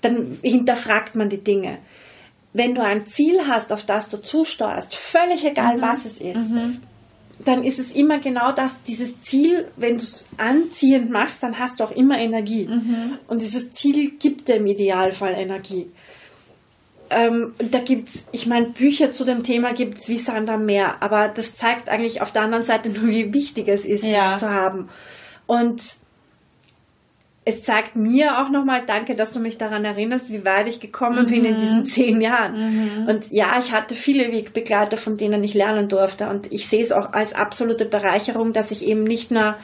dann 0.00 0.38
hinterfragt 0.42 1.16
man 1.16 1.28
die 1.28 1.42
Dinge 1.42 1.78
wenn 2.56 2.74
du 2.74 2.82
ein 2.82 3.04
Ziel 3.04 3.46
hast, 3.46 3.70
auf 3.72 3.84
das 3.84 4.08
du 4.08 4.16
zusteuerst, 4.16 4.94
völlig 4.94 5.44
egal, 5.44 5.76
mhm. 5.76 5.82
was 5.82 6.06
es 6.06 6.20
ist, 6.20 6.50
mhm. 6.50 6.80
Dann 7.38 7.64
ist 7.64 7.78
es 7.78 7.90
immer 7.90 8.18
genau 8.18 8.52
das, 8.52 8.82
dieses 8.82 9.20
Ziel, 9.22 9.68
wenn 9.76 9.96
du 9.96 10.02
es 10.02 10.24
anziehend 10.38 11.10
machst, 11.10 11.42
dann 11.42 11.58
hast 11.58 11.80
du 11.80 11.84
auch 11.84 11.90
immer 11.90 12.18
Energie. 12.18 12.66
Mhm. 12.66 13.18
Und 13.28 13.42
dieses 13.42 13.72
Ziel 13.72 14.12
gibt 14.18 14.48
dir 14.48 14.56
im 14.56 14.66
Idealfall 14.66 15.34
Energie. 15.34 15.90
Ähm, 17.10 17.54
da 17.58 17.78
gibt's, 17.78 18.24
ich 18.32 18.46
meine, 18.46 18.66
Bücher 18.66 19.12
zu 19.12 19.24
dem 19.24 19.42
Thema 19.44 19.74
gibt's 19.74 20.08
wie 20.08 20.18
Sand 20.18 20.50
am 20.50 20.66
Meer, 20.66 21.02
aber 21.02 21.28
das 21.28 21.54
zeigt 21.54 21.88
eigentlich 21.88 22.20
auf 22.20 22.32
der 22.32 22.42
anderen 22.42 22.64
Seite 22.64 22.88
nur, 22.88 23.08
wie 23.08 23.32
wichtig 23.32 23.68
es 23.68 23.84
ist, 23.84 24.04
ja. 24.04 24.32
das 24.32 24.40
zu 24.40 24.50
haben. 24.50 24.88
Und 25.46 25.82
es 27.48 27.62
zeigt 27.62 27.94
mir 27.94 28.42
auch 28.42 28.50
nochmal, 28.50 28.82
danke, 28.84 29.14
dass 29.14 29.32
du 29.32 29.38
mich 29.38 29.56
daran 29.56 29.84
erinnerst, 29.84 30.32
wie 30.32 30.44
weit 30.44 30.66
ich 30.66 30.80
gekommen 30.80 31.26
mhm. 31.26 31.30
bin 31.30 31.44
in 31.44 31.54
mhm. 31.54 31.58
diesen 31.58 31.84
zehn 31.84 32.20
Jahren. 32.20 33.04
Mhm. 33.04 33.08
Und 33.08 33.30
ja, 33.30 33.56
ich 33.60 33.72
hatte 33.72 33.94
viele 33.94 34.32
Wegbegleiter, 34.32 34.96
von 34.96 35.16
denen 35.16 35.44
ich 35.44 35.54
lernen 35.54 35.88
durfte. 35.88 36.28
Und 36.28 36.52
ich 36.52 36.66
sehe 36.66 36.82
es 36.82 36.90
auch 36.90 37.12
als 37.12 37.34
absolute 37.34 37.84
Bereicherung, 37.84 38.52
dass 38.52 38.72
ich 38.72 38.84
eben 38.84 39.04
nicht 39.04 39.30
nur 39.30 39.54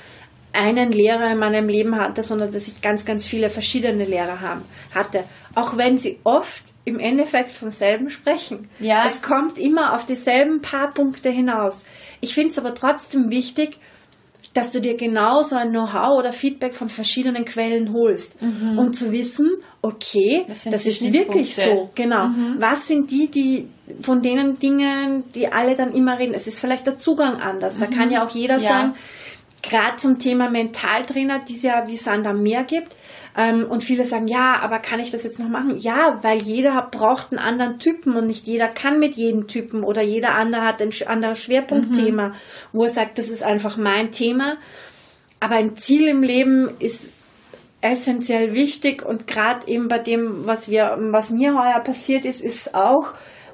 einen 0.52 0.92
Lehrer 0.92 1.32
in 1.32 1.38
meinem 1.38 1.68
Leben 1.68 1.96
hatte, 1.96 2.22
sondern 2.22 2.52
dass 2.52 2.68
ich 2.68 2.82
ganz, 2.82 3.04
ganz 3.04 3.26
viele 3.26 3.50
verschiedene 3.50 4.04
Lehrer 4.04 4.40
haben, 4.40 4.62
hatte. 4.94 5.24
Auch 5.56 5.76
wenn 5.76 5.96
sie 5.96 6.20
oft 6.22 6.62
im 6.84 7.00
Endeffekt 7.00 7.50
vom 7.50 7.72
selben 7.72 8.10
sprechen. 8.10 8.68
Ja. 8.78 9.06
Es 9.06 9.22
kommt 9.22 9.58
immer 9.58 9.96
auf 9.96 10.06
dieselben 10.06 10.62
paar 10.62 10.92
Punkte 10.94 11.30
hinaus. 11.30 11.82
Ich 12.20 12.34
finde 12.34 12.50
es 12.50 12.58
aber 12.58 12.76
trotzdem 12.76 13.30
wichtig, 13.30 13.78
dass 14.54 14.70
du 14.70 14.80
dir 14.80 14.96
genauso 14.96 15.56
ein 15.56 15.70
Know-how 15.70 16.18
oder 16.18 16.32
Feedback 16.32 16.74
von 16.74 16.88
verschiedenen 16.88 17.44
Quellen 17.44 17.92
holst, 17.92 18.40
mhm. 18.42 18.78
um 18.78 18.92
zu 18.92 19.10
wissen, 19.10 19.50
okay, 19.80 20.44
das 20.48 20.86
ist 20.86 21.12
wirklich 21.12 21.54
so, 21.54 21.90
genau. 21.94 22.28
Mhm. 22.28 22.56
Was 22.58 22.86
sind 22.86 23.10
die, 23.10 23.30
die 23.30 23.68
von 24.02 24.20
denen 24.20 24.58
Dingen, 24.58 25.24
die 25.34 25.50
alle 25.50 25.74
dann 25.74 25.92
immer 25.92 26.18
reden? 26.18 26.34
Es 26.34 26.46
ist 26.46 26.60
vielleicht 26.60 26.86
der 26.86 26.98
Zugang 26.98 27.36
anders. 27.36 27.78
Da 27.78 27.86
kann 27.86 28.08
mhm. 28.08 28.14
ja 28.14 28.26
auch 28.26 28.30
jeder 28.30 28.58
ja. 28.58 28.68
sagen, 28.68 28.94
gerade 29.62 29.96
zum 29.96 30.18
Thema 30.18 30.50
Mentaltrainer, 30.50 31.40
die 31.40 31.54
es 31.54 31.62
ja 31.62 31.86
wie 31.86 31.96
Sand 31.96 32.26
am 32.26 32.42
Meer 32.42 32.64
gibt, 32.64 32.96
ähm, 33.36 33.64
und 33.64 33.82
viele 33.82 34.04
sagen, 34.04 34.28
ja, 34.28 34.58
aber 34.60 34.78
kann 34.78 35.00
ich 35.00 35.10
das 35.10 35.24
jetzt 35.24 35.38
noch 35.38 35.48
machen? 35.48 35.78
Ja, 35.78 36.18
weil 36.22 36.42
jeder 36.42 36.86
braucht 36.90 37.28
einen 37.30 37.38
anderen 37.38 37.78
Typen 37.78 38.14
und 38.14 38.26
nicht 38.26 38.46
jeder 38.46 38.68
kann 38.68 38.98
mit 38.98 39.14
jedem 39.14 39.46
Typen 39.46 39.84
oder 39.84 40.02
jeder 40.02 40.34
andere 40.34 40.62
hat 40.62 40.82
ein 40.82 40.92
anderes 41.06 41.38
Schwerpunktthema, 41.38 42.28
mhm. 42.28 42.34
wo 42.72 42.82
er 42.82 42.90
sagt, 42.90 43.18
das 43.18 43.30
ist 43.30 43.42
einfach 43.42 43.78
mein 43.78 44.10
Thema. 44.10 44.58
Aber 45.40 45.54
ein 45.54 45.76
Ziel 45.76 46.08
im 46.08 46.22
Leben 46.22 46.70
ist 46.78 47.12
essentiell 47.80 48.52
wichtig 48.52 49.04
und 49.04 49.26
gerade 49.26 49.66
eben 49.66 49.88
bei 49.88 49.98
dem, 49.98 50.46
was 50.46 50.68
wir, 50.68 50.96
was 51.10 51.30
mir 51.30 51.54
heuer 51.54 51.80
passiert 51.80 52.24
ist, 52.24 52.40
ist 52.40 52.74
auch, 52.74 53.08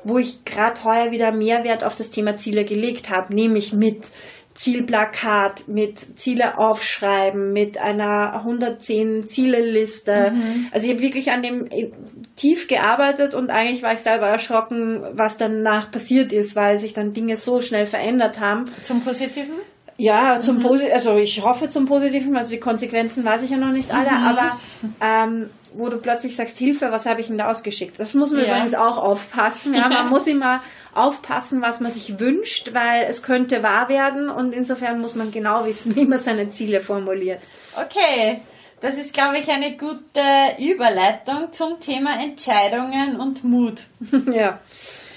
wo 0.05 0.19
ich 0.19 0.45
gerade 0.45 0.83
heuer 0.85 1.11
wieder 1.13 1.33
Mehrwert 1.33 1.85
auf 1.85 1.95
das 1.95 2.11
Thema 2.11 2.37
Ziele 2.37 2.65
gelegt 2.65 3.11
habe, 3.11 3.35
nämlich 3.35 3.73
mit 3.73 4.11
Zielplakat 4.59 5.69
mit 5.69 6.19
Ziele 6.19 6.59
aufschreiben, 6.59 7.53
mit 7.53 7.79
einer 7.79 8.35
110 8.35 9.25
Ziele-Liste. 9.25 10.33
Mhm. 10.33 10.67
Also 10.73 10.89
ich 10.89 10.93
habe 10.95 11.03
wirklich 11.03 11.31
an 11.31 11.45
dem 11.45 11.67
äh, 11.71 11.93
tief 12.35 12.67
gearbeitet 12.67 13.37
und 13.37 13.51
eigentlich 13.51 13.85
war 13.85 13.93
ich 13.93 14.01
selber 14.01 14.27
erschrocken, 14.27 15.05
was 15.13 15.37
danach 15.37 15.93
passiert 15.93 16.33
ist, 16.33 16.57
weil 16.57 16.77
sich 16.79 16.93
dann 16.93 17.13
Dinge 17.13 17.37
so 17.37 17.61
schnell 17.61 17.87
verändert 17.87 18.41
haben. 18.41 18.65
Zum 18.83 19.01
Positiven? 19.01 19.55
Ja, 19.97 20.41
zum 20.41 20.57
mhm. 20.57 20.63
Positiven, 20.63 20.95
also 20.95 21.17
ich 21.17 21.41
hoffe 21.45 21.69
zum 21.69 21.87
Positiven, 21.87 22.37
also 22.37 22.51
die 22.51 22.59
Konsequenzen 22.59 23.25
weiß 23.25 23.45
ich 23.45 23.51
ja 23.51 23.59
noch 23.59 23.71
nicht 23.71 23.95
alle, 23.95 24.11
mhm. 24.11 24.27
aber 24.27 24.59
ähm, 25.01 25.51
wo 25.73 25.89
du 25.89 25.99
plötzlich 25.99 26.35
sagst, 26.35 26.59
Hilfe, 26.59 26.91
was 26.91 27.07
habe 27.07 27.21
ich 27.21 27.31
ihm 27.31 27.39
da 27.39 27.49
ausgeschickt? 27.49 28.01
Das 28.01 28.15
muss 28.15 28.33
man 28.33 28.41
ja. 28.41 28.49
übrigens 28.49 28.75
auch 28.75 28.99
aufpassen. 28.99 29.75
Ja, 29.75 29.89
man 29.89 30.09
muss 30.11 30.27
immer 30.27 30.63
aufpassen, 30.99 31.63
was 31.63 31.81
man 31.81 31.93
sich 31.93 32.19
wünscht, 32.19 32.75
weil 32.75 33.05
es 33.09 33.23
könnte 33.23 33.63
wahr 33.63 33.89
werden 33.89 34.29
und 34.29 34.53
insofern 34.53 35.01
muss 35.01 35.15
man 35.15 35.31
genau 35.31 35.65
wissen, 35.65 35.95
wie 35.97 36.07
man 36.07 36.19
seine 36.19 36.49
Ziele 36.51 36.81
formuliert. 36.81 37.41
Okay, 37.77 38.41
das 38.81 38.97
ist, 38.97 39.13
glaube 39.13 39.39
ich, 39.39 39.49
eine 39.49 39.77
gute 39.77 40.23
Überleitung 40.59 41.53
zum 41.53 41.81
Thema 41.81 42.23
Entscheidungen 42.23 43.19
und 43.19 43.43
Mut. 43.43 43.83
ja. 44.33 44.61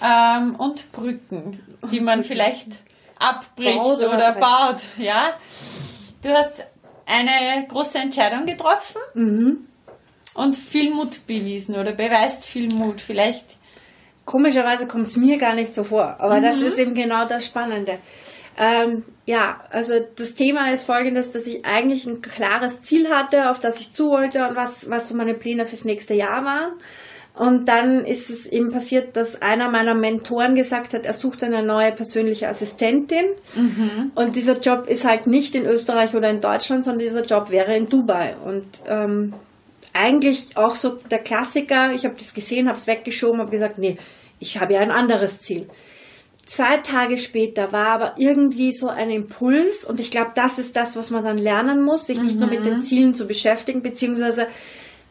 Ähm, 0.04 0.56
und 0.56 0.92
Brücken, 0.92 1.60
die 1.92 2.00
man 2.00 2.24
vielleicht 2.24 2.70
abbricht 3.20 3.78
baut 3.78 3.98
oder, 3.98 4.16
oder 4.16 4.34
baut. 4.34 4.82
Ja. 4.98 5.34
Du 6.24 6.30
hast 6.30 6.64
eine 7.06 7.68
große 7.68 7.98
Entscheidung 7.98 8.46
getroffen. 8.46 9.02
Mhm 9.14 9.68
Und 10.34 10.56
viel 10.56 10.92
Mut 10.92 11.28
bewiesen 11.28 11.76
oder 11.76 11.92
beweist 11.92 12.46
viel 12.46 12.74
Mut. 12.74 13.02
Vielleicht. 13.02 13.46
Komischerweise 14.26 14.88
kommt 14.88 15.08
es 15.08 15.18
mir 15.18 15.38
gar 15.38 15.56
nicht 15.56 15.74
so 15.74 15.84
vor, 15.84 16.18
aber 16.20 16.38
mhm. 16.38 16.44
das 16.44 16.60
ist 16.60 16.78
eben 16.78 16.94
genau 16.94 17.26
das 17.26 17.46
Spannende. 17.46 17.98
Ähm, 18.58 19.04
ja, 19.26 19.62
also 19.70 19.94
das 20.16 20.36
Thema 20.36 20.72
ist 20.72 20.86
folgendes, 20.86 21.32
dass 21.32 21.48
ich 21.48 21.66
eigentlich 21.66 22.06
ein 22.06 22.22
klares 22.22 22.82
Ziel 22.82 23.10
hatte, 23.10 23.50
auf 23.50 23.60
das 23.60 23.80
ich 23.80 23.94
zu 23.94 24.10
wollte 24.10 24.48
und 24.48 24.56
was, 24.56 24.90
was 24.90 25.08
so 25.08 25.16
meine 25.16 25.34
Pläne 25.34 25.66
fürs 25.66 25.86
nächste 25.86 26.14
Jahr 26.14 26.44
waren. 26.46 26.74
Und 27.34 27.70
dann 27.70 28.04
ist 28.04 28.30
es 28.30 28.46
eben 28.46 28.72
passiert, 28.72 29.16
dass 29.16 29.42
einer 29.42 29.70
meiner 29.70 29.94
Mentoren 29.94 30.54
gesagt 30.54 30.94
hat, 30.94 31.06
er 31.06 31.14
sucht 31.14 31.44
eine 31.44 31.64
neue 31.64 31.94
persönliche 31.94 32.50
Assistentin. 32.50 33.26
Mhm. 33.56 34.12
Und 34.16 34.36
dieser 34.36 34.60
Job 34.60 34.88
ist 34.88 35.06
halt 35.06 35.28
nicht 35.28 35.56
in 35.56 35.66
Österreich 35.66 36.14
oder 36.14 36.30
in 36.30 36.42
Deutschland, 36.42 36.84
sondern 36.84 37.00
dieser 37.00 37.24
Job 37.24 37.50
wäre 37.50 37.76
in 37.76 37.88
Dubai. 37.88 38.36
Und 38.46 38.66
ähm, 38.86 39.34
eigentlich 39.94 40.56
auch 40.58 40.76
so 40.76 40.98
der 41.10 41.20
Klassiker, 41.20 41.94
ich 41.94 42.06
habe 42.06 42.16
das 42.18 42.34
gesehen, 42.34 42.68
habe 42.68 42.78
es 42.78 42.88
weggeschoben, 42.88 43.40
habe 43.40 43.52
gesagt, 43.52 43.78
nee, 43.78 43.98
ich 44.40 44.60
habe 44.60 44.74
ja 44.74 44.80
ein 44.80 44.92
anderes 44.92 45.40
Ziel. 45.42 45.68
Zwei 46.46 46.78
Tage 46.78 47.18
später 47.18 47.72
war 47.72 47.90
aber 47.90 48.16
irgendwie 48.18 48.74
so 48.74 48.90
ein 48.90 49.10
Impuls 49.10 49.86
und 49.86 50.00
ich 50.00 50.12
glaube, 50.12 50.32
das 50.36 50.60
ist 50.60 50.76
das, 50.76 50.96
was 50.96 51.12
man 51.12 51.24
dann 51.24 51.38
lernen 51.38 51.84
muss, 51.84 52.08
sich 52.08 52.22
nicht 52.22 52.38
nur 52.38 52.50
mit 52.50 52.66
den 52.66 52.78
mhm. 52.78 52.82
Zielen 52.82 53.14
zu 53.14 53.28
beschäftigen, 53.28 53.82
beziehungsweise 53.82 54.48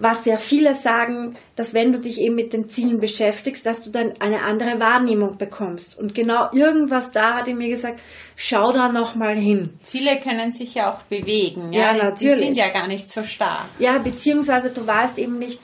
was 0.00 0.24
ja 0.24 0.38
viele 0.38 0.74
sagen, 0.74 1.36
dass 1.56 1.74
wenn 1.74 1.92
du 1.92 1.98
dich 1.98 2.20
eben 2.20 2.34
mit 2.34 2.54
den 2.54 2.68
Zielen 2.68 3.00
beschäftigst, 3.00 3.66
dass 3.66 3.82
du 3.82 3.90
dann 3.90 4.14
eine 4.18 4.42
andere 4.42 4.80
Wahrnehmung 4.80 5.36
bekommst. 5.36 5.98
Und 5.98 6.14
genau 6.14 6.48
irgendwas 6.52 7.10
da 7.12 7.34
hat 7.34 7.48
in 7.48 7.58
mir 7.58 7.68
gesagt, 7.68 8.00
schau 8.34 8.72
da 8.72 8.90
nochmal 8.90 9.38
hin. 9.38 9.78
Ziele 9.82 10.18
können 10.18 10.52
sich 10.52 10.74
ja 10.74 10.90
auch 10.90 11.02
bewegen. 11.02 11.72
Ja, 11.74 11.94
ja 11.94 12.04
natürlich. 12.04 12.38
Die 12.38 12.44
sind 12.46 12.56
ja 12.56 12.70
gar 12.70 12.88
nicht 12.88 13.12
so 13.12 13.22
starr. 13.22 13.68
Ja, 13.78 13.98
beziehungsweise 13.98 14.70
du 14.70 14.86
weißt 14.86 15.18
eben 15.18 15.38
nicht, 15.38 15.60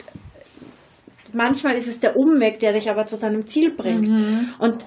manchmal 1.33 1.75
ist 1.75 1.87
es 1.87 1.99
der 1.99 2.15
Umweg, 2.15 2.59
der 2.59 2.73
dich 2.73 2.91
aber 2.91 3.07
zu 3.07 3.17
deinem 3.17 3.47
Ziel 3.47 3.71
bringt. 3.71 4.07
Mhm. 4.07 4.53
Und 4.59 4.83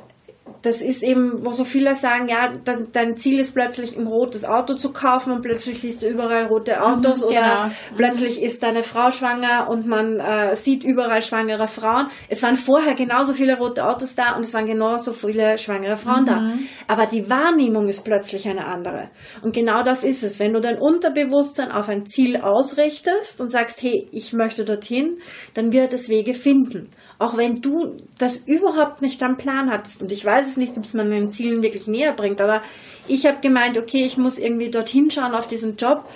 das 0.62 0.82
ist 0.82 1.02
eben, 1.02 1.44
wo 1.44 1.52
so 1.52 1.64
viele 1.64 1.94
sagen, 1.94 2.28
ja, 2.28 2.52
dein, 2.64 2.88
dein, 2.92 3.16
Ziel 3.16 3.38
ist 3.38 3.54
plötzlich 3.54 3.96
ein 3.96 4.06
rotes 4.06 4.44
Auto 4.44 4.74
zu 4.74 4.92
kaufen 4.92 5.32
und 5.32 5.42
plötzlich 5.42 5.80
siehst 5.80 6.02
du 6.02 6.08
überall 6.08 6.46
rote 6.46 6.76
mhm, 6.76 6.82
Autos 6.82 7.22
mhm, 7.22 7.28
oder 7.28 7.40
genau. 7.40 7.70
plötzlich 7.96 8.42
ist 8.42 8.62
deine 8.62 8.82
Frau 8.82 9.10
schwanger 9.10 9.68
und 9.70 9.86
man 9.86 10.20
äh, 10.20 10.54
sieht 10.56 10.84
überall 10.84 11.22
schwangere 11.22 11.66
Frauen. 11.66 12.08
Es 12.28 12.42
waren 12.42 12.56
vorher 12.56 12.94
genauso 12.94 13.32
viele 13.32 13.56
rote 13.56 13.86
Autos 13.86 14.14
da 14.14 14.36
und 14.36 14.44
es 14.44 14.52
waren 14.52 14.66
genauso 14.66 15.12
viele 15.12 15.56
schwangere 15.56 15.96
Frauen 15.96 16.22
mhm. 16.22 16.26
da. 16.26 16.52
Aber 16.88 17.06
die 17.06 17.30
Wahrnehmung 17.30 17.88
ist 17.88 18.04
plötzlich 18.04 18.48
eine 18.48 18.66
andere. 18.66 19.10
Und 19.42 19.54
genau 19.54 19.82
das 19.82 20.04
ist 20.04 20.22
es. 20.22 20.40
Wenn 20.40 20.52
du 20.52 20.60
dein 20.60 20.78
Unterbewusstsein 20.78 21.72
auf 21.72 21.88
ein 21.88 22.04
Ziel 22.06 22.36
ausrichtest 22.36 23.40
und 23.40 23.48
sagst, 23.48 23.82
hey, 23.82 24.08
ich 24.12 24.32
möchte 24.32 24.64
dorthin, 24.64 25.18
dann 25.54 25.72
wird 25.72 25.94
es 25.94 26.08
Wege 26.08 26.34
finden. 26.34 26.90
Auch 27.20 27.36
wenn 27.36 27.60
du 27.60 27.98
das 28.16 28.38
überhaupt 28.38 29.02
nicht 29.02 29.22
am 29.22 29.36
Plan 29.36 29.70
hattest. 29.70 30.02
Und 30.02 30.10
ich 30.10 30.24
weiß 30.24 30.48
es 30.48 30.56
nicht, 30.56 30.74
ob 30.78 30.84
es 30.84 30.94
man 30.94 31.10
den 31.10 31.30
Zielen 31.30 31.62
wirklich 31.62 31.86
näher 31.86 32.14
bringt. 32.14 32.40
Aber 32.40 32.62
ich 33.08 33.26
habe 33.26 33.36
gemeint, 33.42 33.76
okay, 33.76 34.04
ich 34.06 34.16
muss 34.16 34.38
irgendwie 34.38 34.70
dorthin 34.70 35.10
schauen 35.10 35.34
auf 35.34 35.46
diesen 35.46 35.76
Job. 35.76 36.08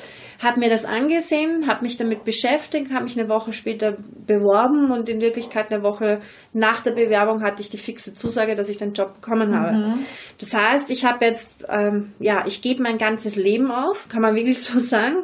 Habe 0.42 0.60
mir 0.60 0.70
das 0.70 0.86
angesehen, 0.86 1.68
habe 1.68 1.82
mich 1.84 1.98
damit 1.98 2.24
beschäftigt, 2.24 2.90
habe 2.90 3.04
mich 3.04 3.18
eine 3.18 3.28
Woche 3.28 3.52
später 3.52 3.98
beworben 4.26 4.90
und 4.90 5.10
in 5.10 5.20
Wirklichkeit 5.20 5.70
eine 5.70 5.82
Woche 5.82 6.20
nach 6.54 6.82
der 6.82 6.92
Bewerbung 6.92 7.42
hatte 7.42 7.60
ich 7.60 7.68
die 7.68 7.78
fixe 7.78 8.14
Zusage, 8.14 8.56
dass 8.56 8.70
ich 8.70 8.78
den 8.78 8.94
Job 8.94 9.20
bekommen 9.20 9.54
habe. 9.54 9.76
Mhm. 9.76 9.98
Das 10.38 10.54
heißt, 10.54 10.90
ich 10.90 11.04
habe 11.04 11.26
jetzt, 11.26 11.66
ähm, 11.68 12.14
ja, 12.18 12.44
ich 12.46 12.62
gebe 12.62 12.82
mein 12.82 12.96
ganzes 12.96 13.36
Leben 13.36 13.70
auf, 13.70 14.08
kann 14.08 14.22
man 14.22 14.34
wirklich 14.34 14.62
so 14.62 14.78
sagen 14.78 15.18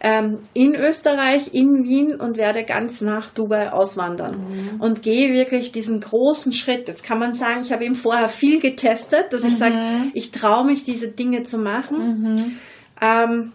ähm, 0.00 0.38
in 0.54 0.74
Österreich, 0.74 1.54
in 1.54 1.84
Wien 1.84 2.14
und 2.14 2.36
werde 2.36 2.64
ganz 2.64 3.00
nach 3.00 3.30
Dubai 3.30 3.72
auswandern. 3.72 4.36
Mhm. 4.36 4.80
Und 4.80 5.02
gehe 5.02 5.32
wirklich 5.32 5.72
diesen 5.72 6.00
großen 6.00 6.52
Schritt. 6.52 6.88
Jetzt 6.88 7.02
kann 7.02 7.18
man 7.18 7.34
sagen, 7.34 7.62
ich 7.62 7.72
habe 7.72 7.84
eben 7.84 7.96
vorher 7.96 8.28
viel 8.28 8.60
getestet, 8.60 9.32
dass 9.32 9.42
mhm. 9.42 9.48
ich 9.48 9.56
sage, 9.56 9.76
ich 10.14 10.30
traue 10.30 10.64
mich, 10.64 10.84
diese 10.84 11.08
Dinge 11.08 11.42
zu 11.42 11.58
machen. 11.58 12.22
Mhm. 12.22 12.58
Ähm, 13.00 13.52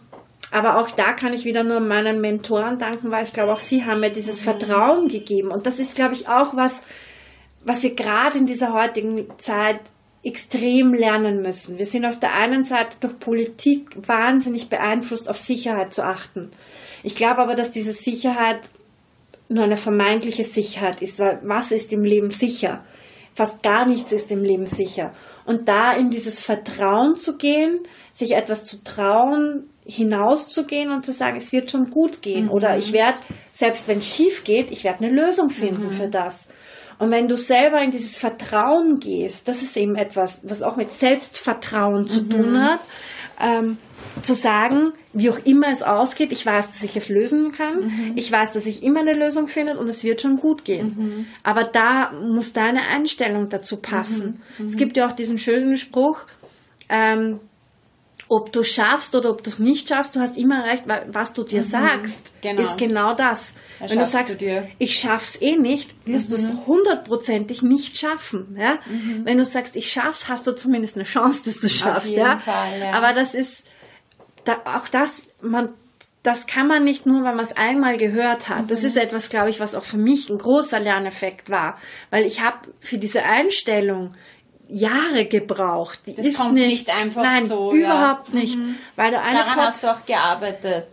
aber 0.52 0.78
auch 0.78 0.92
da 0.92 1.14
kann 1.14 1.34
ich 1.34 1.46
wieder 1.46 1.64
nur 1.64 1.80
meinen 1.80 2.22
Mentoren 2.22 2.78
danken, 2.78 3.10
weil 3.10 3.24
ich 3.24 3.34
glaube, 3.34 3.54
auch 3.54 3.60
sie 3.60 3.86
haben 3.86 4.02
mir 4.02 4.12
dieses 4.12 4.42
mhm. 4.42 4.46
Vertrauen 4.46 5.08
gegeben. 5.08 5.50
Und 5.50 5.66
das 5.66 5.80
ist, 5.80 5.96
glaube 5.96 6.14
ich, 6.14 6.28
auch 6.28 6.56
was, 6.56 6.82
was 7.64 7.84
wir 7.84 7.96
gerade 7.96 8.38
in 8.38 8.46
dieser 8.46 8.74
heutigen 8.74 9.28
Zeit 9.38 9.80
extrem 10.24 10.94
lernen 10.94 11.42
müssen. 11.42 11.78
Wir 11.78 11.86
sind 11.86 12.06
auf 12.06 12.18
der 12.20 12.34
einen 12.34 12.64
Seite 12.64 12.96
durch 13.02 13.20
Politik 13.20 13.90
wahnsinnig 14.08 14.70
beeinflusst, 14.70 15.30
auf 15.30 15.38
Sicherheit 15.38 15.94
zu 15.94 16.04
achten. 16.06 16.52
Ich 17.04 17.16
glaube 17.16 17.42
aber, 17.42 17.56
dass 17.56 17.72
diese 17.72 17.92
Sicherheit 17.92 18.70
nur 19.50 19.66
eine 19.66 19.78
vermeintliche 19.78 20.46
Sicherheit 20.46 21.02
ist. 21.02 21.20
Weil 21.20 21.40
was 21.44 21.72
ist 21.72 21.92
im 21.92 22.04
Leben 22.04 22.30
sicher? 22.30 22.84
Fast 23.36 23.64
gar 23.64 23.86
nichts 23.88 24.12
ist 24.12 24.32
im 24.32 24.44
Leben 24.44 24.66
sicher. 24.66 25.12
Und 25.46 25.68
da 25.68 25.94
in 25.94 26.10
dieses 26.10 26.40
Vertrauen 26.40 27.18
zu 27.18 27.38
gehen, 27.38 27.80
sich 28.12 28.36
etwas 28.36 28.64
zu 28.64 28.84
trauen, 28.84 29.70
hinauszugehen 29.86 30.92
und 30.92 31.06
zu 31.06 31.14
sagen, 31.14 31.36
es 31.36 31.52
wird 31.52 31.72
schon 31.72 31.90
gut 31.90 32.22
gehen. 32.22 32.46
Mhm. 32.46 32.52
Oder 32.52 32.78
ich 32.78 32.94
werde, 32.94 33.20
selbst 33.52 33.88
wenn 33.88 34.00
es 34.00 34.08
schief 34.08 34.44
geht, 34.44 34.72
ich 34.72 34.84
werde 34.84 35.04
eine 35.04 35.14
Lösung 35.14 35.50
finden 35.50 35.86
mhm. 35.86 35.92
für 35.92 36.08
das. 36.08 36.48
Und 37.00 37.12
wenn 37.12 37.28
du 37.28 37.38
selber 37.38 37.82
in 37.82 37.92
dieses 37.92 38.18
Vertrauen 38.18 39.00
gehst, 39.00 39.48
das 39.48 39.62
ist 39.62 39.76
eben 39.78 39.96
etwas, 39.96 40.42
was 40.44 40.62
auch 40.62 40.76
mit 40.76 40.92
Selbstvertrauen 40.92 42.08
zu 42.08 42.24
mhm. 42.24 42.30
tun 42.30 42.64
hat, 42.64 42.80
ähm, 43.42 43.78
zu 44.22 44.34
sagen, 44.34 44.94
wie 45.12 45.30
auch 45.30 45.40
immer 45.44 45.72
es 45.72 45.82
ausgeht, 45.82 46.32
ich 46.32 46.46
weiß, 46.46 46.68
dass 46.68 46.84
ich 46.84 46.96
es 46.96 47.10
lösen 47.10 47.52
kann, 47.52 47.86
mhm. 47.86 48.12
ich 48.16 48.32
weiß, 48.32 48.52
dass 48.52 48.66
ich 48.66 48.84
immer 48.84 49.02
eine 49.02 49.14
Lösung 49.14 49.48
finde 49.48 49.78
und 49.78 49.90
es 49.90 50.04
wird 50.04 50.22
schon 50.22 50.38
gut 50.38 50.66
gehen. 50.66 50.96
Mhm. 50.98 51.26
Aber 51.44 51.64
da 51.64 52.12
muss 52.12 52.54
deine 52.54 52.88
Einstellung 52.88 53.50
dazu 53.50 53.78
passen. 53.78 54.42
Mhm. 54.58 54.66
Es 54.66 54.78
gibt 54.78 54.98
ja 54.98 55.08
auch 55.08 55.14
diesen 55.14 55.38
schönen 55.38 55.78
Spruch, 55.78 56.22
ähm, 56.90 57.40
ob 58.34 58.52
du 58.52 58.64
schaffst 58.64 59.16
oder 59.16 59.30
ob 59.30 59.44
du 59.44 59.50
es 59.52 59.60
nicht 59.60 59.90
schaffst, 59.90 60.16
du 60.16 60.20
hast 60.20 60.38
immer 60.38 60.66
recht, 60.66 60.86
was 60.88 61.34
du 61.34 61.44
dir 61.44 61.62
mhm, 61.62 61.68
sagst, 61.68 62.34
genau. 62.42 62.62
ist 62.64 62.78
genau 62.80 63.14
das. 63.14 63.54
Da 63.80 63.90
Wenn 63.90 64.00
du 64.00 64.06
sagst, 64.08 64.42
du 64.42 64.70
ich 64.80 64.98
schaff's 64.98 65.40
eh 65.40 65.56
nicht, 65.56 65.94
wirst 66.08 66.32
mhm. 66.32 66.36
du 66.36 66.42
es 66.42 66.68
hundertprozentig 66.68 67.62
nicht 67.62 67.98
schaffen. 67.98 68.58
Ja? 68.60 68.80
Mhm. 68.88 69.22
Wenn 69.26 69.38
du 69.38 69.46
sagst, 69.46 69.76
ich 69.76 69.92
schaff's, 69.92 70.30
hast 70.30 70.48
du 70.48 70.56
zumindest 70.56 70.96
eine 70.96 71.04
Chance, 71.04 71.44
dass 71.46 71.60
du 71.60 71.70
schaffst. 71.70 72.10
ja? 72.10 72.40
Fall, 72.40 72.80
ja? 72.80 72.94
Aber 72.94 73.14
das 73.14 73.36
ist 73.36 73.66
da, 74.46 74.58
auch 74.66 74.88
das, 74.88 75.28
man 75.42 75.70
das 76.24 76.48
kann 76.48 76.68
man 76.68 76.86
nicht 76.86 77.06
nur, 77.06 77.24
weil 77.24 77.36
man 77.36 77.44
es 77.44 77.56
einmal 77.56 77.98
gehört 77.98 78.48
hat. 78.48 78.72
Das 78.72 78.82
mhm. 78.82 78.88
ist 78.88 78.98
etwas, 78.98 79.30
glaube 79.30 79.50
ich, 79.50 79.60
was 79.60 79.76
auch 79.76 79.84
für 79.84 79.98
mich 79.98 80.30
ein 80.30 80.38
großer 80.38 80.80
Lerneffekt 80.80 81.50
war, 81.50 81.78
weil 82.10 82.26
ich 82.26 82.42
habe 82.42 82.70
für 82.80 82.98
diese 82.98 83.24
Einstellung 83.24 84.16
Jahre 84.74 85.26
gebraucht. 85.26 86.00
Die 86.08 86.16
das 86.16 86.26
ist 86.26 86.38
kommt 86.38 86.56
nicht, 86.56 86.68
nicht 86.68 86.90
einfach 86.90 87.22
nein, 87.22 87.48
so. 87.48 87.72
überhaupt 87.74 88.30
ja. 88.34 88.40
nicht. 88.40 88.58
Mhm. 88.58 88.76
Weil 88.96 89.12
du 89.12 89.20
eine 89.20 89.38
Daran 89.38 89.56
Pod 89.56 89.64
hast 89.66 89.84
du 89.84 89.92
auch 89.92 90.06
gearbeitet. 90.06 90.88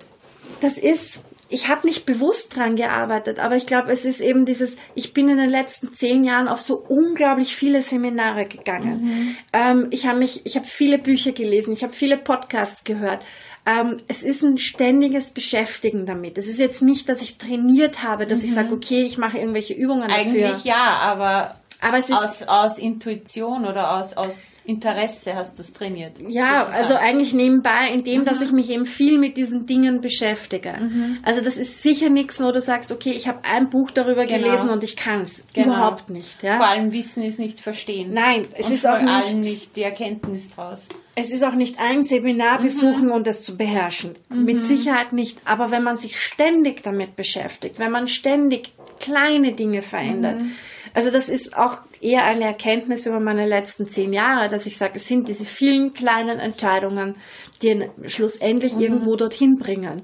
Das 0.60 0.76
ist, 0.76 1.20
ich 1.48 1.68
habe 1.68 1.86
nicht 1.86 2.04
bewusst 2.04 2.54
dran 2.54 2.76
gearbeitet, 2.76 3.38
aber 3.38 3.56
ich 3.56 3.66
glaube, 3.66 3.90
es 3.90 4.04
ist 4.04 4.20
eben 4.20 4.44
dieses, 4.44 4.76
ich 4.94 5.14
bin 5.14 5.30
in 5.30 5.38
den 5.38 5.48
letzten 5.48 5.92
zehn 5.92 6.24
Jahren 6.24 6.46
auf 6.46 6.60
so 6.60 6.76
unglaublich 6.76 7.56
viele 7.56 7.80
Seminare 7.80 8.44
gegangen. 8.44 9.02
Mhm. 9.02 9.36
Ähm, 9.54 9.86
ich 9.90 10.06
habe 10.06 10.18
mich, 10.18 10.44
ich 10.44 10.56
habe 10.56 10.66
viele 10.66 10.98
Bücher 10.98 11.32
gelesen, 11.32 11.72
ich 11.72 11.82
habe 11.82 11.94
viele 11.94 12.18
Podcasts 12.18 12.84
gehört. 12.84 13.24
Ähm, 13.64 13.96
es 14.08 14.22
ist 14.22 14.42
ein 14.42 14.58
ständiges 14.58 15.30
Beschäftigen 15.30 16.04
damit. 16.04 16.36
Es 16.36 16.48
ist 16.48 16.58
jetzt 16.58 16.82
nicht, 16.82 17.08
dass 17.08 17.22
ich 17.22 17.38
trainiert 17.38 18.02
habe, 18.02 18.26
dass 18.26 18.40
mhm. 18.40 18.44
ich 18.46 18.54
sage, 18.54 18.74
okay, 18.74 19.02
ich 19.02 19.16
mache 19.16 19.38
irgendwelche 19.38 19.74
Übungen 19.74 20.02
Eigentlich 20.02 20.26
dafür. 20.26 20.48
Eigentlich 20.48 20.64
ja, 20.64 20.98
aber 20.98 21.59
aber 21.80 21.98
es 21.98 22.10
ist 22.10 22.16
aus, 22.16 22.42
aus 22.42 22.78
Intuition 22.78 23.64
oder 23.66 23.96
aus, 23.96 24.16
aus 24.16 24.50
Interesse 24.64 25.34
hast 25.34 25.58
du 25.58 25.62
es 25.62 25.72
trainiert. 25.72 26.18
Ja, 26.28 26.62
sozusagen. 26.62 26.76
also 26.76 26.94
eigentlich 26.94 27.34
nebenbei, 27.34 27.90
indem, 27.92 28.20
mhm. 28.20 28.24
dass 28.26 28.40
ich 28.40 28.52
mich 28.52 28.70
eben 28.70 28.84
viel 28.84 29.18
mit 29.18 29.36
diesen 29.36 29.66
Dingen 29.66 30.00
beschäftige. 30.00 30.74
Mhm. 30.78 31.18
Also 31.22 31.42
das 31.42 31.56
ist 31.56 31.82
sicher 31.82 32.08
nichts, 32.08 32.40
wo 32.40 32.52
du 32.52 32.60
sagst, 32.60 32.92
okay, 32.92 33.10
ich 33.10 33.26
habe 33.26 33.40
ein 33.44 33.70
Buch 33.70 33.90
darüber 33.90 34.26
genau. 34.26 34.44
gelesen 34.44 34.68
und 34.70 34.84
ich 34.84 34.96
kann 34.96 35.22
es. 35.22 35.42
Genau. 35.54 35.68
Überhaupt 35.68 36.10
nicht. 36.10 36.42
Ja? 36.42 36.56
Vor 36.56 36.66
allem 36.66 36.92
Wissen 36.92 37.22
ist 37.22 37.38
nicht 37.38 37.60
verstehen. 37.60 38.12
Nein, 38.12 38.42
es 38.56 38.66
und 38.66 38.74
ist 38.74 38.86
auch 38.86 39.00
nicht, 39.00 39.36
nicht 39.36 39.76
die 39.76 39.82
Erkenntnis 39.82 40.54
draus. 40.54 40.86
Es 41.14 41.30
ist 41.30 41.42
auch 41.42 41.54
nicht 41.54 41.80
ein 41.80 42.02
Seminar 42.02 42.60
mhm. 42.60 42.64
besuchen 42.64 43.06
mhm. 43.06 43.12
und 43.12 43.26
es 43.26 43.42
zu 43.42 43.56
beherrschen. 43.56 44.14
Mit 44.28 44.56
mhm. 44.56 44.60
Sicherheit 44.60 45.12
nicht. 45.12 45.38
Aber 45.44 45.70
wenn 45.70 45.82
man 45.82 45.96
sich 45.96 46.20
ständig 46.20 46.82
damit 46.82 47.16
beschäftigt, 47.16 47.78
wenn 47.78 47.90
man 47.90 48.06
ständig 48.08 48.72
kleine 49.00 49.52
Dinge 49.52 49.82
verändert, 49.82 50.40
mhm. 50.40 50.52
Also 50.94 51.10
das 51.10 51.28
ist 51.28 51.56
auch 51.56 51.78
eher 52.00 52.24
eine 52.24 52.44
Erkenntnis 52.44 53.06
über 53.06 53.20
meine 53.20 53.46
letzten 53.46 53.88
zehn 53.88 54.12
Jahre, 54.12 54.48
dass 54.48 54.66
ich 54.66 54.76
sage, 54.76 54.92
es 54.96 55.06
sind 55.06 55.28
diese 55.28 55.44
vielen 55.44 55.92
kleinen 55.92 56.38
Entscheidungen, 56.38 57.16
die 57.62 57.88
schlussendlich 58.06 58.74
mhm. 58.74 58.80
irgendwo 58.80 59.16
dorthin 59.16 59.56
bringen. 59.56 60.02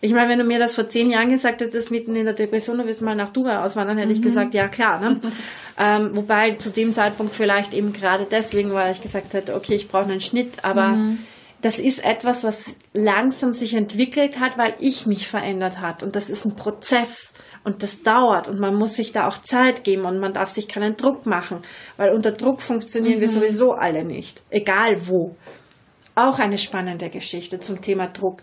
Ich 0.00 0.12
meine, 0.12 0.30
wenn 0.30 0.38
du 0.38 0.44
mir 0.44 0.60
das 0.60 0.76
vor 0.76 0.86
zehn 0.86 1.10
Jahren 1.10 1.28
gesagt 1.28 1.60
hättest, 1.60 1.90
mitten 1.90 2.14
in 2.14 2.24
der 2.24 2.34
Depression, 2.34 2.78
du 2.78 2.86
wirst 2.86 3.02
mal 3.02 3.16
nach 3.16 3.30
Dubai 3.30 3.58
auswandern, 3.58 3.98
hätte 3.98 4.10
mhm. 4.10 4.14
ich 4.14 4.22
gesagt, 4.22 4.54
ja 4.54 4.68
klar. 4.68 5.00
Ne? 5.00 5.20
ähm, 5.78 6.10
wobei 6.14 6.52
zu 6.52 6.70
dem 6.70 6.92
Zeitpunkt 6.92 7.34
vielleicht 7.34 7.74
eben 7.74 7.92
gerade 7.92 8.26
deswegen, 8.30 8.72
weil 8.72 8.92
ich 8.92 9.02
gesagt 9.02 9.34
hätte, 9.34 9.56
okay, 9.56 9.74
ich 9.74 9.88
brauche 9.88 10.04
einen 10.04 10.20
Schnitt, 10.20 10.64
aber 10.64 10.90
mhm. 10.90 11.18
Das 11.60 11.78
ist 11.78 12.04
etwas, 12.04 12.44
was 12.44 12.76
langsam 12.92 13.52
sich 13.52 13.74
entwickelt 13.74 14.38
hat, 14.38 14.56
weil 14.58 14.74
ich 14.78 15.06
mich 15.06 15.26
verändert 15.26 15.80
hat. 15.80 16.02
Und 16.02 16.14
das 16.14 16.30
ist 16.30 16.44
ein 16.44 16.54
Prozess 16.54 17.32
und 17.64 17.82
das 17.82 18.02
dauert 18.02 18.48
und 18.48 18.60
man 18.60 18.74
muss 18.74 18.94
sich 18.94 19.12
da 19.12 19.26
auch 19.26 19.38
Zeit 19.38 19.84
geben 19.84 20.04
und 20.04 20.20
man 20.20 20.32
darf 20.32 20.50
sich 20.50 20.68
keinen 20.68 20.96
Druck 20.96 21.26
machen, 21.26 21.62
weil 21.96 22.14
unter 22.14 22.32
Druck 22.32 22.60
funktionieren 22.62 23.16
mhm. 23.16 23.20
wir 23.20 23.28
sowieso 23.28 23.72
alle 23.72 24.04
nicht, 24.04 24.42
egal 24.50 25.08
wo. 25.08 25.36
Auch 26.14 26.38
eine 26.38 26.58
spannende 26.58 27.10
Geschichte 27.10 27.60
zum 27.60 27.80
Thema 27.80 28.08
Druck. 28.08 28.42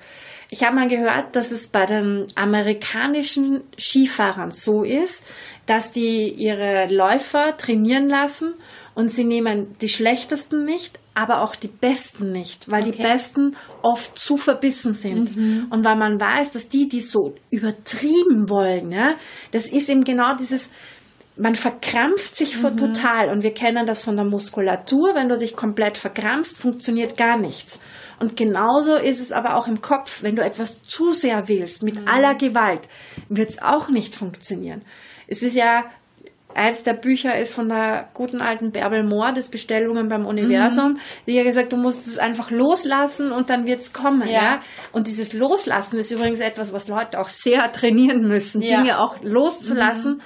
Ich 0.49 0.63
habe 0.63 0.75
mal 0.75 0.87
gehört, 0.87 1.35
dass 1.35 1.51
es 1.51 1.67
bei 1.69 1.85
den 1.85 2.27
amerikanischen 2.35 3.63
Skifahrern 3.77 4.51
so 4.51 4.83
ist, 4.83 5.23
dass 5.65 5.91
die 5.91 6.29
ihre 6.29 6.87
Läufer 6.93 7.57
trainieren 7.57 8.07
lassen 8.07 8.53
und 8.93 9.09
sie 9.09 9.23
nehmen 9.23 9.75
die 9.81 9.89
schlechtesten 9.89 10.63
nicht, 10.63 10.99
aber 11.15 11.41
auch 11.41 11.55
die 11.55 11.69
Besten 11.69 12.31
nicht, 12.31 12.69
weil 12.69 12.83
okay. 12.83 12.91
die 12.91 13.03
Besten 13.03 13.55
oft 13.81 14.19
zu 14.19 14.37
verbissen 14.37 14.93
sind. 14.93 15.35
Mhm. 15.35 15.67
Und 15.69 15.83
weil 15.83 15.95
man 15.95 16.19
weiß, 16.19 16.51
dass 16.51 16.67
die, 16.67 16.87
die 16.87 17.01
so 17.01 17.33
übertrieben 17.49 18.49
wollen, 18.49 18.91
ja, 18.91 19.15
das 19.51 19.67
ist 19.67 19.89
eben 19.89 20.03
genau 20.03 20.35
dieses, 20.35 20.69
man 21.37 21.55
verkrampft 21.55 22.35
sich 22.35 22.61
mhm. 22.61 22.77
total 22.77 23.29
und 23.29 23.43
wir 23.43 23.53
kennen 23.53 23.85
das 23.85 24.03
von 24.03 24.17
der 24.17 24.25
Muskulatur. 24.25 25.15
Wenn 25.15 25.29
du 25.29 25.37
dich 25.37 25.55
komplett 25.55 25.97
verkrampfst, 25.97 26.57
funktioniert 26.57 27.17
gar 27.17 27.37
nichts. 27.37 27.79
Und 28.19 28.37
genauso 28.37 28.95
ist 28.95 29.19
es 29.19 29.31
aber 29.31 29.55
auch 29.55 29.67
im 29.67 29.81
Kopf. 29.81 30.21
Wenn 30.21 30.35
du 30.35 30.43
etwas 30.43 30.83
zu 30.83 31.13
sehr 31.13 31.47
willst, 31.47 31.81
mit 31.81 31.99
mhm. 31.99 32.07
aller 32.07 32.35
Gewalt, 32.35 32.87
wird 33.29 33.49
es 33.49 33.61
auch 33.61 33.89
nicht 33.89 34.15
funktionieren. 34.15 34.83
Es 35.27 35.41
ist 35.41 35.55
ja 35.55 35.85
eins 36.55 36.83
der 36.83 36.93
Bücher 36.93 37.37
ist 37.37 37.53
von 37.53 37.69
der 37.69 38.09
guten 38.13 38.41
alten 38.41 38.71
Bärbel 38.71 39.03
Mohr, 39.03 39.33
das 39.33 39.49
Bestellungen 39.49 40.07
beim 40.07 40.25
Universum. 40.25 40.93
Mhm. 40.93 40.99
Die 41.27 41.37
hat 41.37 41.45
gesagt, 41.45 41.73
du 41.73 41.77
musst 41.77 42.07
es 42.07 42.17
einfach 42.17 42.49
loslassen 42.49 43.31
und 43.31 43.49
dann 43.49 43.65
wird 43.65 43.81
es 43.81 43.93
kommen. 43.93 44.27
Ja. 44.27 44.33
ja. 44.33 44.59
Und 44.91 45.07
dieses 45.07 45.33
Loslassen 45.33 45.97
ist 45.97 46.11
übrigens 46.11 46.39
etwas, 46.39 46.73
was 46.73 46.87
Leute 46.87 47.19
auch 47.19 47.29
sehr 47.29 47.71
trainieren 47.71 48.27
müssen, 48.27 48.61
ja. 48.61 48.77
Dinge 48.81 48.99
auch 48.99 49.17
loszulassen. 49.21 50.15
Mhm. 50.15 50.21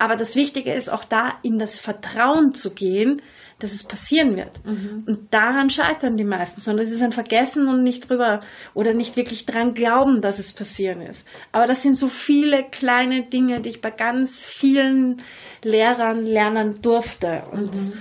Aber 0.00 0.16
das 0.16 0.36
Wichtige 0.36 0.72
ist 0.72 0.92
auch 0.92 1.04
da 1.04 1.34
in 1.42 1.58
das 1.58 1.80
Vertrauen 1.80 2.54
zu 2.54 2.72
gehen, 2.72 3.22
dass 3.58 3.72
es 3.72 3.84
passieren 3.84 4.36
wird. 4.36 4.64
Mhm. 4.64 5.02
Und 5.06 5.34
daran 5.34 5.68
scheitern 5.68 6.16
die 6.16 6.24
meisten, 6.24 6.60
sondern 6.60 6.86
es 6.86 6.92
ist 6.92 7.02
ein 7.02 7.12
Vergessen 7.12 7.68
und 7.68 7.82
nicht 7.82 8.08
drüber 8.08 8.40
oder 8.74 8.94
nicht 8.94 9.16
wirklich 9.16 9.46
dran 9.46 9.74
glauben, 9.74 10.20
dass 10.20 10.38
es 10.38 10.52
passieren 10.52 11.00
ist. 11.02 11.26
Aber 11.50 11.66
das 11.66 11.82
sind 11.82 11.96
so 11.96 12.08
viele 12.08 12.64
kleine 12.64 13.22
Dinge, 13.22 13.60
die 13.60 13.70
ich 13.70 13.80
bei 13.80 13.90
ganz 13.90 14.40
vielen 14.40 15.22
Lehrern 15.64 16.24
lernen 16.24 16.82
durfte. 16.82 17.42
Und 17.50 17.74
mhm. 17.74 17.92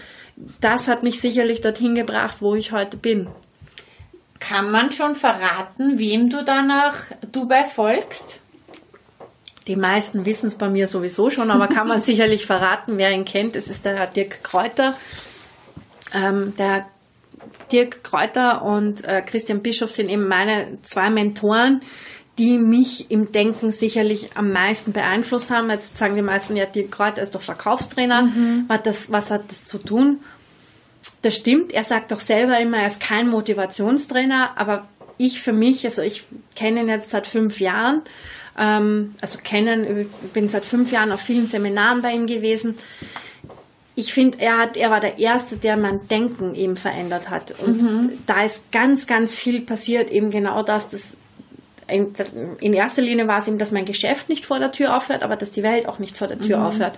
das 0.61 0.87
hat 0.87 1.01
mich 1.01 1.19
sicherlich 1.21 1.61
dorthin 1.61 1.95
gebracht, 1.95 2.37
wo 2.39 2.53
ich 2.53 2.71
heute 2.71 2.97
bin. 2.97 3.27
Kann 4.39 4.69
man 4.69 4.91
schon 4.91 5.15
verraten, 5.15 5.97
wem 5.97 6.29
du 6.29 6.43
danach 6.43 7.05
Dubai 7.31 7.63
folgst? 7.63 8.39
Die 9.65 9.75
meisten 9.75 10.25
wissen 10.25 10.47
es 10.47 10.55
bei 10.55 10.69
mir 10.69 10.87
sowieso 10.87 11.29
schon, 11.29 11.51
aber 11.51 11.67
kann 11.67 11.87
man 11.87 12.01
sicherlich 12.03 12.45
verraten, 12.45 12.97
wer 12.97 13.11
ihn 13.11 13.25
kennt. 13.25 13.55
Es 13.55 13.67
ist 13.67 13.85
der 13.85 14.05
Dirk 14.07 14.43
Kräuter. 14.43 14.95
Ähm, 16.13 16.55
der 16.57 16.87
Dirk 17.71 18.03
Kräuter 18.03 18.63
und 18.63 19.03
äh, 19.03 19.21
Christian 19.21 19.61
Bischof 19.61 19.91
sind 19.91 20.09
eben 20.09 20.27
meine 20.27 20.79
zwei 20.81 21.09
Mentoren, 21.09 21.81
die 22.37 22.57
mich 22.57 23.09
im 23.09 23.31
Denken 23.31 23.71
sicherlich 23.71 24.37
am 24.37 24.51
meisten 24.51 24.93
beeinflusst 24.93 25.49
haben. 25.49 25.69
Jetzt 25.69 25.97
sagen 25.97 26.15
die 26.15 26.21
meisten, 26.21 26.55
ja, 26.55 26.65
Dirk 26.65 26.91
Kräuter 26.91 27.21
ist 27.21 27.35
doch 27.35 27.41
Verkaufstrainer. 27.41 28.23
Mhm. 28.23 28.65
Was, 28.67 28.83
das, 28.83 29.11
was 29.11 29.31
hat 29.31 29.43
das 29.49 29.65
zu 29.65 29.79
tun? 29.79 30.19
Das 31.21 31.35
stimmt. 31.35 31.73
Er 31.73 31.83
sagt 31.83 32.11
doch 32.11 32.19
selber 32.19 32.59
immer, 32.59 32.77
er 32.77 32.87
ist 32.87 32.99
kein 32.99 33.27
Motivationstrainer, 33.29 34.51
aber 34.55 34.87
ich 35.17 35.41
für 35.41 35.53
mich, 35.53 35.83
also 35.85 36.03
ich 36.03 36.25
kenne 36.55 36.81
ihn 36.81 36.89
jetzt 36.89 37.09
seit 37.09 37.25
fünf 37.25 37.59
Jahren, 37.59 38.03
ähm, 38.57 39.15
also 39.19 39.39
kennen, 39.43 40.01
ich 40.01 40.31
bin 40.31 40.47
seit 40.49 40.63
fünf 40.63 40.91
Jahren 40.91 41.11
auf 41.11 41.21
vielen 41.21 41.47
Seminaren 41.47 42.01
bei 42.01 42.11
ihm 42.11 42.27
gewesen 42.27 42.77
ich 43.97 44.13
finde, 44.13 44.37
er 44.39 44.59
hat, 44.59 44.77
er 44.77 44.91
war 44.91 44.99
der 44.99 45.17
Erste, 45.17 45.57
der 45.57 45.75
mein 45.75 46.07
Denken 46.07 46.53
eben 46.53 46.77
verändert 46.77 47.31
hat. 47.31 47.59
Und 47.59 47.81
mhm. 47.81 48.11
da 48.27 48.43
ist 48.43 48.71
ganz, 48.71 49.07
ganz 49.07 49.35
viel 49.35 49.61
passiert, 49.61 50.11
eben 50.11 50.29
genau 50.29 50.61
das, 50.61 50.87
das 50.87 51.17
in, 51.87 52.13
in, 52.59 52.73
erster 52.73 53.01
Linie 53.01 53.27
war 53.27 53.39
es 53.39 53.47
eben, 53.47 53.57
dass 53.57 53.71
mein 53.71 53.85
Geschäft 53.85 54.29
nicht 54.29 54.45
vor 54.45 54.59
der 54.59 54.71
Tür 54.71 54.95
aufhört, 54.95 55.23
aber 55.23 55.35
dass 55.35 55.49
die 55.49 55.63
Welt 55.63 55.87
auch 55.87 55.97
nicht 55.97 56.15
vor 56.15 56.27
der 56.27 56.39
Tür 56.39 56.59
mhm. 56.59 56.65
aufhört. 56.65 56.93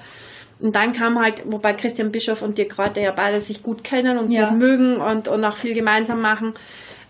Und 0.60 0.76
dann 0.76 0.91
kam 0.91 1.18
halt, 1.18 1.43
wobei 1.45 1.72
Christian 1.72 2.12
Bischof 2.12 2.41
und 2.41 2.58
Dirk 2.58 2.72
Kräuter 2.72 3.00
ja 3.00 3.12
beide 3.12 3.39
sich 3.39 3.64
gut 3.64 3.86
kennen 3.86 4.18
und 4.18 4.30
ja. 4.30 4.50
gut 4.50 4.60
mögen 4.60 4.97
und, 4.97 5.30
und 5.30 5.45
auch 5.45 5.56
viel 5.56 5.76
gemeinsam 5.76 6.20
machen. 6.20 6.54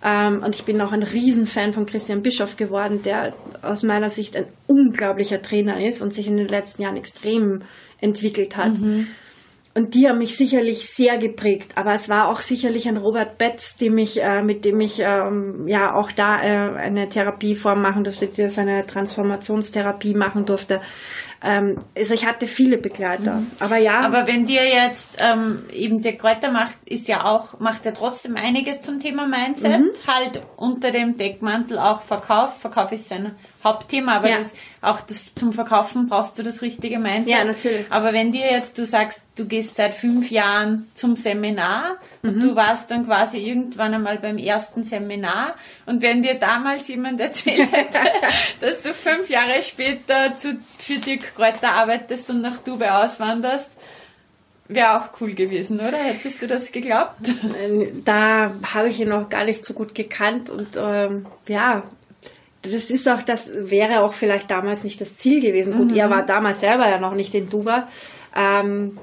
Ähm, 0.05 0.43
und 0.45 0.53
ich 0.53 0.65
bin 0.65 0.79
auch 0.81 0.91
ein 0.91 1.01
Riesenfan 1.01 1.73
von 1.73 1.87
Christian 1.87 2.21
Bischof 2.21 2.57
geworden, 2.57 3.01
der 3.01 3.33
aus 3.63 3.81
meiner 3.81 4.11
Sicht 4.11 4.35
ein 4.35 4.45
unglaublicher 4.67 5.41
Trainer 5.41 5.83
ist 5.83 6.03
und 6.03 6.13
sich 6.13 6.27
in 6.27 6.37
den 6.37 6.47
letzten 6.47 6.83
Jahren 6.83 6.95
extrem 6.95 7.63
entwickelt 7.99 8.55
hat. 8.55 8.77
Mhm. 8.77 9.07
Und 9.75 9.93
die 9.93 10.09
haben 10.09 10.17
mich 10.17 10.35
sicherlich 10.35 10.89
sehr 10.89 11.17
geprägt. 11.17 11.73
Aber 11.75 11.93
es 11.93 12.09
war 12.09 12.29
auch 12.29 12.41
sicherlich 12.41 12.87
ein 12.87 12.97
Robert 12.97 13.37
Betz, 13.37 13.75
dem 13.75 13.97
ich, 13.97 14.21
äh, 14.21 14.41
mit 14.41 14.65
dem 14.65 14.79
ich 14.81 14.99
ähm, 14.99 15.67
ja 15.67 15.93
auch 15.95 16.11
da 16.11 16.41
äh, 16.41 16.75
eine 16.75 17.07
Therapieform 17.07 17.81
machen 17.81 18.03
durfte, 18.03 18.27
die 18.27 18.49
seine 18.49 18.85
Transformationstherapie 18.85 20.15
machen 20.15 20.45
durfte. 20.45 20.81
Ähm, 21.41 21.77
also 21.95 22.13
ich 22.13 22.25
hatte 22.25 22.47
viele 22.47 22.77
Begleiter. 22.77 23.35
Mhm. 23.35 23.51
Aber 23.59 23.77
ja. 23.77 24.01
Aber 24.01 24.27
wenn 24.27 24.45
dir 24.45 24.65
jetzt 24.65 25.17
ähm, 25.19 25.63
eben 25.71 26.01
der 26.01 26.17
Kräuter 26.17 26.51
macht, 26.51 26.75
ist 26.85 27.07
ja 27.07 27.25
auch, 27.25 27.59
macht 27.59 27.85
er 27.85 27.93
trotzdem 27.93 28.35
einiges 28.35 28.81
zum 28.81 28.99
Thema 28.99 29.27
Mindset. 29.27 29.79
Mhm. 29.79 29.91
Halt 30.07 30.41
unter 30.57 30.91
dem 30.91 31.15
Deckmantel 31.15 31.77
auch 31.79 32.01
Verkauf. 32.01 32.57
Verkauf 32.59 32.91
ist 32.91 33.07
sein 33.07 33.35
Hauptthema, 33.63 34.15
aber 34.17 34.29
ja. 34.29 34.37
das, 34.39 34.51
auch 34.81 35.01
das, 35.01 35.21
zum 35.35 35.51
Verkaufen 35.51 36.07
brauchst 36.07 36.37
du 36.37 36.43
das 36.43 36.61
richtige 36.61 36.97
Mindset. 36.97 37.27
Ja, 37.27 37.43
natürlich. 37.43 37.85
Aber 37.89 38.13
wenn 38.13 38.31
dir 38.31 38.49
jetzt, 38.49 38.77
du 38.77 38.85
sagst, 38.85 39.21
du 39.35 39.45
gehst 39.45 39.75
seit 39.75 39.93
fünf 39.93 40.31
Jahren 40.31 40.89
zum 40.95 41.17
Seminar 41.17 41.97
mhm. 42.21 42.29
und 42.29 42.39
du 42.41 42.55
warst 42.55 42.89
dann 42.89 43.05
quasi 43.05 43.39
irgendwann 43.39 43.93
einmal 43.93 44.17
beim 44.19 44.37
ersten 44.37 44.83
Seminar 44.83 45.55
und 45.85 46.01
wenn 46.01 46.23
dir 46.23 46.35
damals 46.35 46.87
jemand 46.87 47.19
erzählt 47.19 47.71
hätte, 47.71 47.99
dass 48.61 48.81
du 48.81 48.93
fünf 48.93 49.29
Jahre 49.29 49.61
später 49.63 50.37
zu, 50.37 50.57
für 50.77 50.99
Dirk 50.99 51.35
Kräuter 51.35 51.73
arbeitest 51.73 52.29
und 52.29 52.41
nach 52.41 52.57
Dubai 52.59 52.91
auswanderst, 52.91 53.71
Wäre 54.71 54.99
auch 54.99 55.19
cool 55.19 55.33
gewesen, 55.33 55.79
oder? 55.79 55.97
Hättest 55.97 56.43
du 56.43 56.47
das 56.47 56.71
geglaubt? 56.71 57.15
Da 58.05 58.51
habe 58.71 58.89
ich 58.89 58.99
ihn 58.99 59.09
noch 59.09 59.27
gar 59.27 59.43
nicht 59.43 59.65
so 59.65 59.73
gut 59.73 59.95
gekannt 59.95 60.51
und 60.51 60.77
ähm, 60.77 61.25
ja, 61.47 61.81
das 62.61 62.91
ist 62.91 63.07
auch, 63.07 63.21
das 63.21 63.51
wäre 63.53 64.01
auch 64.01 64.13
vielleicht 64.13 64.51
damals 64.51 64.83
nicht 64.83 64.99
das 64.99 65.17
Ziel 65.17 65.41
gewesen. 65.41 65.77
Gut, 65.77 65.91
mhm. 65.91 65.95
er 65.95 66.09
war 66.09 66.25
damals 66.25 66.59
selber 66.59 66.89
ja 66.89 66.99
noch 66.99 67.13
nicht 67.13 67.33
in 67.33 67.49
Duba. 67.49 67.87
Ähm, 68.35 68.97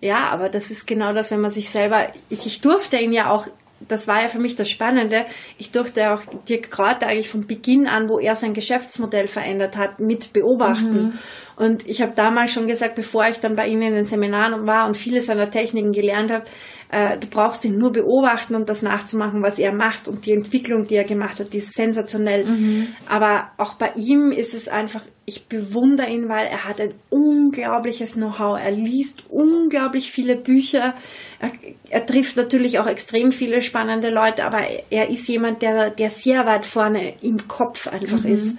ja, 0.00 0.28
aber 0.30 0.48
das 0.48 0.70
ist 0.70 0.86
genau 0.86 1.12
das, 1.12 1.30
wenn 1.30 1.40
man 1.40 1.50
sich 1.50 1.70
selber, 1.70 2.08
ich, 2.28 2.44
ich 2.46 2.60
durfte 2.60 2.98
ihn 2.98 3.12
ja 3.12 3.30
auch 3.30 3.46
das 3.88 4.08
war 4.08 4.22
ja 4.22 4.28
für 4.28 4.38
mich 4.38 4.54
das 4.54 4.70
Spannende. 4.70 5.26
Ich 5.58 5.72
durfte 5.72 6.12
auch 6.12 6.20
Dirk 6.48 6.70
Kräuter 6.70 7.06
eigentlich 7.06 7.28
von 7.28 7.46
Beginn 7.46 7.86
an, 7.86 8.08
wo 8.08 8.18
er 8.18 8.36
sein 8.36 8.54
Geschäftsmodell 8.54 9.28
verändert 9.28 9.76
hat, 9.76 10.00
mit 10.00 10.32
beobachten. 10.32 11.02
Mhm. 11.02 11.18
Und 11.56 11.88
ich 11.88 12.02
habe 12.02 12.12
damals 12.14 12.52
schon 12.52 12.66
gesagt, 12.66 12.94
bevor 12.94 13.26
ich 13.28 13.40
dann 13.40 13.54
bei 13.54 13.66
Ihnen 13.66 13.82
in 13.82 13.94
den 13.94 14.04
Seminaren 14.04 14.66
war 14.66 14.86
und 14.86 14.96
viele 14.96 15.20
seiner 15.20 15.50
Techniken 15.50 15.92
gelernt 15.92 16.32
habe, 16.32 16.44
äh, 16.92 17.18
du 17.18 17.26
brauchst 17.26 17.64
ihn 17.64 17.78
nur 17.78 17.90
beobachten, 17.90 18.54
um 18.54 18.66
das 18.66 18.82
nachzumachen, 18.82 19.42
was 19.42 19.58
er 19.58 19.72
macht. 19.72 20.08
Und 20.08 20.26
die 20.26 20.32
Entwicklung, 20.32 20.86
die 20.86 20.94
er 20.94 21.04
gemacht 21.04 21.40
hat, 21.40 21.54
die 21.54 21.58
ist 21.58 21.72
sensationell. 21.72 22.44
Mhm. 22.44 22.88
Aber 23.08 23.50
auch 23.56 23.74
bei 23.74 23.92
ihm 23.96 24.30
ist 24.30 24.54
es 24.54 24.68
einfach, 24.68 25.02
ich 25.24 25.46
bewundere 25.46 26.10
ihn, 26.10 26.28
weil 26.28 26.46
er 26.46 26.64
hat 26.66 26.82
ein 26.82 26.92
unglaubliches 27.08 28.12
Know-how. 28.12 28.60
Er 28.62 28.72
liest 28.72 29.24
unglaublich 29.30 30.12
viele 30.12 30.36
Bücher. 30.36 30.94
Er, 31.40 31.50
er, 31.88 32.04
trifft 32.04 32.36
natürlich 32.36 32.78
auch 32.78 32.86
extrem 32.86 33.32
viele 33.32 33.62
spannende 33.62 34.10
Leute, 34.10 34.44
aber 34.44 34.60
er 34.90 35.08
ist 35.08 35.26
jemand, 35.28 35.62
der, 35.62 35.88
der 35.88 36.10
sehr 36.10 36.44
weit 36.44 36.66
vorne 36.66 37.14
im 37.22 37.48
Kopf 37.48 37.88
einfach 37.88 38.22
mhm. 38.22 38.32
ist. 38.32 38.58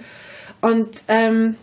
Und 0.60 1.04
ähm, 1.06 1.54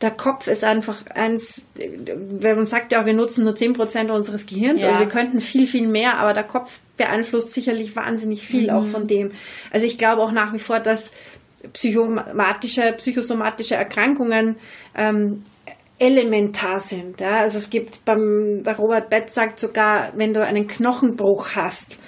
der 0.00 0.10
Kopf 0.10 0.46
ist 0.46 0.64
einfach 0.64 1.04
eins, 1.14 1.66
wenn 1.74 2.56
man 2.56 2.64
sagt 2.64 2.92
ja, 2.92 3.04
wir 3.04 3.12
nutzen 3.12 3.44
nur 3.44 3.52
10% 3.52 4.10
unseres 4.10 4.46
Gehirns 4.46 4.80
ja. 4.80 4.92
und 4.92 5.00
wir 5.00 5.08
könnten 5.08 5.40
viel, 5.40 5.66
viel 5.66 5.86
mehr, 5.86 6.18
aber 6.18 6.32
der 6.32 6.44
Kopf 6.44 6.80
beeinflusst 6.96 7.52
sicherlich 7.52 7.94
wahnsinnig 7.96 8.42
viel 8.42 8.64
mhm. 8.64 8.70
auch 8.70 8.86
von 8.86 9.06
dem. 9.06 9.32
Also 9.70 9.86
ich 9.86 9.98
glaube 9.98 10.22
auch 10.22 10.32
nach 10.32 10.52
wie 10.54 10.58
vor, 10.58 10.80
dass 10.80 11.12
psychomatische, 11.74 12.94
psychosomatische 12.96 13.74
Erkrankungen 13.74 14.56
ähm, 14.96 15.44
elementar 15.98 16.80
sind. 16.80 17.20
Ja? 17.20 17.40
Also 17.40 17.58
es 17.58 17.68
gibt 17.68 18.04
beim, 18.06 18.62
der 18.64 18.76
Robert 18.76 19.10
Betz 19.10 19.34
sagt 19.34 19.60
sogar, 19.60 20.12
wenn 20.16 20.32
du 20.32 20.42
einen 20.44 20.66
Knochenbruch 20.66 21.50
hast, 21.54 21.98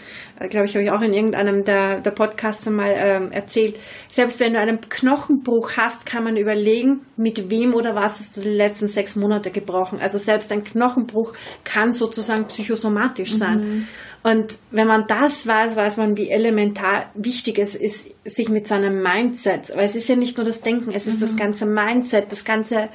glaube 0.48 0.66
ich, 0.66 0.74
habe 0.74 0.84
ich 0.84 0.90
auch 0.90 1.02
in 1.02 1.12
irgendeinem 1.12 1.64
der, 1.64 2.00
der 2.00 2.10
Podcasts 2.10 2.68
mal 2.68 2.92
ähm, 2.96 3.32
erzählt, 3.32 3.76
selbst 4.08 4.40
wenn 4.40 4.54
du 4.54 4.58
einen 4.58 4.80
Knochenbruch 4.80 5.72
hast, 5.76 6.06
kann 6.06 6.24
man 6.24 6.36
überlegen, 6.36 7.00
mit 7.16 7.50
wem 7.50 7.74
oder 7.74 7.94
was 7.94 8.20
hast 8.20 8.36
du 8.36 8.40
die 8.40 8.48
letzten 8.48 8.88
sechs 8.88 9.16
Monate 9.16 9.50
gebrochen. 9.50 9.98
Also 10.00 10.18
selbst 10.18 10.50
ein 10.52 10.64
Knochenbruch 10.64 11.32
kann 11.64 11.92
sozusagen 11.92 12.46
psychosomatisch 12.46 13.32
sein. 13.32 13.58
Mhm. 13.58 13.88
Und 14.22 14.58
wenn 14.70 14.86
man 14.86 15.06
das 15.08 15.46
weiß, 15.46 15.74
weiß 15.74 15.96
man, 15.96 16.16
wie 16.16 16.30
elementar 16.30 17.10
wichtig 17.14 17.58
es 17.58 17.74
ist, 17.74 18.08
sich 18.24 18.48
mit 18.48 18.66
seinem 18.68 19.02
Mindset, 19.02 19.74
weil 19.74 19.84
es 19.84 19.96
ist 19.96 20.08
ja 20.08 20.14
nicht 20.16 20.36
nur 20.36 20.46
das 20.46 20.60
Denken, 20.60 20.92
es 20.92 21.06
ist 21.06 21.16
mhm. 21.16 21.20
das 21.20 21.36
ganze 21.36 21.66
Mindset, 21.66 22.30
das 22.30 22.44
ganze 22.44 22.88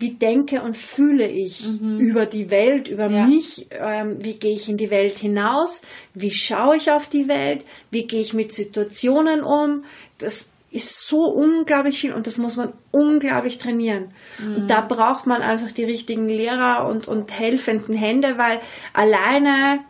wie 0.00 0.14
denke 0.14 0.62
und 0.62 0.76
fühle 0.76 1.28
ich 1.28 1.68
mhm. 1.68 1.98
über 1.98 2.26
die 2.26 2.50
Welt, 2.50 2.88
über 2.88 3.08
ja. 3.08 3.26
mich, 3.26 3.66
ähm, 3.70 4.16
wie 4.20 4.34
gehe 4.34 4.54
ich 4.54 4.68
in 4.68 4.78
die 4.78 4.90
Welt 4.90 5.18
hinaus, 5.18 5.82
wie 6.14 6.32
schaue 6.32 6.76
ich 6.76 6.90
auf 6.90 7.06
die 7.06 7.28
Welt, 7.28 7.64
wie 7.90 8.06
gehe 8.06 8.20
ich 8.22 8.32
mit 8.32 8.50
Situationen 8.50 9.42
um. 9.42 9.84
Das 10.18 10.46
ist 10.70 11.06
so 11.06 11.24
unglaublich 11.24 12.00
viel 12.00 12.12
und 12.14 12.26
das 12.26 12.38
muss 12.38 12.56
man 12.56 12.72
unglaublich 12.92 13.58
trainieren. 13.58 14.08
Mhm. 14.38 14.56
Und 14.56 14.68
da 14.68 14.80
braucht 14.80 15.26
man 15.26 15.42
einfach 15.42 15.70
die 15.70 15.84
richtigen 15.84 16.28
Lehrer 16.28 16.88
und, 16.88 17.06
und 17.06 17.38
helfenden 17.38 17.94
Hände, 17.94 18.38
weil 18.38 18.60
alleine 18.94 19.80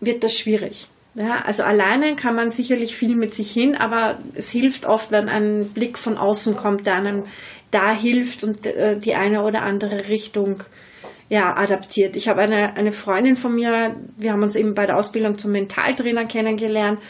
wird 0.00 0.24
das 0.24 0.36
schwierig. 0.36 0.88
Ja, 1.14 1.42
also 1.44 1.62
alleine 1.62 2.16
kann 2.16 2.34
man 2.34 2.50
sicherlich 2.50 2.96
viel 2.96 3.16
mit 3.16 3.34
sich 3.34 3.52
hin, 3.52 3.76
aber 3.76 4.18
es 4.34 4.50
hilft 4.50 4.86
oft, 4.86 5.10
wenn 5.10 5.28
ein 5.28 5.68
Blick 5.68 5.98
von 5.98 6.16
außen 6.16 6.56
kommt, 6.56 6.86
der 6.86 6.94
einem 6.94 7.24
da 7.72 7.92
hilft 7.94 8.44
und 8.44 8.64
äh, 8.66 8.98
die 8.98 9.14
eine 9.14 9.42
oder 9.42 9.62
andere 9.62 10.08
Richtung 10.08 10.62
ja, 11.28 11.56
adaptiert. 11.56 12.14
Ich 12.14 12.28
habe 12.28 12.42
eine, 12.42 12.76
eine 12.76 12.92
Freundin 12.92 13.36
von 13.36 13.54
mir, 13.54 13.96
wir 14.16 14.32
haben 14.32 14.42
uns 14.42 14.54
eben 14.54 14.74
bei 14.74 14.86
der 14.86 14.96
Ausbildung 14.96 15.38
zum 15.38 15.52
Mentaltrainer 15.52 16.26
kennengelernt 16.26 17.00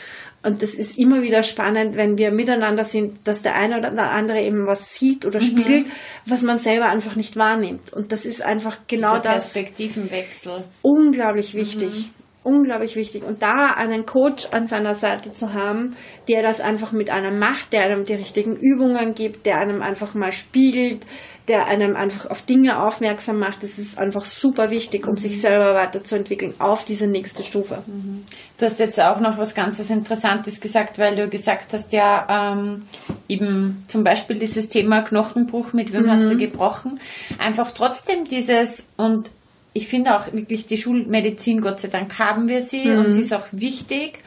und 0.45 0.63
das 0.63 0.75
ist 0.75 0.99
immer 0.99 1.23
wieder 1.23 1.43
spannend, 1.43 1.97
wenn 1.97 2.19
wir 2.19 2.33
miteinander 2.33 2.85
sind, 2.85 3.27
dass 3.27 3.43
der 3.43 3.55
eine 3.55 3.79
oder 3.79 3.91
der 3.91 4.11
andere 4.11 4.41
eben 4.41 4.67
was 4.67 4.95
sieht 4.95 5.25
oder 5.25 5.41
mhm. 5.41 5.45
spielt, 5.45 5.87
was 6.27 6.43
man 6.43 6.59
selber 6.59 6.87
einfach 6.87 7.15
nicht 7.17 7.37
wahrnimmt. 7.37 7.93
Und 7.93 8.11
das 8.11 8.25
ist 8.25 8.43
einfach 8.43 8.79
genau 8.89 9.19
Dieser 9.19 9.35
das. 9.35 9.53
Perspektivenwechsel. 9.53 10.65
Unglaublich 10.83 11.55
wichtig. 11.55 11.91
Mhm 11.91 12.22
unglaublich 12.45 12.97
wichtig. 12.97 13.23
Und 13.23 13.43
da 13.43 13.69
einen 13.69 14.07
Coach 14.07 14.49
an 14.51 14.67
seiner 14.67 14.95
Seite 14.95 15.33
zu 15.33 15.55
haben, 15.55 15.95
der 16.29 16.43
das 16.43 16.61
einfach 16.61 16.93
mit 16.93 17.11
einem 17.11 17.39
macht, 17.39 17.73
der 17.73 17.85
einem 17.85 18.05
die 18.05 18.15
richtigen 18.15 18.57
Übungen 18.57 19.15
gibt, 19.15 19.47
der 19.47 19.59
einem 19.59 19.83
einfach 19.83 20.15
mal 20.15 20.33
spiegelt, 20.33 21.07
der 21.49 21.67
einem 21.67 21.97
einfach 21.97 22.31
auf 22.31 22.43
Dinge 22.43 22.83
aufmerksam 22.83 23.39
macht, 23.39 23.63
das 23.63 23.79
ist 23.79 23.99
einfach 23.99 24.25
super 24.25 24.71
wichtig, 24.71 25.07
um 25.07 25.15
mhm. 25.15 25.19
sich 25.19 25.41
selber 25.41 25.75
weiterzuentwickeln 25.75 26.55
auf 26.59 26.85
diese 26.85 27.07
nächste 27.07 27.43
Stufe. 27.43 27.83
Mhm. 27.87 28.25
Du 28.59 28.67
hast 28.67 28.79
jetzt 28.79 29.01
auch 29.01 29.19
noch 29.21 29.39
was 29.39 29.55
ganz 29.55 29.79
was 29.79 29.91
Interessantes 29.91 30.61
gesagt, 30.61 30.99
weil 30.99 31.17
du 31.17 31.29
gesagt 31.29 31.73
hast, 31.73 31.93
ja, 31.93 32.55
ähm, 32.55 32.83
eben 33.29 33.85
zum 33.89 34.05
Beispiel 34.05 34.39
dieses 34.39 34.69
Thema 34.69 35.03
Knochenbruch, 35.03 35.73
mit 35.73 35.93
wem 35.93 36.05
mhm. 36.05 36.11
hast 36.11 36.25
du 36.25 36.37
gebrochen? 36.37 37.01
Einfach 37.39 37.73
trotzdem 37.73 38.25
dieses 38.25 38.87
und 38.97 39.31
ich 39.73 39.89
finde 39.89 40.17
auch 40.17 40.33
wirklich 40.33 40.67
die 40.67 40.79
Schulmedizin, 40.79 41.61
Gott 41.61 41.81
sei 41.81 41.89
Dank 41.89 42.19
haben 42.19 42.49
wir 42.49 42.63
sie 42.63 42.87
mhm. 42.87 42.99
und 42.99 43.11
sie 43.11 43.21
ist 43.21 43.33
auch 43.33 43.47
wichtig. 43.53 44.23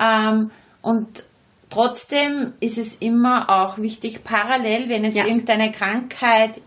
Ähm, 0.00 0.50
und 0.82 1.24
trotzdem 1.68 2.54
ist 2.60 2.78
es 2.78 2.96
immer 2.96 3.48
auch 3.50 3.78
wichtig, 3.78 4.24
parallel, 4.24 4.88
wenn 4.88 5.04
jetzt 5.04 5.16
ja. 5.16 5.26
irgendeine 5.26 5.70
Krankheit 5.70 6.60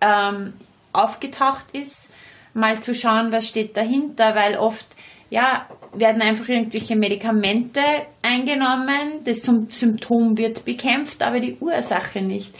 ähm, 0.00 0.54
aufgetaucht 0.92 1.64
ist, 1.72 2.10
mal 2.54 2.80
zu 2.80 2.94
schauen, 2.94 3.32
was 3.32 3.48
steht 3.48 3.76
dahinter, 3.76 4.34
weil 4.34 4.56
oft 4.56 4.86
ja, 5.30 5.66
werden 5.92 6.22
einfach 6.22 6.48
irgendwelche 6.48 6.96
Medikamente 6.96 7.80
eingenommen, 8.22 9.24
das 9.24 9.42
Symptom 9.42 10.38
wird 10.38 10.64
bekämpft, 10.64 11.22
aber 11.22 11.40
die 11.40 11.56
Ursache 11.60 12.22
nicht. 12.22 12.54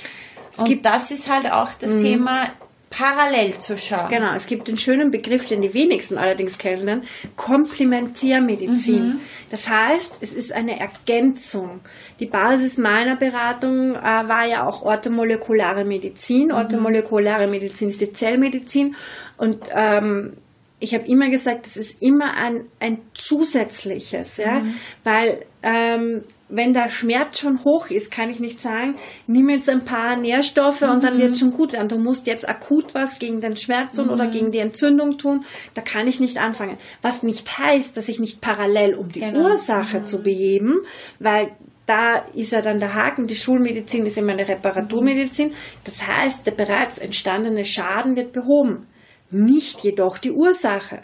Es 0.53 0.59
und 0.59 0.85
das 0.85 1.11
ist 1.11 1.31
halt 1.31 1.51
auch 1.51 1.71
das 1.81 1.91
mhm. 1.91 1.99
Thema, 2.01 2.49
parallel 2.97 3.59
zu 3.59 3.77
schauen. 3.77 4.09
Genau, 4.09 4.35
es 4.35 4.47
gibt 4.47 4.69
den 4.69 4.77
schönen 4.77 5.11
Begriff, 5.11 5.47
den 5.47 5.63
die 5.63 5.75
wenigsten 5.75 6.17
allerdings 6.17 6.59
kennen, 6.59 7.03
Komplementärmedizin. 7.37 9.07
Mhm. 9.07 9.21
Das 9.51 9.69
heißt, 9.69 10.19
es 10.21 10.33
ist 10.33 10.53
eine 10.53 10.79
Ergänzung. 10.79 11.81
Die 12.21 12.27
Basis 12.27 12.79
meiner 12.79 13.17
Beratung 13.17 13.97
äh, 13.97 14.03
war 14.03 14.47
ja 14.47 14.67
auch 14.67 14.83
orthomolekulare 14.83 15.85
Medizin. 15.85 16.47
Mhm. 16.47 16.55
Orthomolekulare 16.55 17.49
Medizin 17.49 17.89
ist 17.89 18.01
die 18.01 18.13
Zellmedizin 18.13 18.95
und 19.37 19.71
ähm, 19.75 20.35
ich 20.81 20.95
habe 20.95 21.07
immer 21.07 21.31
gesagt, 21.31 21.67
das 21.67 21.77
ist 21.77 22.03
immer 22.03 22.35
ein, 22.35 22.67
ein 22.79 22.99
zusätzliches, 23.15 24.37
ja, 24.37 24.61
mhm. 24.61 24.75
weil 25.03 25.43
ähm, 25.63 26.25
wenn 26.49 26.75
der 26.75 26.89
Schmerz 26.89 27.41
schon 27.41 27.65
hoch 27.65 27.91
ist, 27.91 28.11
kann 28.11 28.29
ich 28.29 28.39
nicht 28.39 28.61
sagen, 28.61 28.97
nimm 29.27 29.49
jetzt 29.49 29.69
ein 29.69 29.85
paar 29.85 30.17
Nährstoffe 30.17 30.83
mhm. 30.83 30.91
und 30.91 31.05
dann 31.05 31.19
wird 31.19 31.33
es 31.33 31.41
mhm. 31.41 31.51
schon 31.51 31.57
gut 31.57 31.73
werden. 31.73 31.89
Du 31.89 31.99
musst 31.99 32.27
jetzt 32.27 32.49
akut 32.49 32.95
was 32.95 33.19
gegen 33.19 33.41
den 33.41 33.57
Schmerz 33.57 33.97
tun 33.97 34.07
mhm. 34.07 34.13
oder 34.13 34.27
gegen 34.27 34.51
die 34.51 34.59
Entzündung 34.59 35.19
tun. 35.19 35.45
Da 35.75 35.81
kann 35.81 36.07
ich 36.07 36.21
nicht 36.21 36.39
anfangen. 36.39 36.77
Was 37.03 37.23
nicht 37.23 37.59
heißt, 37.59 37.97
dass 37.97 38.09
ich 38.09 38.21
nicht 38.21 38.41
parallel, 38.41 38.95
um 38.95 39.09
die 39.09 39.21
genau. 39.21 39.51
Ursache 39.51 40.01
mhm. 40.01 40.05
zu 40.05 40.23
beheben, 40.23 40.77
weil 41.19 41.53
da 41.87 42.17
ist 42.35 42.53
ja 42.53 42.63
dann 42.63 42.79
der 42.79 42.95
Haken, 42.95 43.27
die 43.27 43.37
Schulmedizin 43.37 44.07
ist 44.07 44.17
immer 44.17 44.33
eine 44.33 44.49
Reparaturmedizin. 44.49 45.53
Das 45.85 46.07
heißt, 46.07 46.47
der 46.47 46.53
bereits 46.53 46.99
entstandene 46.99 47.65
Schaden 47.65 48.17
wird 48.17 48.33
behoben, 48.33 48.87
nicht 49.31 49.81
jedoch 49.81 50.19
die 50.19 50.31
Ursache. 50.31 51.03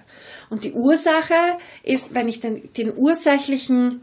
Und 0.49 0.64
die 0.64 0.72
Ursache 0.72 1.34
ist, 1.82 2.14
wenn 2.14 2.28
ich 2.28 2.41
den, 2.41 2.72
den 2.76 2.97
ursächlichen 2.97 4.01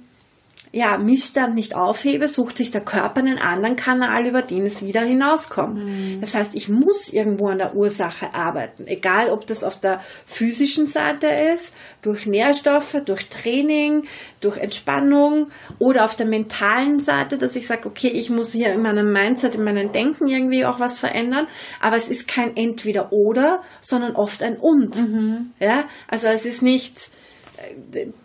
ja, 0.72 0.98
Missstand 0.98 1.56
nicht 1.56 1.76
aufhebe, 1.76 2.28
sucht 2.28 2.58
sich 2.58 2.72
der 2.72 2.82
Körper 2.82 3.20
einen 3.20 3.38
anderen 3.38 3.76
Kanal, 3.76 4.26
über 4.26 4.42
den 4.42 4.66
es 4.66 4.84
wieder 4.84 5.02
hinauskommt. 5.02 5.78
Mhm. 5.78 6.22
Das 6.22 6.36
heißt, 6.36 6.56
ich 6.56 6.70
muss 6.70 7.12
irgendwo 7.12 7.48
an 7.48 7.58
der 7.58 7.76
Ursache 7.76 8.34
arbeiten, 8.34 8.86
egal 8.86 9.30
ob 9.30 9.48
das 9.48 9.64
auf 9.64 9.80
der 9.80 10.02
physischen 10.26 10.88
Seite 10.88 11.28
ist, 11.28 11.74
durch 12.02 12.26
Nährstoffe, 12.26 12.98
durch 13.06 13.30
Training, 13.30 14.04
durch 14.42 14.58
Entspannung 14.58 15.48
oder 15.80 16.06
auf 16.06 16.16
der 16.16 16.26
mentalen 16.26 17.00
Seite, 17.00 17.38
dass 17.38 17.56
ich 17.56 17.66
sage, 17.66 17.88
okay, 17.88 18.10
ich 18.10 18.30
muss 18.30 18.52
hier 18.52 18.72
in 18.74 18.82
meinem 18.82 19.12
Mindset, 19.12 19.56
in 19.56 19.64
meinem 19.64 19.92
Denken 19.92 20.28
irgendwie 20.28 20.66
auch 20.66 20.80
was 20.80 21.00
verändern, 21.00 21.48
aber 21.82 21.98
es 21.98 22.10
ist 22.10 22.28
kein 22.28 22.56
Entweder 22.56 23.12
oder, 23.12 23.62
sondern 23.80 24.16
oft 24.16 24.44
ein 24.44 24.58
Und. 24.58 24.96
Mhm. 24.98 25.52
Ja, 25.60 25.86
also 26.08 26.28
es 26.28 26.46
ist 26.46 26.62
nicht, 26.62 27.10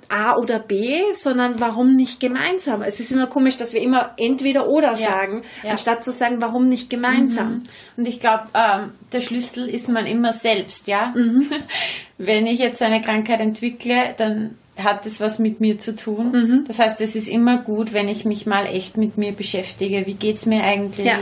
A 0.08 0.36
oder 0.36 0.58
B, 0.58 1.00
sondern 1.14 1.58
warum 1.58 1.96
nicht 1.96 2.20
gemeinsam? 2.20 2.82
Es 2.82 3.00
ist 3.00 3.12
immer 3.12 3.26
komisch, 3.26 3.56
dass 3.56 3.72
wir 3.72 3.80
immer 3.80 4.12
entweder 4.18 4.68
oder 4.68 4.90
ja, 4.90 4.96
sagen, 4.96 5.42
ja. 5.62 5.70
anstatt 5.70 6.04
zu 6.04 6.12
sagen, 6.12 6.40
warum 6.40 6.68
nicht 6.68 6.90
gemeinsam? 6.90 7.48
Mhm. 7.48 7.62
Und 7.96 8.08
ich 8.08 8.20
glaube, 8.20 8.44
ähm, 8.54 8.90
der 9.12 9.20
Schlüssel 9.20 9.68
ist 9.68 9.88
man 9.88 10.06
immer 10.06 10.32
selbst, 10.32 10.86
ja. 10.86 11.14
Mhm. 11.16 11.50
Wenn 12.18 12.46
ich 12.46 12.58
jetzt 12.58 12.82
eine 12.82 13.00
Krankheit 13.00 13.40
entwickle, 13.40 14.14
dann 14.18 14.58
hat 14.76 15.06
es 15.06 15.20
was 15.20 15.38
mit 15.38 15.60
mir 15.60 15.78
zu 15.78 15.94
tun. 15.96 16.32
Mhm. 16.32 16.64
Das 16.66 16.78
heißt, 16.78 17.00
es 17.00 17.16
ist 17.16 17.28
immer 17.28 17.58
gut, 17.58 17.92
wenn 17.92 18.08
ich 18.08 18.24
mich 18.24 18.46
mal 18.46 18.66
echt 18.66 18.96
mit 18.96 19.18
mir 19.18 19.32
beschäftige. 19.32 20.06
Wie 20.06 20.14
geht 20.14 20.36
es 20.36 20.46
mir 20.46 20.62
eigentlich? 20.62 21.06
Ja. 21.06 21.20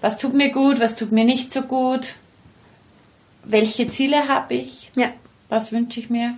Was 0.00 0.18
tut 0.18 0.34
mir 0.34 0.50
gut? 0.52 0.80
Was 0.80 0.96
tut 0.96 1.12
mir 1.12 1.24
nicht 1.24 1.52
so 1.52 1.62
gut? 1.62 2.14
Welche 3.44 3.88
Ziele 3.88 4.28
habe 4.28 4.54
ich? 4.54 4.90
Ja. 4.96 5.08
Was 5.48 5.72
wünsche 5.72 6.00
ich 6.00 6.10
mir? 6.10 6.34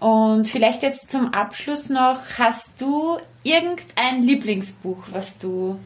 Und 0.00 0.46
vielleicht 0.46 0.82
jetzt 0.82 1.10
zum 1.10 1.32
Abschluss 1.34 1.88
noch, 1.88 2.18
hast 2.38 2.70
du 2.78 3.18
irgendein 3.42 4.22
Lieblingsbuch, 4.22 4.98
was 5.10 5.38
du, 5.38 5.78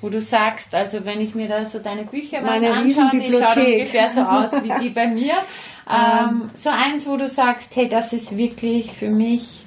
wo 0.00 0.08
du 0.08 0.20
sagst, 0.20 0.74
also 0.74 1.04
wenn 1.04 1.20
ich 1.20 1.34
mir 1.34 1.48
da 1.48 1.64
so 1.64 1.78
deine 1.78 2.04
Bücher 2.04 2.40
mal 2.40 2.64
anschaue, 2.64 3.10
die 3.12 3.30
schauen 3.30 3.66
ungefähr 3.66 4.10
so 4.14 4.20
aus 4.22 4.52
wie 4.62 4.84
die 4.84 4.90
bei 4.90 5.06
mir. 5.06 5.34
Ähm, 5.88 6.50
so 6.56 6.70
eins, 6.70 7.06
wo 7.06 7.16
du 7.16 7.28
sagst, 7.28 7.76
hey, 7.76 7.88
das 7.88 8.12
ist 8.12 8.36
wirklich 8.36 8.90
für 8.90 9.08
mich 9.08 9.66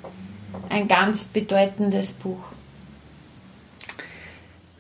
ein 0.68 0.90
ganz 0.90 1.24
bedeutendes 1.24 2.12
Buch. 2.12 2.44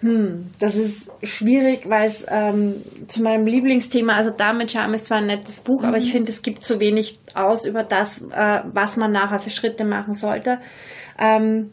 Hm, 0.02 0.52
das 0.60 0.76
ist 0.76 1.12
schwierig, 1.24 1.90
weil 1.90 2.08
es 2.08 2.26
ähm, 2.30 2.76
zu 3.08 3.22
meinem 3.22 3.46
Lieblingsthema, 3.46 4.16
also 4.16 4.30
damit 4.30 4.72
Charme 4.72 4.94
ist 4.94 5.08
zwar 5.08 5.18
ein 5.18 5.28
nettes 5.28 5.60
Buch, 5.60 5.82
mhm. 5.82 5.88
aber 5.88 5.98
ich 5.98 6.08
mhm. 6.08 6.12
finde, 6.12 6.32
es 6.32 6.42
gibt 6.42 6.64
zu 6.64 6.80
wenig 6.80 7.20
aus 7.34 7.66
über 7.66 7.84
das, 7.84 8.22
äh, 8.32 8.62
was 8.72 8.96
man 8.96 9.12
nachher 9.12 9.40
für 9.40 9.50
Schritte 9.50 9.84
machen 9.84 10.14
sollte. 10.14 10.60
Ähm, 11.20 11.72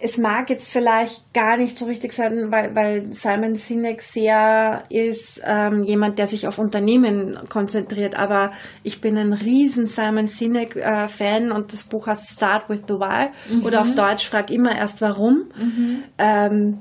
es 0.00 0.18
mag 0.18 0.50
jetzt 0.50 0.70
vielleicht 0.70 1.32
gar 1.32 1.56
nicht 1.56 1.78
so 1.78 1.86
richtig 1.86 2.12
sein, 2.12 2.52
weil, 2.52 2.74
weil 2.74 3.12
Simon 3.12 3.54
Sinek 3.54 4.02
sehr 4.02 4.82
ist 4.90 5.40
ähm, 5.44 5.82
jemand, 5.82 6.18
der 6.18 6.28
sich 6.28 6.46
auf 6.46 6.58
Unternehmen 6.58 7.38
konzentriert. 7.48 8.18
Aber 8.18 8.52
ich 8.82 9.00
bin 9.00 9.16
ein 9.16 9.32
riesen 9.32 9.86
Simon 9.86 10.26
Sinek 10.26 10.76
äh, 10.76 11.08
Fan 11.08 11.52
und 11.52 11.72
das 11.72 11.84
Buch 11.84 12.06
heißt 12.06 12.28
Start 12.28 12.68
with 12.68 12.82
the 12.86 12.94
Why 12.94 13.28
mhm. 13.48 13.64
oder 13.64 13.80
auf 13.80 13.94
Deutsch 13.94 14.28
frag 14.28 14.50
immer 14.50 14.76
erst 14.76 15.00
warum. 15.00 15.44
Mhm. 15.56 16.02
Ähm, 16.18 16.78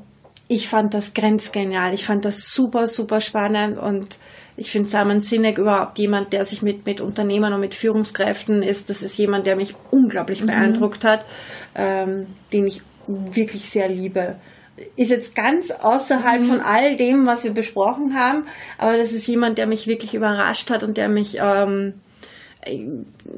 ich 0.48 0.68
fand 0.68 0.94
das 0.94 1.14
grenzgenial. 1.14 1.94
Ich 1.94 2.06
fand 2.06 2.26
das 2.26 2.52
super, 2.52 2.88
super 2.88 3.22
spannend 3.22 3.78
und 3.78 4.18
Ich 4.56 4.72
finde 4.72 4.88
Simon 4.88 5.20
Sinek 5.20 5.58
überhaupt 5.58 5.98
jemand, 5.98 6.32
der 6.32 6.46
sich 6.46 6.62
mit, 6.62 6.86
mit 6.86 7.02
Unternehmern 7.02 7.54
und 7.54 7.62
mit 7.62 7.74
Führungskräften 7.74 8.62
ist. 8.62 8.90
Das 8.90 9.02
ist 9.02 9.18
jemand, 9.18 9.46
der 9.48 9.56
mich 9.56 9.74
unglaublich 9.90 10.42
mhm. 10.42 10.48
beeindruckt 10.48 11.04
hat, 11.04 11.26
ähm, 11.76 12.28
den 12.52 12.68
ich 12.68 12.82
wirklich 13.08 13.70
sehr 13.70 13.90
liebe. 13.90 14.36
Ist 14.96 15.10
jetzt 15.10 15.36
ganz 15.36 15.72
außerhalb 15.72 16.42
mhm. 16.42 16.46
von 16.46 16.62
all 16.62 16.98
dem, 16.98 17.26
was 17.26 17.44
wir 17.44 17.52
besprochen 17.52 18.16
haben, 18.16 18.46
aber 18.78 18.98
das 18.98 19.12
ist 19.12 19.28
jemand, 19.28 19.58
der 19.58 19.68
mich 19.68 19.88
wirklich 19.88 20.14
überrascht 20.14 20.70
hat 20.70 20.84
und 20.84 20.98
der 20.98 21.10
mich 21.10 21.38
ähm, 21.40 21.94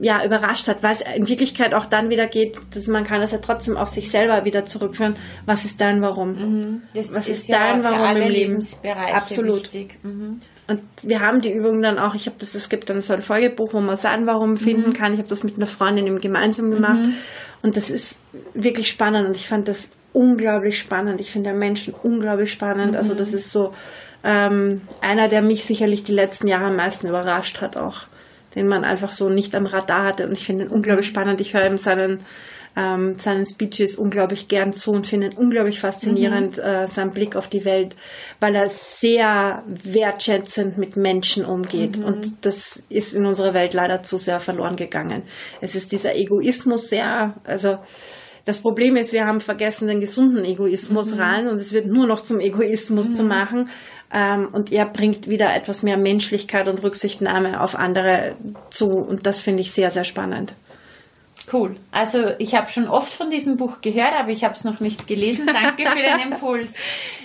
ja, 0.01 0.25
überrascht 0.25 0.67
hat, 0.67 0.83
weil 0.83 0.93
es 0.93 1.01
in 1.01 1.27
Wirklichkeit 1.27 1.73
auch 1.73 1.85
dann 1.85 2.09
wieder 2.09 2.27
geht, 2.27 2.57
dass 2.73 2.87
man 2.87 3.03
kann 3.03 3.21
das 3.21 3.31
ja 3.31 3.39
trotzdem 3.39 3.77
auf 3.77 3.89
sich 3.89 4.09
selber 4.09 4.45
wieder 4.45 4.65
zurückführen. 4.65 5.15
Was 5.45 5.65
ist 5.65 5.81
dein 5.81 6.01
Warum? 6.01 6.31
Mhm. 6.31 6.81
was 6.93 7.27
ist, 7.27 7.39
ist 7.39 7.49
dein 7.49 7.81
ja 7.81 7.83
Warum 7.83 8.21
im 8.21 8.29
Leben? 8.29 8.65
Absolut. 9.13 9.69
Mhm. 10.03 10.39
Und 10.67 10.81
wir 11.03 11.19
haben 11.19 11.41
die 11.41 11.51
Übung 11.51 11.81
dann 11.81 11.99
auch, 11.99 12.15
ich 12.15 12.25
habe 12.25 12.37
das, 12.39 12.55
es 12.55 12.69
gibt 12.69 12.89
dann 12.89 13.01
so 13.01 13.13
ein 13.13 13.21
Folgebuch, 13.21 13.73
wo 13.73 13.81
man 13.81 13.97
sein 13.97 14.25
Warum 14.25 14.57
finden 14.57 14.89
mhm. 14.89 14.93
kann. 14.93 15.13
Ich 15.13 15.19
habe 15.19 15.29
das 15.29 15.43
mit 15.43 15.57
einer 15.57 15.67
Freundin 15.67 16.07
eben 16.07 16.19
gemeinsam 16.19 16.71
gemacht. 16.71 17.05
Mhm. 17.05 17.13
Und 17.61 17.77
das 17.77 17.89
ist 17.89 18.19
wirklich 18.53 18.87
spannend 18.87 19.27
und 19.27 19.35
ich 19.35 19.47
fand 19.47 19.67
das 19.67 19.89
unglaublich 20.13 20.79
spannend. 20.79 21.21
Ich 21.21 21.29
finde 21.29 21.51
den 21.51 21.59
Menschen 21.59 21.93
unglaublich 21.93 22.51
spannend. 22.51 22.95
Also 22.95 23.13
mhm. 23.13 23.17
das 23.17 23.33
ist 23.33 23.51
so 23.51 23.73
ähm, 24.23 24.81
einer, 25.01 25.27
der 25.27 25.43
mich 25.43 25.65
sicherlich 25.65 26.03
die 26.03 26.13
letzten 26.13 26.47
Jahre 26.47 26.65
am 26.65 26.75
meisten 26.75 27.07
überrascht 27.07 27.61
hat 27.61 27.77
auch 27.77 28.07
den 28.55 28.67
man 28.67 28.83
einfach 28.83 29.11
so 29.11 29.29
nicht 29.29 29.55
am 29.55 29.65
Radar 29.65 30.05
hatte. 30.05 30.27
Und 30.27 30.33
ich 30.33 30.45
finde 30.45 30.65
ihn 30.65 30.71
unglaublich 30.71 31.07
spannend. 31.07 31.41
Ich 31.41 31.53
höre 31.53 31.65
ihm 31.65 31.77
seinen, 31.77 32.19
ähm, 32.75 33.15
seinen 33.17 33.45
Speeches 33.45 33.95
unglaublich 33.95 34.47
gern 34.47 34.73
zu 34.73 34.91
und 34.91 35.07
finde 35.07 35.27
ihn 35.27 35.37
unglaublich 35.37 35.79
faszinierend, 35.79 36.57
mhm. 36.57 36.63
äh, 36.63 36.87
sein 36.87 37.11
Blick 37.11 37.35
auf 37.35 37.47
die 37.47 37.65
Welt, 37.65 37.95
weil 38.39 38.55
er 38.55 38.69
sehr 38.69 39.63
wertschätzend 39.67 40.77
mit 40.77 40.97
Menschen 40.97 41.45
umgeht. 41.45 41.97
Mhm. 41.97 42.05
Und 42.05 42.33
das 42.41 42.83
ist 42.89 43.13
in 43.13 43.25
unserer 43.25 43.53
Welt 43.53 43.73
leider 43.73 44.03
zu 44.03 44.17
sehr 44.17 44.39
verloren 44.39 44.75
gegangen. 44.75 45.23
Es 45.61 45.75
ist 45.75 45.91
dieser 45.91 46.15
Egoismus 46.15 46.89
sehr, 46.89 47.35
also 47.43 47.77
das 48.45 48.61
Problem 48.61 48.95
ist, 48.95 49.11
wir 49.11 49.25
haben 49.25 49.39
vergessen, 49.39 49.87
den 49.87 49.99
gesunden 49.99 50.45
Egoismus 50.45 51.15
mhm. 51.15 51.19
rein 51.19 51.47
und 51.47 51.55
es 51.55 51.73
wird 51.73 51.87
nur 51.87 52.05
noch 52.05 52.21
zum 52.21 52.39
Egoismus 52.39 53.09
mhm. 53.09 53.13
zu 53.13 53.23
machen. 53.23 53.69
Ähm, 54.13 54.49
und 54.51 54.71
er 54.71 54.85
bringt 54.85 55.27
wieder 55.29 55.53
etwas 55.53 55.83
mehr 55.83 55.97
Menschlichkeit 55.97 56.67
und 56.67 56.83
Rücksichtnahme 56.83 57.61
auf 57.61 57.75
andere 57.75 58.35
zu. 58.69 58.87
Und 58.87 59.25
das 59.25 59.39
finde 59.39 59.61
ich 59.61 59.71
sehr, 59.71 59.91
sehr 59.91 60.03
spannend. 60.03 60.53
Cool. 61.51 61.75
Also 61.91 62.31
ich 62.39 62.55
habe 62.55 62.71
schon 62.71 62.87
oft 62.87 63.11
von 63.11 63.29
diesem 63.29 63.57
Buch 63.57 63.81
gehört, 63.81 64.13
aber 64.17 64.29
ich 64.29 64.43
habe 64.43 64.55
es 64.55 64.63
noch 64.63 64.79
nicht 64.79 65.07
gelesen. 65.07 65.45
Danke 65.45 65.87
für 65.87 66.01
den 66.01 66.31
Impuls. 66.31 66.69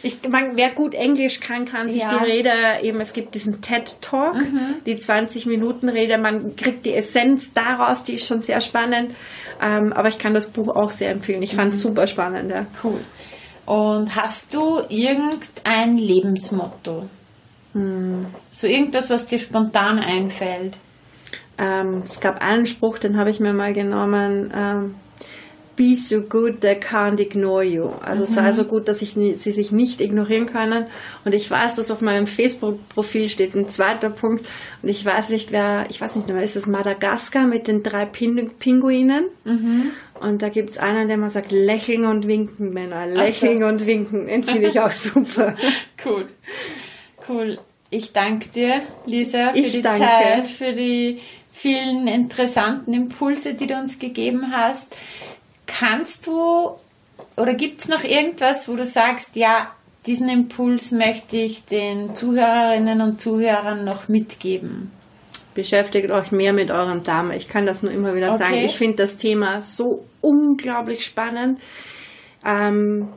Ich 0.02 0.18
meine, 0.28 0.56
wer 0.56 0.70
gut 0.70 0.94
Englisch 0.94 1.40
kann, 1.40 1.64
kann 1.64 1.88
sich 1.88 2.02
ja. 2.02 2.10
die 2.10 2.30
Rede 2.30 2.52
eben, 2.82 3.00
es 3.00 3.12
gibt 3.12 3.34
diesen 3.34 3.62
TED 3.62 4.00
Talk, 4.02 4.34
mhm. 4.34 4.76
die 4.84 4.96
20 4.96 5.46
Minuten 5.46 5.88
Rede, 5.88 6.18
man 6.18 6.54
kriegt 6.54 6.84
die 6.84 6.94
Essenz 6.94 7.54
daraus, 7.54 8.02
die 8.02 8.14
ist 8.14 8.26
schon 8.26 8.40
sehr 8.40 8.60
spannend. 8.60 9.14
Ähm, 9.62 9.92
aber 9.92 10.08
ich 10.08 10.18
kann 10.18 10.34
das 10.34 10.50
Buch 10.50 10.68
auch 10.68 10.90
sehr 10.90 11.10
empfehlen. 11.10 11.42
Ich 11.42 11.54
fand 11.54 11.72
es 11.72 11.78
mhm. 11.78 11.88
super 11.88 12.06
spannend. 12.06 12.50
Ja. 12.50 12.66
Cool. 12.84 13.00
Und 13.70 14.16
hast 14.16 14.52
du 14.52 14.80
irgendein 14.88 15.96
Lebensmotto? 15.96 17.08
Hm. 17.72 18.26
So 18.50 18.66
irgendwas, 18.66 19.10
was 19.10 19.28
dir 19.28 19.38
spontan 19.38 20.00
einfällt? 20.00 20.76
Ähm, 21.56 22.02
es 22.04 22.18
gab 22.18 22.42
einen 22.42 22.66
Spruch, 22.66 22.98
den 22.98 23.16
habe 23.16 23.30
ich 23.30 23.38
mir 23.38 23.52
mal 23.52 23.72
genommen. 23.72 24.52
Ähm, 24.52 24.96
be 25.76 25.96
so 25.96 26.20
good 26.20 26.60
they 26.60 26.74
can't 26.74 27.20
ignore 27.20 27.64
you. 27.64 27.90
Also 28.02 28.22
mhm. 28.22 28.34
sei 28.34 28.52
so 28.52 28.64
gut, 28.64 28.88
dass 28.88 29.02
ich 29.02 29.12
sie 29.12 29.34
sich 29.34 29.72
nicht 29.72 30.00
ignorieren 30.00 30.46
können. 30.46 30.86
Und 31.24 31.34
ich 31.34 31.50
weiß, 31.50 31.76
dass 31.76 31.90
auf 31.90 32.00
meinem 32.00 32.26
Facebook-Profil 32.26 33.28
steht 33.28 33.54
ein 33.54 33.68
zweiter 33.68 34.10
Punkt. 34.10 34.46
Und 34.82 34.88
ich 34.88 35.04
weiß 35.04 35.30
nicht, 35.30 35.52
wer, 35.52 35.86
ich 35.88 36.00
weiß 36.00 36.16
nicht 36.16 36.28
mehr, 36.28 36.42
ist 36.42 36.56
das 36.56 36.66
Madagaskar 36.66 37.46
mit 37.46 37.66
den 37.66 37.82
drei 37.82 38.06
Pin 38.06 38.50
Pinguinen? 38.58 39.26
Mhm. 39.44 39.90
Und 40.20 40.42
da 40.42 40.50
gibt 40.50 40.70
es 40.70 40.78
einen, 40.78 41.08
der 41.08 41.16
mal 41.16 41.30
sagt, 41.30 41.50
lächeln 41.50 42.04
und 42.04 42.26
winken, 42.26 42.74
Männer, 42.74 43.06
lächeln 43.06 43.60
so. 43.60 43.66
und 43.66 43.86
winken. 43.86 44.26
Den 44.26 44.42
finde 44.42 44.68
ich 44.68 44.78
auch 44.78 44.90
super. 44.90 45.56
cool. 46.04 46.26
Cool. 47.28 47.58
Ich 47.88 48.12
danke 48.12 48.48
dir, 48.50 48.82
Lisa, 49.06 49.52
für 49.52 49.58
ich 49.58 49.72
die 49.72 49.82
danke. 49.82 50.04
Zeit, 50.04 50.48
für 50.48 50.72
die 50.72 51.20
vielen 51.50 52.06
interessanten 52.06 52.94
Impulse, 52.94 53.54
die 53.54 53.66
du 53.66 53.74
uns 53.74 53.98
gegeben 53.98 54.52
hast. 54.52 54.94
Kannst 55.78 56.26
du 56.26 56.76
oder 57.36 57.54
gibt 57.54 57.82
es 57.82 57.88
noch 57.88 58.04
irgendwas, 58.04 58.68
wo 58.68 58.76
du 58.76 58.84
sagst, 58.84 59.36
ja, 59.36 59.70
diesen 60.06 60.28
Impuls 60.28 60.90
möchte 60.90 61.36
ich 61.36 61.64
den 61.64 62.14
Zuhörerinnen 62.14 63.00
und 63.00 63.20
Zuhörern 63.20 63.84
noch 63.84 64.08
mitgeben? 64.08 64.90
Beschäftigt 65.54 66.10
euch 66.10 66.32
mehr 66.32 66.52
mit 66.52 66.70
eurem 66.70 67.02
Darm. 67.02 67.30
Ich 67.32 67.48
kann 67.48 67.66
das 67.66 67.82
nur 67.82 67.92
immer 67.92 68.14
wieder 68.14 68.28
okay. 68.28 68.38
sagen. 68.38 68.54
Ich 68.56 68.76
finde 68.76 68.96
das 68.96 69.16
Thema 69.16 69.62
so 69.62 70.04
unglaublich 70.20 71.04
spannend, 71.04 71.60
ähm, 72.46 73.08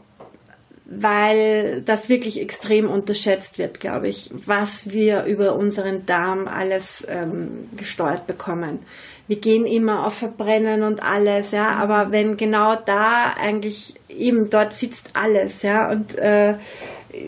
weil 0.86 1.82
das 1.82 2.10
wirklich 2.10 2.41
extrem 2.41 2.89
unterschätzt 2.89 3.58
wird, 3.58 3.80
glaube 3.80 4.10
ich, 4.10 4.30
was 4.34 4.91
wir 4.91 5.24
über 5.24 5.56
unseren 5.56 6.06
Darm 6.06 6.47
alles 6.47 7.06
ähm, 7.10 7.70
gesteuert 7.78 8.28
bekommen 8.28 8.80
wir 9.28 9.38
gehen 9.38 9.66
immer 9.66 10.06
auf 10.06 10.16
Verbrennen 10.16 10.84
und 10.84 11.02
alles, 11.02 11.52
ja, 11.52 11.72
aber 11.72 12.12
wenn 12.12 12.38
genau 12.38 12.76
da 12.76 13.34
eigentlich 13.40 13.96
eben 14.10 14.50
dort 14.50 14.74
sitzt 14.74 15.12
alles, 15.14 15.62
ja, 15.62 15.90
und 15.90 16.18
äh, 16.18 16.56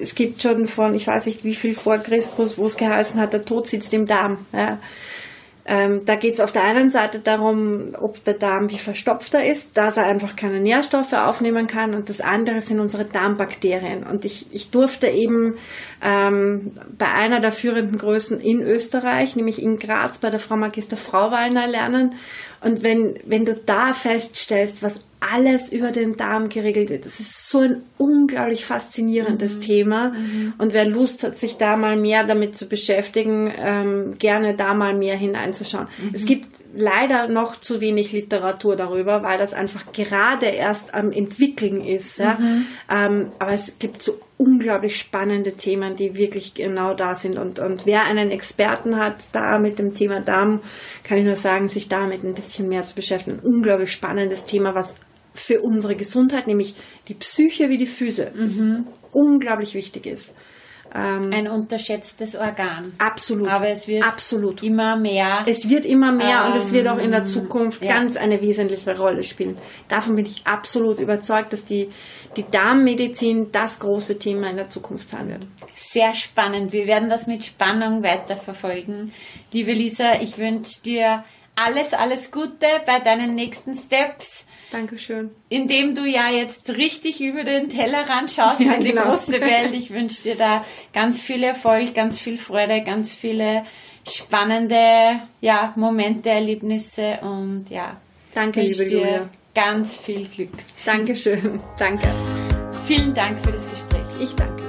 es 0.01 0.15
gibt 0.15 0.41
schon 0.41 0.67
von, 0.67 0.93
ich 0.93 1.07
weiß 1.07 1.25
nicht 1.27 1.43
wie 1.43 1.55
viel 1.55 1.75
vor 1.75 1.97
Christus, 1.99 2.57
wo 2.57 2.65
es 2.65 2.77
geheißen 2.77 3.19
hat, 3.19 3.33
der 3.33 3.43
Tod 3.43 3.67
sitzt 3.67 3.93
im 3.93 4.07
Darm, 4.07 4.45
ja. 4.51 4.79
Ähm, 5.67 6.05
da 6.05 6.15
geht 6.15 6.35
es 6.35 6.39
auf 6.39 6.51
der 6.51 6.63
einen 6.63 6.89
Seite 6.89 7.17
darum, 7.17 7.89
ob 7.99 8.23
der 8.23 8.35
Darm 8.35 8.69
wie 8.69 8.77
verstopft 8.77 9.33
er 9.33 9.51
ist, 9.51 9.75
dass 9.75 9.97
er 9.97 10.05
einfach 10.05 10.35
keine 10.35 10.59
Nährstoffe 10.59 11.13
aufnehmen 11.13 11.65
kann 11.65 11.95
und 11.95 12.07
das 12.07 12.21
andere 12.21 12.61
sind 12.61 12.79
unsere 12.79 13.05
Darmbakterien. 13.05 14.03
Und 14.03 14.25
ich, 14.25 14.45
ich 14.51 14.69
durfte 14.69 15.07
eben 15.07 15.55
ähm, 16.03 16.73
bei 16.99 17.07
einer 17.07 17.39
der 17.39 17.51
führenden 17.51 17.97
Größen 17.97 18.39
in 18.39 18.61
Österreich, 18.61 19.35
nämlich 19.35 19.59
in 19.59 19.79
Graz 19.79 20.19
bei 20.19 20.29
der 20.29 20.39
Frau 20.39 20.55
Magister 20.55 20.97
Frauwallner 20.97 21.67
lernen. 21.67 22.13
Und 22.61 22.83
wenn, 22.83 23.15
wenn 23.25 23.45
du 23.45 23.55
da 23.55 23.93
feststellst, 23.93 24.83
was 24.83 24.99
alles 25.33 25.71
über 25.71 25.91
den 25.91 26.17
Darm 26.17 26.49
geregelt 26.49 26.89
wird. 26.89 27.05
Das 27.05 27.19
ist 27.19 27.49
so 27.49 27.59
ein 27.59 27.83
unglaublich 27.97 28.65
faszinierendes 28.65 29.55
mhm. 29.55 29.61
Thema. 29.61 30.09
Mhm. 30.09 30.53
Und 30.57 30.73
wer 30.73 30.85
Lust 30.85 31.23
hat, 31.23 31.37
sich 31.37 31.57
da 31.57 31.77
mal 31.77 31.95
mehr 31.95 32.23
damit 32.23 32.57
zu 32.57 32.67
beschäftigen, 32.67 33.51
ähm, 33.57 34.17
gerne 34.17 34.55
da 34.55 34.73
mal 34.73 34.93
mehr 34.93 35.15
hineinzuschauen. 35.15 35.87
Mhm. 35.97 36.11
Es 36.13 36.25
gibt 36.25 36.47
leider 36.75 37.27
noch 37.27 37.55
zu 37.55 37.79
wenig 37.81 38.11
Literatur 38.11 38.75
darüber, 38.75 39.23
weil 39.23 39.37
das 39.37 39.53
einfach 39.53 39.91
gerade 39.93 40.47
erst 40.47 40.93
am 40.93 41.11
entwickeln 41.11 41.81
ist. 41.81 42.19
Ja? 42.19 42.37
Mhm. 42.39 42.65
Ähm, 42.91 43.27
aber 43.39 43.53
es 43.53 43.79
gibt 43.79 44.01
so 44.01 44.19
unglaublich 44.37 44.99
spannende 44.99 45.53
Themen, 45.53 45.95
die 45.95 46.17
wirklich 46.17 46.53
genau 46.53 46.93
da 46.93 47.15
sind. 47.15 47.37
Und, 47.37 47.59
und 47.59 47.85
wer 47.85 48.03
einen 48.03 48.31
Experten 48.31 48.97
hat, 48.97 49.23
da 49.31 49.57
mit 49.57 49.79
dem 49.79 49.93
Thema 49.93 50.19
Darm, 50.19 50.59
kann 51.03 51.17
ich 51.17 51.23
nur 51.23 51.37
sagen, 51.37 51.69
sich 51.69 51.87
damit 51.87 52.23
ein 52.23 52.33
bisschen 52.33 52.67
mehr 52.67 52.83
zu 52.83 52.95
beschäftigen. 52.95 53.39
Ein 53.39 53.45
unglaublich 53.45 53.91
spannendes 53.91 54.43
Thema, 54.43 54.75
was 54.75 54.95
für 55.35 55.61
unsere 55.61 55.95
Gesundheit, 55.95 56.47
nämlich 56.47 56.75
die 57.07 57.13
Psyche 57.13 57.69
wie 57.69 57.77
die 57.77 57.85
Füße, 57.85 58.31
mhm. 58.35 58.87
unglaublich 59.11 59.75
wichtig 59.75 60.07
ist. 60.07 60.33
Ähm, 60.93 61.29
Ein 61.33 61.47
unterschätztes 61.49 62.35
Organ. 62.35 62.93
Absolut. 62.99 63.49
Aber 63.49 63.67
es 63.67 63.87
wird 63.87 64.03
absolut. 64.03 64.63
immer 64.63 64.95
mehr. 64.95 65.43
Es 65.45 65.69
wird 65.69 65.85
immer 65.85 66.13
mehr 66.13 66.43
ähm, 66.45 66.51
und 66.51 66.57
es 66.57 66.71
wird 66.71 66.87
auch 66.87 66.97
in 66.97 67.11
der 67.11 67.21
ähm, 67.21 67.25
Zukunft 67.25 67.83
ja. 67.83 67.93
ganz 67.93 68.15
eine 68.15 68.41
wesentliche 68.41 68.97
Rolle 68.97 69.23
spielen. 69.23 69.57
Davon 69.89 70.15
bin 70.15 70.25
ich 70.25 70.47
absolut 70.47 70.99
überzeugt, 70.99 71.51
dass 71.51 71.65
die, 71.65 71.89
die 72.37 72.45
Darmmedizin 72.49 73.51
das 73.51 73.79
große 73.79 74.19
Thema 74.19 74.49
in 74.49 74.55
der 74.55 74.69
Zukunft 74.69 75.09
sein 75.09 75.27
wird. 75.27 75.45
Sehr 75.75 76.13
spannend. 76.13 76.71
Wir 76.71 76.87
werden 76.87 77.09
das 77.09 77.27
mit 77.27 77.43
Spannung 77.43 78.01
weiterverfolgen. 78.01 79.11
Liebe 79.51 79.73
Lisa, 79.73 80.21
ich 80.21 80.37
wünsche 80.37 80.81
dir 80.81 81.25
alles, 81.55 81.93
alles 81.93 82.31
Gute 82.31 82.67
bei 82.85 82.99
deinen 82.99 83.35
nächsten 83.35 83.75
Steps 83.75 84.45
Dankeschön. 84.75 85.31
Indem 85.49 85.95
du 85.95 86.05
ja 86.05 86.29
jetzt 86.29 86.69
richtig 86.69 87.21
über 87.21 87.43
den 87.43 87.69
Tellerrand 87.69 88.31
schaust 88.31 88.59
ja, 88.59 88.73
in 88.73 88.81
die 88.81 88.89
genau. 88.89 89.09
große 89.09 89.31
Welt. 89.41 89.73
Ich 89.73 89.91
wünsche 89.91 90.23
dir 90.23 90.35
da 90.35 90.65
ganz 90.93 91.19
viel 91.19 91.43
Erfolg, 91.43 91.93
ganz 91.93 92.19
viel 92.19 92.37
Freude, 92.37 92.83
ganz 92.83 93.13
viele 93.13 93.63
spannende 94.07 95.19
ja, 95.41 95.73
Momente, 95.75 96.29
Erlebnisse 96.29 97.19
und 97.21 97.65
ja. 97.69 97.97
Danke, 98.33 98.61
liebe 98.61 98.83
Julia. 98.83 99.29
Ganz 99.53 99.95
viel 99.95 100.25
Glück. 100.27 100.51
Dankeschön. 100.83 101.61
Danke. 101.79 102.07
Vielen 102.85 103.13
Dank 103.13 103.39
für 103.39 103.53
das 103.53 103.69
Gespräch. 103.71 104.05
Ich 104.21 104.35
danke. 104.35 104.64